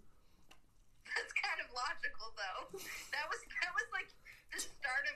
That's 1.07 1.33
kind 1.39 1.61
of 1.62 1.70
logical, 1.70 2.35
though. 2.35 2.79
That 3.14 3.31
was 3.31 3.39
that 3.62 3.70
was 3.79 3.87
like 3.95 4.11
the 4.51 4.59
start 4.59 5.07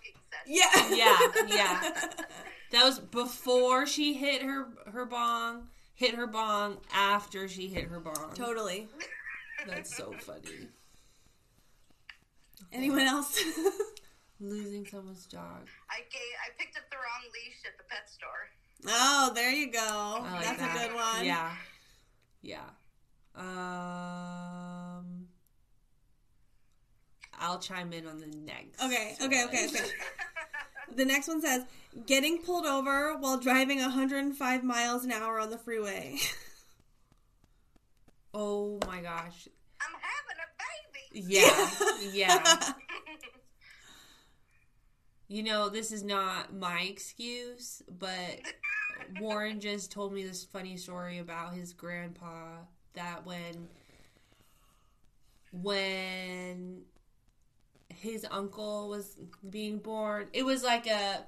of 0.00 0.06
your 0.06 0.14
smoking 0.46 0.70
session. 0.88 0.96
Yeah. 0.96 1.46
Yeah, 1.48 1.56
yeah. 1.56 2.00
That 2.70 2.84
was 2.84 3.00
before 3.00 3.84
she 3.84 4.14
hit 4.14 4.42
her 4.42 4.68
her 4.92 5.04
bong. 5.04 5.66
Hit 5.94 6.14
her 6.14 6.28
bong 6.28 6.76
after 6.94 7.48
she 7.48 7.66
hit 7.66 7.86
her 7.88 7.98
bong. 7.98 8.30
Totally. 8.34 8.86
That's 9.66 9.92
so 9.96 10.12
funny. 10.20 10.68
Anyone 12.72 13.00
else? 13.00 13.36
Losing 14.40 14.86
someone's 14.86 15.26
dog. 15.26 15.66
I 15.90 15.98
gave 16.12 16.20
I 16.46 16.50
picked 16.58 16.76
up 16.76 16.84
the 16.90 16.96
wrong 16.96 17.24
leash 17.34 17.56
at 17.66 17.76
the 17.76 17.82
pet 17.90 18.08
store. 18.08 18.48
oh, 18.86 19.32
there 19.34 19.50
you 19.52 19.72
go. 19.72 19.80
I 19.80 20.34
like 20.36 20.44
That's 20.44 20.58
that. 20.60 20.76
a 20.76 20.78
good 20.88 20.94
one. 20.94 21.24
Yeah. 21.26 21.50
Yeah. 22.40 22.70
Um 23.36 24.79
I'll 27.38 27.58
chime 27.58 27.92
in 27.92 28.06
on 28.06 28.18
the 28.18 28.26
next. 28.26 28.82
Okay, 28.82 29.16
okay, 29.22 29.44
okay, 29.44 29.66
okay. 29.66 29.84
The 30.96 31.04
next 31.04 31.28
one 31.28 31.40
says 31.40 31.64
getting 32.06 32.42
pulled 32.42 32.66
over 32.66 33.16
while 33.16 33.38
driving 33.38 33.78
105 33.78 34.64
miles 34.64 35.04
an 35.04 35.12
hour 35.12 35.38
on 35.38 35.50
the 35.50 35.58
freeway. 35.58 36.18
Oh 38.32 38.78
my 38.86 39.00
gosh. 39.00 39.48
I'm 39.80 39.96
having 40.00 40.38
a 40.38 41.20
baby. 41.20 41.26
Yeah. 41.34 41.70
Yeah. 42.12 42.72
You 45.26 45.42
know, 45.44 45.68
this 45.68 45.92
is 45.92 46.02
not 46.02 46.54
my 46.54 46.82
excuse, 46.82 47.82
but 47.88 48.40
Warren 49.20 49.60
just 49.60 49.92
told 49.92 50.12
me 50.12 50.24
this 50.24 50.44
funny 50.44 50.76
story 50.76 51.18
about 51.18 51.54
his 51.54 51.72
grandpa 51.72 52.58
that 52.94 53.24
when 53.24 53.68
when 55.52 56.82
his 58.00 58.26
uncle 58.30 58.88
was 58.88 59.16
being 59.48 59.78
born. 59.78 60.28
It 60.32 60.44
was 60.44 60.62
like 60.62 60.86
a 60.86 61.24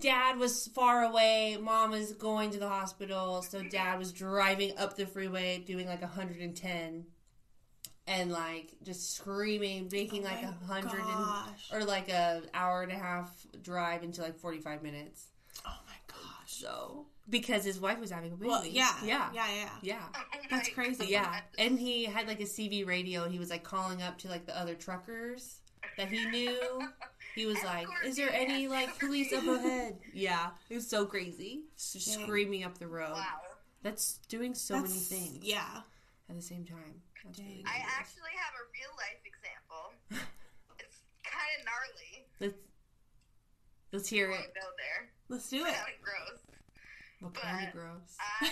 dad 0.00 0.38
was 0.38 0.68
far 0.68 1.04
away, 1.04 1.58
mom 1.60 1.90
was 1.90 2.12
going 2.12 2.50
to 2.52 2.58
the 2.58 2.68
hospital, 2.68 3.42
so 3.42 3.62
dad 3.62 3.98
was 3.98 4.12
driving 4.12 4.76
up 4.78 4.96
the 4.96 5.06
freeway 5.06 5.58
doing 5.58 5.86
like 5.86 6.02
110 6.02 7.06
and 8.06 8.32
like 8.32 8.72
just 8.82 9.14
screaming, 9.14 9.88
making 9.90 10.24
like 10.24 10.42
a 10.42 10.54
oh 10.62 10.66
hundred 10.66 11.02
or 11.72 11.84
like 11.84 12.08
a 12.08 12.42
hour 12.54 12.82
and 12.82 12.92
a 12.92 12.96
half 12.96 13.46
drive 13.62 14.02
into 14.02 14.22
like 14.22 14.38
45 14.38 14.82
minutes. 14.82 15.26
Oh 15.66 15.78
my 15.86 15.94
gosh. 16.06 16.46
So 16.46 17.06
because 17.30 17.64
his 17.64 17.78
wife 17.80 17.98
was 18.00 18.10
having 18.10 18.32
a 18.32 18.36
baby. 18.36 18.48
Well, 18.48 18.64
yeah, 18.66 18.94
yeah, 19.04 19.30
yeah, 19.34 19.46
yeah. 19.54 19.68
yeah. 19.82 20.02
Oh 20.14 20.20
That's 20.50 20.68
crazy. 20.70 20.98
God. 20.98 21.08
Yeah, 21.10 21.40
and 21.58 21.78
he 21.78 22.04
had 22.04 22.26
like 22.26 22.40
a 22.40 22.44
CB 22.44 22.86
radio. 22.86 23.24
and 23.24 23.32
He 23.32 23.38
was 23.38 23.50
like 23.50 23.62
calling 23.64 24.02
up 24.02 24.18
to 24.18 24.28
like 24.28 24.46
the 24.46 24.58
other 24.58 24.74
truckers 24.74 25.60
that 25.96 26.08
he 26.08 26.24
knew. 26.26 26.80
He 27.34 27.46
was 27.46 27.62
like, 27.62 27.86
"Is 28.04 28.16
there 28.16 28.32
any 28.32 28.66
like 28.68 28.98
police 28.98 29.32
up 29.32 29.46
ahead?" 29.46 29.98
Yeah, 30.12 30.48
it 30.70 30.74
was 30.74 30.88
so 30.88 31.06
crazy, 31.06 31.64
S- 31.76 31.92
Dang. 32.04 32.24
screaming 32.24 32.64
up 32.64 32.78
the 32.78 32.88
road. 32.88 33.12
Wow. 33.12 33.40
That's 33.82 34.18
doing 34.28 34.54
so 34.54 34.74
many 34.80 34.88
things 34.88 35.38
Yeah. 35.44 35.62
at 36.28 36.34
the 36.34 36.42
same 36.42 36.64
time. 36.64 37.00
That's 37.24 37.38
really 37.38 37.62
I 37.66 37.76
actually 37.98 38.34
have 38.42 38.54
a 38.54 38.64
real 38.72 38.92
life 38.96 39.22
example. 39.24 40.26
It's 40.80 41.00
kind 41.22 41.60
of 41.60 41.64
gnarly. 41.66 42.26
let's 42.40 42.58
let's 43.92 44.08
hear 44.08 44.30
Won't 44.30 44.44
it. 44.44 44.54
go 44.54 44.66
there. 44.76 45.08
Let's 45.28 45.48
do 45.48 45.58
it. 45.58 45.74
Kind 45.74 45.94
of 45.96 46.02
gross. 46.02 46.40
What 47.18 47.34
kind 47.34 47.66
of 47.66 47.74
gross? 47.74 48.14
I 48.18 48.46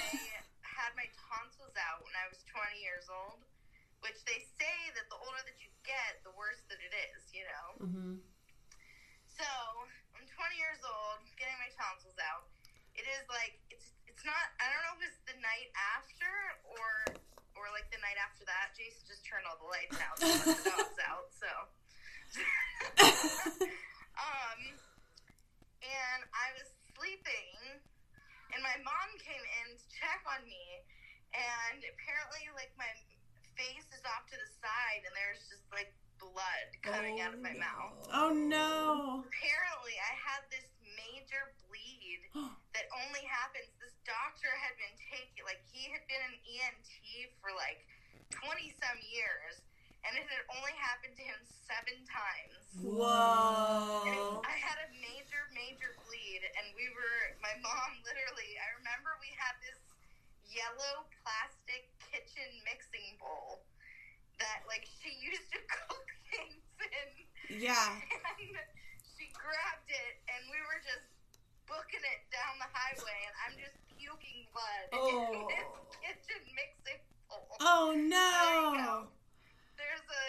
had 0.62 0.90
my 0.98 1.06
tonsils 1.14 1.74
out 1.78 2.02
when 2.02 2.14
I 2.18 2.26
was 2.26 2.42
20 2.50 2.82
years 2.82 3.06
old, 3.06 3.38
which 4.02 4.18
they 4.26 4.42
say 4.58 4.76
that 4.98 5.06
the 5.06 5.18
older 5.18 5.42
that 5.46 5.58
you 5.62 5.70
get, 5.86 6.22
the 6.26 6.34
worse 6.34 6.58
that 6.66 6.82
it 6.82 6.90
is, 6.90 7.22
you 7.30 7.44
know? 7.46 7.66
Mm-hmm. 7.86 8.14
So, 9.30 9.48
I'm 10.18 10.26
20 10.26 10.34
years 10.58 10.82
old, 10.82 11.22
getting 11.38 11.56
my 11.62 11.70
tonsils 11.78 12.18
out. 12.18 12.50
It 12.96 13.06
is 13.06 13.24
like, 13.28 13.60
it's 13.68 13.96
it's 14.16 14.24
not, 14.24 14.44
I 14.56 14.72
don't 14.72 14.80
know 14.88 14.96
if 14.96 15.12
it's 15.12 15.20
the 15.28 15.36
night 15.44 15.68
after 15.76 16.32
or 16.64 17.20
or 17.52 17.68
like 17.76 17.84
the 17.92 18.00
night 18.00 18.16
after 18.16 18.48
that. 18.48 18.72
Jason 18.72 19.04
just 19.04 19.20
turned 19.28 19.44
all 19.44 19.60
the 19.60 19.68
lights 19.68 20.00
out, 20.00 20.16
so 20.16 20.56
the 20.56 20.64
dog's 20.64 21.00
out, 21.04 21.28
so. 21.36 21.52
um, 24.16 24.60
and 25.84 26.20
I 26.32 26.46
was 26.56 26.68
sleeping, 26.96 27.84
and 28.54 28.60
my 28.62 28.76
mom 28.82 29.08
came 29.22 29.42
in 29.62 29.66
to 29.74 29.86
check 29.90 30.20
on 30.28 30.44
me, 30.46 30.64
and 31.34 31.80
apparently, 31.82 32.50
like, 32.54 32.70
my 32.78 32.90
face 33.58 33.88
is 33.90 34.02
off 34.06 34.28
to 34.30 34.36
the 34.36 34.50
side, 34.60 35.02
and 35.02 35.12
there's 35.16 35.42
just, 35.50 35.66
like, 35.72 35.90
blood 36.16 36.68
coming 36.80 37.20
out 37.20 37.36
of 37.36 37.40
my 37.44 37.52
oh, 37.52 37.60
mouth. 37.60 37.96
Oh 38.08 38.30
no. 38.32 39.20
Apparently, 39.28 39.96
I 40.00 40.14
had 40.16 40.42
this 40.48 40.64
major 40.96 41.52
bleed 41.68 42.20
that 42.72 42.86
only 43.04 43.24
happens. 43.28 43.68
This 43.76 43.96
doctor 44.08 44.48
had 44.64 44.72
been 44.80 44.96
taking, 45.12 45.44
like, 45.44 45.60
he 45.68 45.92
had 45.92 46.04
been 46.08 46.22
an 46.24 46.36
ENT 46.40 46.90
for, 47.42 47.52
like, 47.52 47.84
20 48.32 48.72
some 48.80 48.98
years, 49.06 49.62
and 50.06 50.14
it 50.18 50.26
had 50.30 50.44
only 50.54 50.74
happened 50.78 51.14
to 51.18 51.24
him 51.26 51.40
seven 51.66 51.98
times. 52.06 52.62
Whoa. 52.78 54.40
I 54.46 54.56
had 54.62 54.78
a 54.86 54.88
major, 55.02 55.42
major 55.52 55.90
bleed, 56.06 56.42
and 56.46 56.66
we 56.78 56.86
were, 56.94 57.18
my 57.42 57.52
mom 57.60 57.90
literally, 58.08 58.50
I 58.62 58.68
remember 58.78 59.10
we 59.18 59.32
had 59.34 59.56
this 59.64 59.78
yellow 60.46 61.04
plastic 61.22 61.90
kitchen 62.06 62.48
mixing 62.62 63.18
bowl 63.18 63.66
that, 64.38 64.62
like, 64.70 64.86
she 64.86 65.10
used 65.30 65.48
to 65.52 65.60
cook 65.66 66.06
things 66.30 66.62
in. 66.80 67.08
Yeah. 67.66 67.98
And 68.38 68.54
she 69.16 69.30
grabbed 69.34 69.88
it, 69.90 70.14
and 70.30 70.40
we 70.52 70.58
were 70.70 70.80
just 70.86 71.06
booking 71.66 72.04
it 72.04 72.22
down 72.30 72.62
the 72.62 72.70
highway, 72.70 73.18
and 73.26 73.34
I'm 73.42 73.56
just 73.58 73.74
puking 73.98 74.46
blood 74.54 74.86
Oh. 74.94 75.34
in 75.34 75.50
this 75.50 75.70
kitchen 76.02 76.42
mixing 76.54 77.02
bowl. 77.26 77.50
Oh 77.58 77.90
no. 77.96 79.10
Go. 79.86 79.94
There's 79.94 80.06
a, 80.10 80.22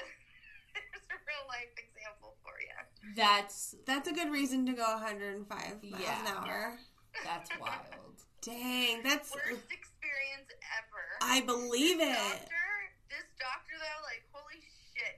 there's 0.78 1.08
a 1.10 1.18
real 1.26 1.45
life 1.49 1.74
example 1.82 2.38
for 2.45 2.53
you. 2.62 2.78
That's 3.18 3.74
That's 3.89 4.08
a 4.10 4.14
good 4.14 4.30
reason 4.30 4.66
to 4.70 4.74
go 4.74 4.86
105 5.01 5.49
miles 5.49 6.01
Yeah. 6.01 6.22
an 6.22 6.28
hour. 6.30 6.78
that's 7.26 7.49
wild. 7.62 8.22
Dang, 8.45 9.01
that's. 9.01 9.34
Worst 9.34 9.66
experience 9.74 10.49
ever. 10.78 11.05
I 11.26 11.41
believe 11.41 11.97
this 11.97 12.14
it. 12.14 12.45
Doctor, 12.45 12.70
this 13.10 13.28
doctor 13.41 13.76
though, 13.82 14.01
like 14.05 14.24
holy 14.32 14.62
shit, 14.93 15.18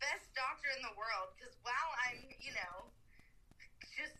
best 0.00 0.26
doctor 0.32 0.72
in 0.74 0.80
the 0.82 0.94
world. 0.96 1.36
Because 1.36 1.52
while 1.62 1.90
I'm, 2.08 2.24
you 2.40 2.56
know, 2.56 2.88
just 3.92 4.16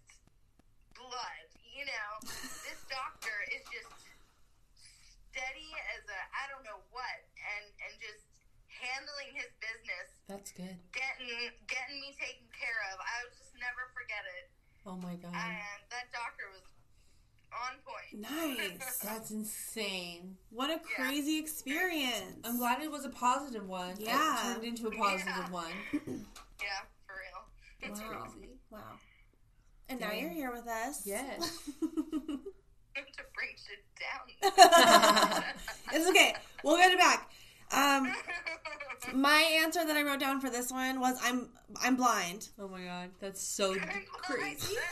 blood, 0.95 1.47
you 1.65 1.89
know, 1.89 2.09
this 2.69 2.81
doctor 2.93 3.33
is 3.57 3.65
just 3.73 3.89
steady 5.33 5.73
as 5.97 6.05
a 6.07 6.21
I 6.37 6.45
don't 6.53 6.63
know 6.69 6.85
what, 6.93 7.19
and 7.57 7.65
and 7.89 7.93
just 7.99 8.23
handling 8.83 9.31
his 9.39 9.51
business, 9.63 10.07
That's 10.27 10.51
good. 10.51 10.75
getting 10.91 11.31
getting 11.71 11.99
me 12.03 12.11
taken 12.19 12.51
care 12.51 12.81
of. 12.91 12.99
I 12.99 13.15
would 13.23 13.35
just 13.39 13.55
never 13.63 13.87
forget 13.95 14.27
it. 14.43 14.51
Oh 14.85 14.99
my 14.99 15.15
god. 15.23 15.31
And 15.39 15.83
that 15.95 16.11
doctor 16.11 16.51
was 16.51 16.67
on 17.55 17.79
point. 17.87 18.11
Nice. 18.19 18.99
That's 19.05 19.31
insane. 19.31 20.37
What 20.51 20.71
a 20.71 20.81
crazy 20.83 21.39
experience. 21.39 22.43
I'm 22.45 22.59
glad 22.59 22.83
it 22.83 22.91
was 22.91 23.05
a 23.05 23.11
positive 23.11 23.69
one. 23.69 23.95
Yeah. 23.99 24.11
It 24.11 24.19
Yeah. 24.19 24.53
turned 24.55 24.65
into 24.65 24.89
a 24.89 24.91
positive 24.91 25.47
Yeah. 25.47 25.51
one. 25.51 25.73
Yeah, 26.63 26.83
for 27.07 27.15
real. 27.19 27.43
That's 27.83 28.01
Wow. 28.01 28.23
crazy. 28.31 28.49
Wow. 28.71 28.99
And 29.89 29.99
now 30.01 30.13
you're 30.13 30.31
here 30.31 30.53
with 30.53 30.67
us. 30.69 31.03
Yes. 31.05 31.59
to 31.81 33.25
bring 33.35 33.49
shit 33.57 33.85
down. 33.99 35.43
it's 35.93 36.09
okay. 36.09 36.35
We'll 36.63 36.77
get 36.77 36.93
it 36.93 36.99
back. 36.99 37.29
Um, 37.73 38.13
my 39.15 39.59
answer 39.63 39.85
that 39.85 39.97
I 39.97 40.03
wrote 40.03 40.21
down 40.21 40.41
for 40.41 40.51
this 40.51 40.71
one 40.71 41.01
was 41.01 41.19
I'm 41.23 41.49
I'm 41.83 41.97
blind. 41.97 42.49
Oh 42.59 42.69
my 42.69 42.83
god. 42.85 43.11
That's 43.21 43.43
so 43.43 43.75
crazy. 44.23 44.75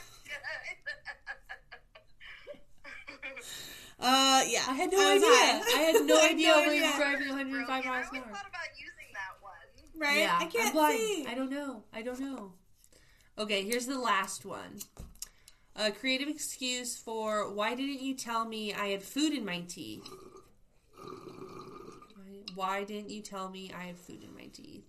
Uh, 4.03 4.43
yeah. 4.49 4.63
I 4.67 4.73
had 4.75 4.91
no 4.91 4.97
was 4.97 5.07
idea. 5.23 5.29
high. 5.29 5.61
I 5.77 5.81
had 5.93 6.05
no 6.07 6.17
I 6.17 6.21
had 6.23 6.31
idea 6.33 6.49
no 6.49 6.55
I 6.55 6.67
was 6.67 6.75
idea. 6.77 6.93
driving 6.97 7.29
105 7.29 7.85
miles 7.85 7.87
always 7.87 8.09
an 8.13 8.17
hour. 8.17 8.25
I 8.25 8.35
thought 8.35 8.49
about 8.49 8.69
using 8.79 9.13
that 9.13 9.43
one. 9.43 10.09
Right? 10.09 10.19
Yeah, 10.21 10.39
I 10.41 10.47
can't 10.47 10.67
am 10.69 10.73
blind. 10.73 10.99
see. 10.99 11.27
I 11.29 11.35
don't 11.35 11.51
know. 11.51 11.83
I 11.93 12.03
don't 12.03 12.21
know. 12.21 12.53
Okay, 13.39 13.63
here's 13.63 13.87
the 13.87 13.99
last 13.99 14.47
one. 14.47 14.79
A 15.77 15.91
creative 15.91 16.29
excuse 16.29 16.97
for 16.97 17.53
why 17.53 17.75
didn't 17.75 18.01
you 18.01 18.15
tell 18.15 18.47
me 18.47 18.73
I 18.73 18.87
had 18.89 19.03
food 19.03 19.33
in 19.35 19.45
my 19.45 19.61
teeth? 19.69 20.09
Why- 22.55 22.79
Why 22.81 22.85
didn't 22.85 23.11
you 23.11 23.23
tell 23.23 23.49
me 23.49 23.73
I 23.77 23.85
have 23.85 23.99
food 23.99 24.23
in 24.23 24.35
my 24.35 24.47
teeth? 24.53 24.85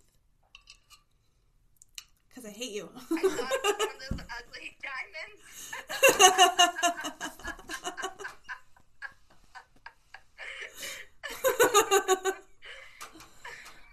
Because 2.30 2.46
I 2.46 2.52
hate 2.54 2.72
you. 2.72 2.90
I 2.96 3.00
thought 3.00 3.12
it 3.20 3.24
was 3.24 3.32
one 3.32 3.42
of 3.42 4.18
those 4.18 4.26
ugly 4.40 4.78
diamonds. 4.82 6.52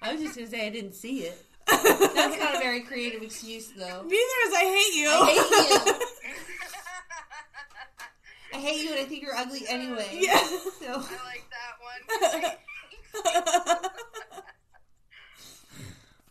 I 0.01 0.13
was 0.13 0.21
just 0.23 0.37
gonna 0.37 0.49
say 0.49 0.67
I 0.67 0.71
didn't 0.71 0.95
see 0.95 1.21
it. 1.21 1.45
That's 1.67 2.39
not 2.39 2.55
a 2.55 2.59
very 2.59 2.81
creative 2.83 3.23
excuse, 3.23 3.69
though. 3.77 4.03
Neither 4.03 4.39
is 4.47 4.55
I 4.55 4.65
hate 4.65 4.95
you. 4.95 5.09
I 5.11 5.27
hate 5.27 5.91
you. 5.91 6.07
I 8.55 8.57
hate 8.61 8.83
you, 8.85 8.91
and 8.93 9.01
I 9.01 9.05
think 9.05 9.23
you're 9.23 9.37
ugly 9.37 9.63
anyway. 9.69 10.09
yeah. 10.21 10.39
So, 10.39 10.87
I 10.87 10.95
like 11.27 11.45
that 11.51 12.43
one. 12.43 12.53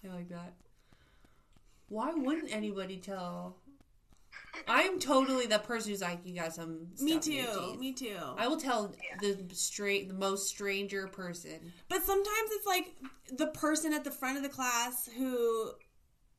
I 0.03 0.07
like 0.09 0.29
that. 0.29 0.53
Why 1.89 2.13
wouldn't 2.13 2.53
anybody 2.53 2.97
tell? 2.97 3.57
I'm 4.67 4.99
totally 4.99 5.45
the 5.45 5.59
person 5.59 5.91
who's 5.91 6.01
like, 6.01 6.19
you 6.25 6.35
got 6.35 6.53
some. 6.53 6.88
Me 6.99 7.13
stuff 7.13 7.27
in 7.27 7.33
your 7.33 7.45
too. 7.45 7.59
teeth." 7.71 7.79
Me 7.79 7.93
too. 7.93 8.17
I 8.38 8.47
will 8.47 8.57
tell 8.57 8.93
the 9.21 9.38
straight, 9.53 10.07
the 10.07 10.13
most 10.13 10.49
stranger 10.49 11.07
person. 11.07 11.71
But 11.89 12.03
sometimes 12.03 12.49
it's 12.51 12.65
like 12.65 12.95
the 13.38 13.47
person 13.47 13.93
at 13.93 14.03
the 14.03 14.11
front 14.11 14.38
of 14.38 14.43
the 14.43 14.49
class 14.49 15.07
who, 15.17 15.71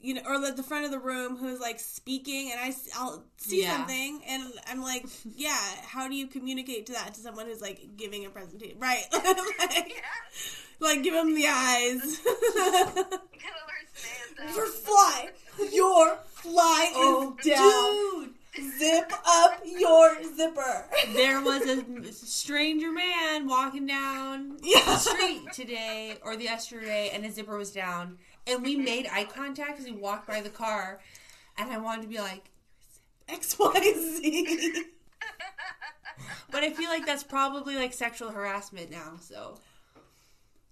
you 0.01 0.15
know, 0.15 0.21
or 0.27 0.35
at 0.45 0.57
the 0.57 0.63
front 0.63 0.85
of 0.85 0.91
the 0.91 0.99
room 0.99 1.37
who's 1.37 1.61
like 1.61 1.81
speaking, 1.81 2.51
and 2.53 2.61
I, 2.61 2.75
I'll 2.97 3.25
see 3.37 3.63
Yeah. 3.63 3.77
something, 3.79 4.21
and 4.29 4.45
I'm 4.69 4.81
like, 4.83 5.07
yeah, 5.37 5.59
how 5.87 6.09
do 6.09 6.15
you 6.15 6.27
communicate 6.29 6.87
to 6.87 6.93
that 6.93 7.15
to 7.15 7.21
someone 7.21 7.47
who's 7.47 7.61
like 7.61 7.81
giving 7.97 8.25
a 8.25 8.31
presentation? 8.31 8.79
Right. 8.79 9.05
like, 9.13 9.25
yeah. 9.89 9.95
like, 10.81 11.03
give 11.03 11.15
them 11.15 11.35
the 11.35 11.47
eyes. 11.49 12.21
Gotta 12.25 13.11
learn 13.11 13.87
stand 13.93 14.55
Your 14.55 14.65
up. 14.67 14.71
fly, 14.73 15.29
your 15.73 16.17
fly 16.27 16.93
Oh, 16.95 17.37
is 17.41 17.47
down. 17.47 18.35
Zip 18.79 19.13
up 19.25 19.61
your 19.65 20.17
zipper. 20.37 20.85
there 21.15 21.41
was 21.41 21.63
a 21.63 22.13
stranger 22.13 22.91
man 22.91 23.47
walking 23.47 23.87
down 23.87 24.57
Yeah. 24.63 24.81
the 24.85 24.97
street 24.97 25.53
today 25.53 26.17
or 26.23 26.35
the 26.37 26.45
yesterday, 26.45 27.11
and 27.13 27.25
his 27.25 27.35
zipper 27.37 27.57
was 27.57 27.71
down, 27.71 28.19
and 28.49 28.63
we 28.63 28.75
mm-hmm. 28.75 28.85
made 28.85 29.09
eye 29.13 29.25
contact 29.25 29.79
as 29.79 29.87
he 29.87 29.93
walked 29.93 30.27
by 30.27 30.41
the 30.41 30.51
car, 30.51 31.01
and 31.57 31.71
I 31.71 31.79
wanted 31.79 32.03
to 32.03 32.09
be 32.09 32.19
like, 32.19 32.51
X 33.29 33.59
Y 33.59 33.95
Z. 33.97 34.85
but 36.51 36.63
I 36.63 36.71
feel 36.71 36.89
like 36.89 37.07
that's 37.07 37.25
probably 37.25 37.77
like 37.77 37.93
sexual 37.93 38.31
harassment 38.31 38.91
now, 38.91 39.15
so. 39.21 39.59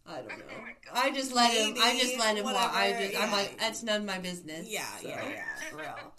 I 0.09 0.23
don't 0.23 0.31
oh 0.31 0.37
know. 0.39 0.95
I 0.95 1.11
just 1.11 1.35
let 1.35 1.51
him. 1.51 1.75
I 1.83 1.99
just 1.99 2.17
let 2.17 2.37
him 2.37 2.45
walk. 2.45 2.55
I 2.55 2.93
whatever, 2.93 3.11
just. 3.11 3.23
I'm 3.23 3.33
like, 3.33 3.59
that's 3.59 3.83
none 3.83 4.03
of 4.03 4.07
my 4.07 4.19
business. 4.19 4.69
Yeah, 4.71 4.87
so 5.03 5.09
yeah, 5.09 5.29
yeah, 5.29 5.55
for 5.69 5.79
real. 5.79 6.15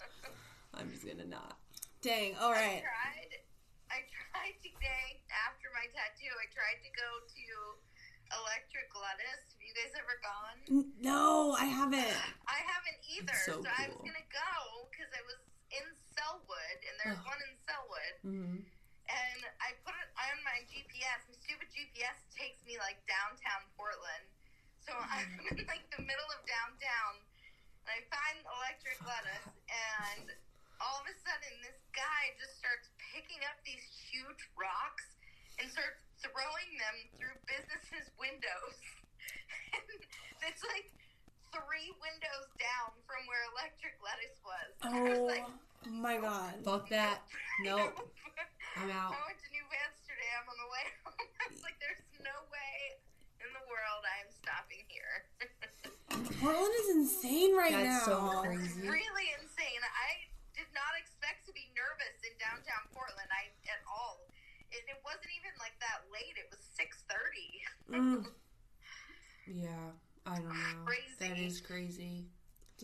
I'm 0.74 0.90
just 0.92 1.06
gonna 1.06 1.24
not. 1.24 1.56
Dang. 2.02 2.36
All 2.36 2.52
right. 2.52 2.84
I 2.84 2.84
tried. 2.84 3.32
I 3.88 4.04
tried 4.04 4.60
today 4.60 5.24
after 5.32 5.72
my 5.72 5.88
tattoo. 5.96 6.28
I 6.36 6.52
tried 6.52 6.84
to 6.84 6.90
go 6.92 7.08
to 7.32 7.48
Electric 8.32 8.88
Lettuce. 8.92 9.44
Have 9.56 9.62
you 9.64 9.74
guys 9.74 9.92
ever 9.96 10.16
gone? 10.20 10.58
No, 11.00 11.56
I 11.56 11.66
haven't. 11.66 12.18
I 12.48 12.60
haven't 12.64 13.00
either. 13.08 13.36
so 13.44 13.64
So, 13.64 13.68
I 13.68 13.88
was 13.88 14.00
gonna 14.04 14.28
go 14.32 14.88
because 14.92 15.10
I 15.16 15.22
was 15.24 15.40
in 15.72 15.86
Sellwood, 16.12 16.78
and 16.84 16.94
there's 17.04 17.22
one 17.24 17.40
in 17.48 17.54
Sellwood. 17.64 18.14
Mm-hmm. 18.24 18.58
And 19.08 19.40
I 19.64 19.72
put 19.84 19.96
it 19.96 20.10
on 20.20 20.36
my 20.44 20.60
GPS. 20.68 21.24
My 21.32 21.36
stupid 21.40 21.68
GPS 21.72 22.18
takes 22.36 22.60
me 22.68 22.76
like 22.76 23.00
downtown 23.08 23.64
Portland. 23.76 24.28
So 24.84 24.92
I'm 25.14 25.28
in 25.52 25.64
like 25.68 25.88
the 25.92 26.04
middle 26.04 26.30
of 26.36 26.40
downtown, 26.44 27.12
and 27.84 27.88
I 27.88 28.00
find 28.12 28.36
Electric 28.44 29.00
Lettuce, 29.04 29.48
and 29.68 30.28
all 30.80 31.00
of 31.02 31.06
a 31.08 31.16
sudden 31.24 31.52
this 31.64 31.78
guy 31.96 32.22
just 32.38 32.56
starts 32.60 32.92
picking 33.12 33.42
up 33.50 33.58
these 33.66 33.82
huge 34.08 34.42
rocks 34.54 35.18
and 35.58 35.66
starts 35.66 35.97
throwing 36.22 36.70
them 36.78 36.96
through 37.18 37.36
businesses' 37.46 38.10
windows. 38.18 38.76
and 39.74 39.98
it's 40.50 40.62
like 40.66 40.90
three 41.54 41.90
windows 42.02 42.46
down 42.58 42.92
from 43.06 43.24
where 43.30 43.42
Electric 43.54 43.96
Lettuce 44.02 44.38
was. 44.42 44.68
I 44.84 44.90
was 45.02 45.18
Oh 45.18 45.26
like, 45.30 45.46
my 45.88 46.18
oh, 46.18 46.26
god. 46.26 46.52
Fuck 46.64 46.84
that. 46.90 47.22
Nope. 47.62 47.94
I'm 48.78 48.90
out. 48.94 49.14
I 49.14 49.20
went 49.26 49.38
to 49.42 49.50
New 49.50 49.66
Amsterdam 49.86 50.42
on 50.46 50.56
the 50.58 50.68
way 50.70 50.84
home. 51.02 51.26
I 51.42 51.44
was 51.50 51.62
like, 51.66 51.78
there's 51.82 52.02
no 52.22 52.34
way 52.50 52.74
in 53.42 53.50
the 53.50 53.64
world 53.66 54.02
I 54.06 54.16
am 54.22 54.30
stopping 54.30 54.82
here. 54.86 55.26
Portland 56.38 56.74
is 56.86 56.88
insane 56.94 57.54
right 57.58 57.74
now. 57.74 57.82
That's 57.82 58.06
so 58.06 58.18
now. 58.22 58.42
crazy. 58.46 58.86
really 58.86 59.28
insane. 59.42 59.82
I 59.82 60.30
did 60.54 60.70
not 60.70 60.94
expect 60.94 61.46
to 61.50 61.52
be 61.54 61.66
nervous 61.74 62.14
in 62.22 62.34
downtown 62.38 62.86
Portland. 62.94 63.26
I 63.34 63.50
at 63.50 63.50
all. 63.50 63.57
It, 64.78 64.84
it 64.88 65.00
wasn't 65.04 65.34
even 65.34 65.50
like 65.58 65.74
that 65.82 66.06
late. 66.14 66.38
It 66.38 66.46
was 66.50 66.60
six 66.62 67.02
thirty. 67.10 67.50
Mm, 67.90 68.26
Yeah, 69.50 69.90
I 70.26 70.36
don't 70.36 70.48
know. 70.48 70.84
Crazy. 70.84 71.16
That 71.20 71.38
is 71.38 71.60
crazy. 71.60 72.26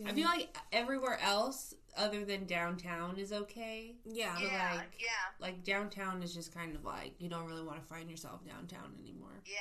I 0.05 0.11
feel 0.11 0.27
like 0.27 0.57
everywhere 0.73 1.17
else 1.21 1.73
other 1.95 2.25
than 2.25 2.45
downtown 2.45 3.17
is 3.17 3.31
okay. 3.31 3.95
yeah. 4.03 4.37
Yeah, 4.41 4.71
like- 4.75 4.99
yeah, 4.99 5.07
Like 5.39 5.63
downtown 5.63 6.21
is 6.21 6.33
just 6.33 6.53
kind 6.53 6.75
of 6.75 6.83
like 6.83 7.13
you 7.19 7.29
don't 7.29 7.45
really 7.45 7.63
want 7.63 7.79
to 7.81 7.85
find 7.87 8.09
yourself 8.09 8.45
downtown 8.45 8.93
anymore. 8.99 9.41
yeah. 9.45 9.53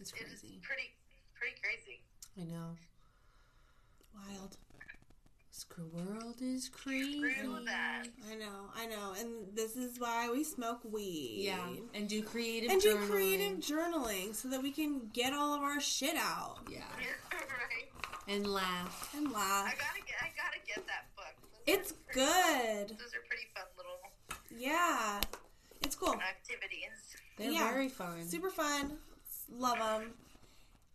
It's 0.00 0.10
It 0.12 0.16
is 0.22 0.40
crazy. 0.40 0.58
pretty, 0.62 0.90
pretty 1.34 1.54
crazy. 1.62 2.00
I 2.40 2.44
know. 2.52 2.74
Wild. 4.14 4.56
Screw 5.60 5.90
world 5.92 6.36
is 6.40 6.70
crazy. 6.70 7.20
Screw 7.34 7.58
that. 7.66 8.04
I 8.30 8.34
know, 8.34 8.70
I 8.74 8.86
know. 8.86 9.12
And 9.20 9.54
this 9.54 9.76
is 9.76 10.00
why 10.00 10.30
we 10.30 10.42
smoke 10.42 10.80
weed. 10.90 11.42
Yeah, 11.44 11.58
and 11.94 12.08
do 12.08 12.22
creative 12.22 12.70
And 12.70 12.80
do 12.80 12.96
creative 12.96 13.58
journaling 13.58 14.34
so 14.34 14.48
that 14.48 14.62
we 14.62 14.70
can 14.72 15.10
get 15.12 15.34
all 15.34 15.52
of 15.54 15.60
our 15.62 15.78
shit 15.78 16.16
out 16.16 16.60
Yeah, 16.70 16.78
right. 17.30 17.88
and 18.28 18.46
laugh. 18.46 19.12
and 19.14 19.30
laugh. 19.30 19.42
I 19.42 19.64
laugh. 19.64 19.78
gotta 19.78 20.00
get. 20.06 20.16
I 20.22 20.28
gotta 20.34 20.60
get 20.66 20.86
that 20.86 21.14
book. 21.14 21.26
Those 21.66 21.76
It's 21.76 21.92
are 21.92 21.94
pretty- 22.06 22.20
good. 22.20 22.88
Those 22.98 23.14
are 23.14 23.24
pretty 23.28 23.48
fun 23.54 23.64
little 23.76 24.00
Yeah. 24.58 25.20
It's 25.82 25.94
cool. 25.94 26.14
activities. 26.14 27.16
They're 27.36 27.50
Yeah. 27.50 27.70
very 27.70 27.88
fun. 27.90 28.26
Super 28.26 28.50
fun. 28.50 28.98
Love 29.50 29.78
them. 29.78 30.14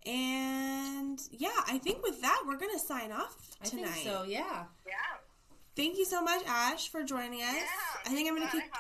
And 0.06 1.20
yeah, 1.32 1.50
I 1.68 1.78
think 1.80 2.04
with 2.04 2.22
that, 2.22 2.44
we're 2.48 2.58
going 2.58 2.74
to 2.74 2.80
sign 2.80 3.12
off 3.12 3.36
I 3.62 3.66
tonight. 3.68 3.88
think 3.90 4.06
so. 4.08 4.24
Yeah. 4.28 4.66
Yeah. 4.86 4.94
Thank 5.76 5.98
you 5.98 6.06
so 6.06 6.22
much, 6.22 6.42
Ash, 6.48 6.90
for 6.90 7.04
joining 7.04 7.42
us. 7.42 7.54
Yeah. 7.56 7.66
I 8.06 8.10
think 8.10 8.30
I'm 8.30 8.36
going 8.36 8.48
to 8.48 8.52
kick. 8.56 8.72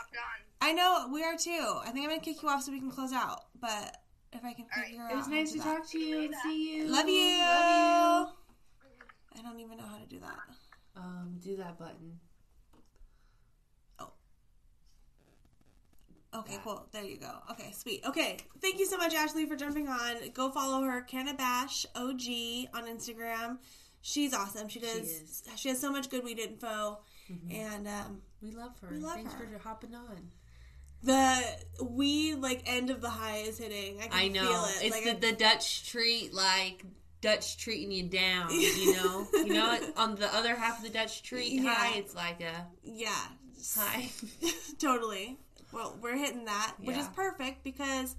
I. 0.61 0.69
I 0.69 0.71
know, 0.71 1.09
we 1.11 1.23
are 1.23 1.35
too. 1.37 1.79
I 1.81 1.89
think 1.91 2.05
I'm 2.05 2.09
going 2.09 2.19
to 2.19 2.25
kick 2.25 2.41
you 2.41 2.49
off 2.49 2.63
so 2.63 2.71
we 2.71 2.79
can 2.79 2.89
close 2.91 3.11
out. 3.11 3.41
But 3.59 3.97
if 4.31 4.43
I 4.45 4.53
can 4.53 4.65
All 4.75 4.81
right. 4.81 4.85
figure 4.87 5.03
out. 5.03 5.11
It 5.11 5.15
was 5.15 5.27
nice 5.27 5.51
to 5.53 5.57
that. 5.59 5.63
talk 5.63 5.89
to 5.89 5.99
you 5.99 6.21
and 6.25 6.33
see 6.43 6.77
you. 6.77 6.85
Love 6.87 7.09
you. 7.09 7.39
Love 7.39 8.27
you. 8.29 8.33
I 9.37 9.41
don't 9.43 9.59
even 9.59 9.77
know 9.77 9.83
how 9.85 9.97
to 9.97 10.05
do 10.07 10.19
that. 10.19 10.39
Um, 10.95 11.35
do 11.43 11.57
that 11.57 11.77
button. 11.77 12.19
Okay, 16.35 16.57
cool. 16.63 16.85
There 16.91 17.03
you 17.03 17.17
go. 17.17 17.31
Okay, 17.51 17.71
sweet. 17.71 18.01
Okay, 18.05 18.37
thank 18.61 18.79
you 18.79 18.85
so 18.85 18.97
much, 18.97 19.13
Ashley, 19.13 19.45
for 19.45 19.55
jumping 19.55 19.87
on. 19.87 20.15
Go 20.33 20.49
follow 20.51 20.81
her, 20.83 21.05
Canabash 21.09 21.85
OG 21.95 22.69
on 22.75 22.87
Instagram. 22.89 23.57
She's 24.01 24.33
awesome. 24.33 24.67
She 24.67 24.79
does. 24.79 24.91
is. 24.97 25.43
Mm-hmm. 25.47 25.55
She, 25.55 25.69
has 25.69 25.79
so 25.81 25.91
much 25.91 26.09
good 26.09 26.23
weed 26.23 26.39
info, 26.39 26.99
and 27.51 27.87
um, 27.87 28.21
We 28.41 28.51
love 28.51 28.77
her. 28.81 28.89
We 28.91 28.97
love 28.97 29.15
Thanks 29.15 29.33
her. 29.33 29.47
for 29.51 29.59
hopping 29.67 29.95
on. 29.95 30.29
the 31.03 31.41
weed 31.83 32.35
like 32.35 32.63
end 32.65 32.89
of 32.89 33.01
the 33.01 33.09
high 33.09 33.37
is 33.37 33.57
hitting. 33.57 33.99
I 34.01 34.07
can 34.07 34.11
I 34.13 34.27
know. 34.27 34.45
feel 34.45 34.65
it. 34.65 34.85
It's 34.85 34.95
like 34.95 35.03
the, 35.21 35.27
I- 35.27 35.31
the 35.31 35.37
Dutch 35.37 35.89
treat, 35.89 36.33
like 36.33 36.83
Dutch 37.21 37.57
treating 37.57 37.91
you 37.91 38.03
down. 38.03 38.51
You 38.51 38.93
know. 38.97 39.27
you 39.33 39.53
know. 39.53 39.79
On 39.97 40.15
the 40.15 40.33
other 40.35 40.55
half 40.55 40.77
of 40.79 40.83
the 40.83 40.89
Dutch 40.91 41.23
treat 41.23 41.53
Yeah. 41.53 41.73
high, 41.73 41.97
it's 41.97 42.13
like 42.15 42.41
a 42.41 42.67
yeah, 42.83 43.09
high. 43.75 44.09
totally. 44.79 45.37
Well, 45.71 45.97
we're 46.01 46.15
hitting 46.17 46.45
that, 46.45 46.75
which 46.79 46.97
is 46.97 47.07
perfect 47.09 47.63
because 47.63 48.15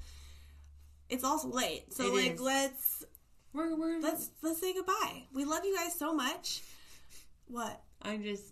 it's 1.08 1.24
also 1.24 1.48
late. 1.48 1.92
So 1.92 2.04
It 2.06 2.14
like, 2.14 2.32
is. 2.34 2.40
let's 2.40 3.04
we're 3.52 3.74
we're. 3.74 4.00
let's 4.00 4.30
let's 4.42 4.60
say 4.60 4.74
goodbye. 4.74 5.22
We 5.32 5.44
love 5.44 5.64
you 5.64 5.74
guys 5.74 5.94
so 5.98 6.12
much. 6.14 6.62
What? 7.48 7.80
I'm 8.02 8.22
just. 8.22 8.44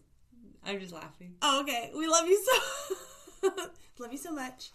I'm 0.67 0.81
just 0.81 0.95
laughing. 0.95 1.35
Oh, 1.43 1.61
okay. 1.61 1.91
We 1.95 2.07
love 2.07 2.27
you 2.27 2.43
so 3.43 3.51
love 3.99 4.13
you 4.13 4.19
so 4.19 4.33
much. 4.33 4.71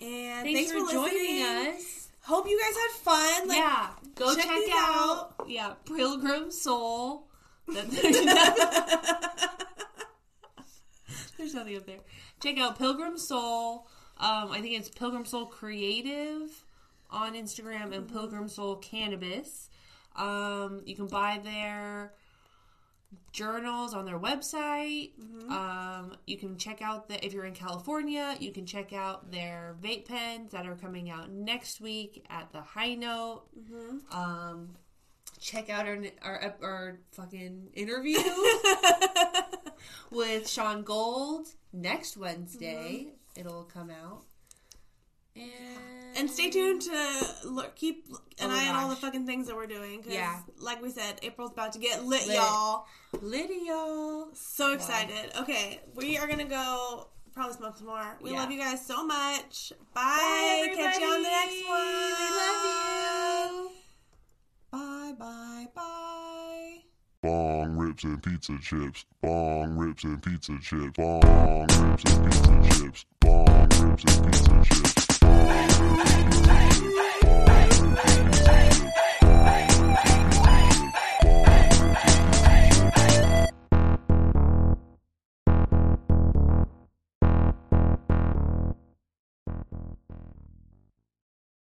And 0.00 0.44
Thanks, 0.44 0.70
thanks, 0.70 0.72
for, 0.72 0.80
listening. 0.80 1.04
joining 1.04 1.42
us. 1.76 2.08
Hope 2.22 2.48
you 2.48 2.58
guys 2.60 2.74
had 2.76 2.90
fun. 3.02 3.48
Like, 3.48 3.58
yeah, 3.58 3.90
go 4.16 4.34
check 4.34 4.46
check, 4.46 4.56
these 4.56 4.70
out, 4.74 5.34
Yeah, 5.46 5.74
Pilgrim 5.86 6.50
Soul. 6.50 7.28
There's 11.42 11.54
nothing 11.54 11.76
up 11.76 11.86
there. 11.86 11.98
Check 12.40 12.56
out 12.58 12.78
Pilgrim 12.78 13.18
Soul. 13.18 13.88
Um, 14.16 14.52
I 14.52 14.60
think 14.60 14.78
it's 14.78 14.88
Pilgrim 14.88 15.24
Soul 15.24 15.46
Creative 15.46 16.48
on 17.10 17.34
Instagram 17.34 17.92
and 17.92 18.08
Pilgrim 18.08 18.46
Soul 18.46 18.76
Cannabis. 18.76 19.68
Um, 20.14 20.82
you 20.86 20.94
can 20.94 21.08
buy 21.08 21.40
their 21.42 22.12
journals 23.32 23.92
on 23.92 24.04
their 24.04 24.20
website. 24.20 25.10
Um, 25.50 26.16
you 26.28 26.38
can 26.38 26.56
check 26.58 26.80
out 26.80 27.08
the 27.08 27.24
if 27.26 27.32
you're 27.32 27.44
in 27.44 27.54
California, 27.54 28.36
you 28.38 28.52
can 28.52 28.64
check 28.64 28.92
out 28.92 29.32
their 29.32 29.74
vape 29.82 30.06
pens 30.06 30.52
that 30.52 30.64
are 30.64 30.76
coming 30.76 31.10
out 31.10 31.32
next 31.32 31.80
week 31.80 32.24
at 32.30 32.52
the 32.52 32.60
High 32.60 32.94
Note. 32.94 33.42
Um, 34.12 34.76
check 35.40 35.68
out 35.70 35.88
our 35.88 35.98
our 36.22 36.54
our 36.62 36.98
fucking 37.10 37.70
interview 37.74 38.18
with 40.10 40.48
Sean 40.48 40.82
Gold 40.82 41.48
next 41.72 42.16
Wednesday. 42.16 43.06
Mm-hmm. 43.08 43.40
It'll 43.40 43.64
come 43.64 43.90
out. 43.90 44.24
And 45.34 45.48
and 46.14 46.30
stay 46.30 46.50
tuned 46.50 46.82
to 46.82 47.24
look, 47.44 47.74
keep 47.74 48.06
an 48.38 48.50
Oh 48.50 48.54
eye 48.54 48.68
on 48.68 48.76
all 48.76 48.88
the 48.90 48.96
fucking 48.96 49.24
things 49.24 49.46
that 49.46 49.56
we're 49.56 49.66
doing. 49.66 50.04
Yeah. 50.06 50.40
like 50.58 50.82
we 50.82 50.90
said, 50.90 51.18
April's 51.22 51.52
about 51.52 51.72
to 51.72 51.78
get 51.78 52.04
lit, 52.04 52.26
y'all 52.26 52.84
Lit. 53.22 53.50
y'all. 53.64 54.28
So 54.34 54.74
excited. 54.74 55.32
Okay, 55.38 55.80
we 55.94 56.18
are 56.18 56.26
gonna 56.26 56.44
go 56.44 57.08
probably 57.32 57.54
smoke 57.56 57.78
some 57.78 57.86
more. 57.86 58.18
We 58.20 58.32
Yeah. 58.32 58.40
love 58.40 58.50
you 58.50 58.58
guys 58.58 58.84
so 58.84 59.06
much. 59.06 59.72
Bye. 59.94 60.70
Catch 60.76 61.00
you 61.00 61.06
on 61.06 61.22
the 61.22 61.28
next 61.30 61.66
one. 61.66 61.86
We 62.20 62.36
love 62.36 63.62
you. 63.64 63.70
Bye. 64.70 65.14
Bye. 65.18 65.66
Bye. 65.74 66.82
Bong 67.22 67.76
rips 67.76 68.02
and 68.02 68.20
pizza 68.20 68.58
chips. 68.60 69.04
Bong 69.22 69.76
rips 69.76 70.02
and 70.02 70.20
pizza 70.20 70.58
chips. 70.60 70.96
Bong 70.96 71.22
rips 71.22 72.02
and 72.04 72.24
pizza 72.24 72.80
chips. 72.82 73.04
Bong 73.20 73.68
rips 73.68 74.04
and 74.04 74.26
pizza 74.26 74.64
chips. 74.64 75.18
Bong 75.20 75.68
rips 75.70 75.78
and 75.78 76.02
pizza 76.02 76.24
chips. 76.24 76.42
Bong 76.42 77.46
rips 77.54 77.80
and 77.80 77.96
pizza 77.96 78.26
chips. 78.26 78.42
Bong 79.20 79.54
rips 79.54 79.78
and 79.78 79.96
pizza 80.02 80.42
chips. 80.42 80.61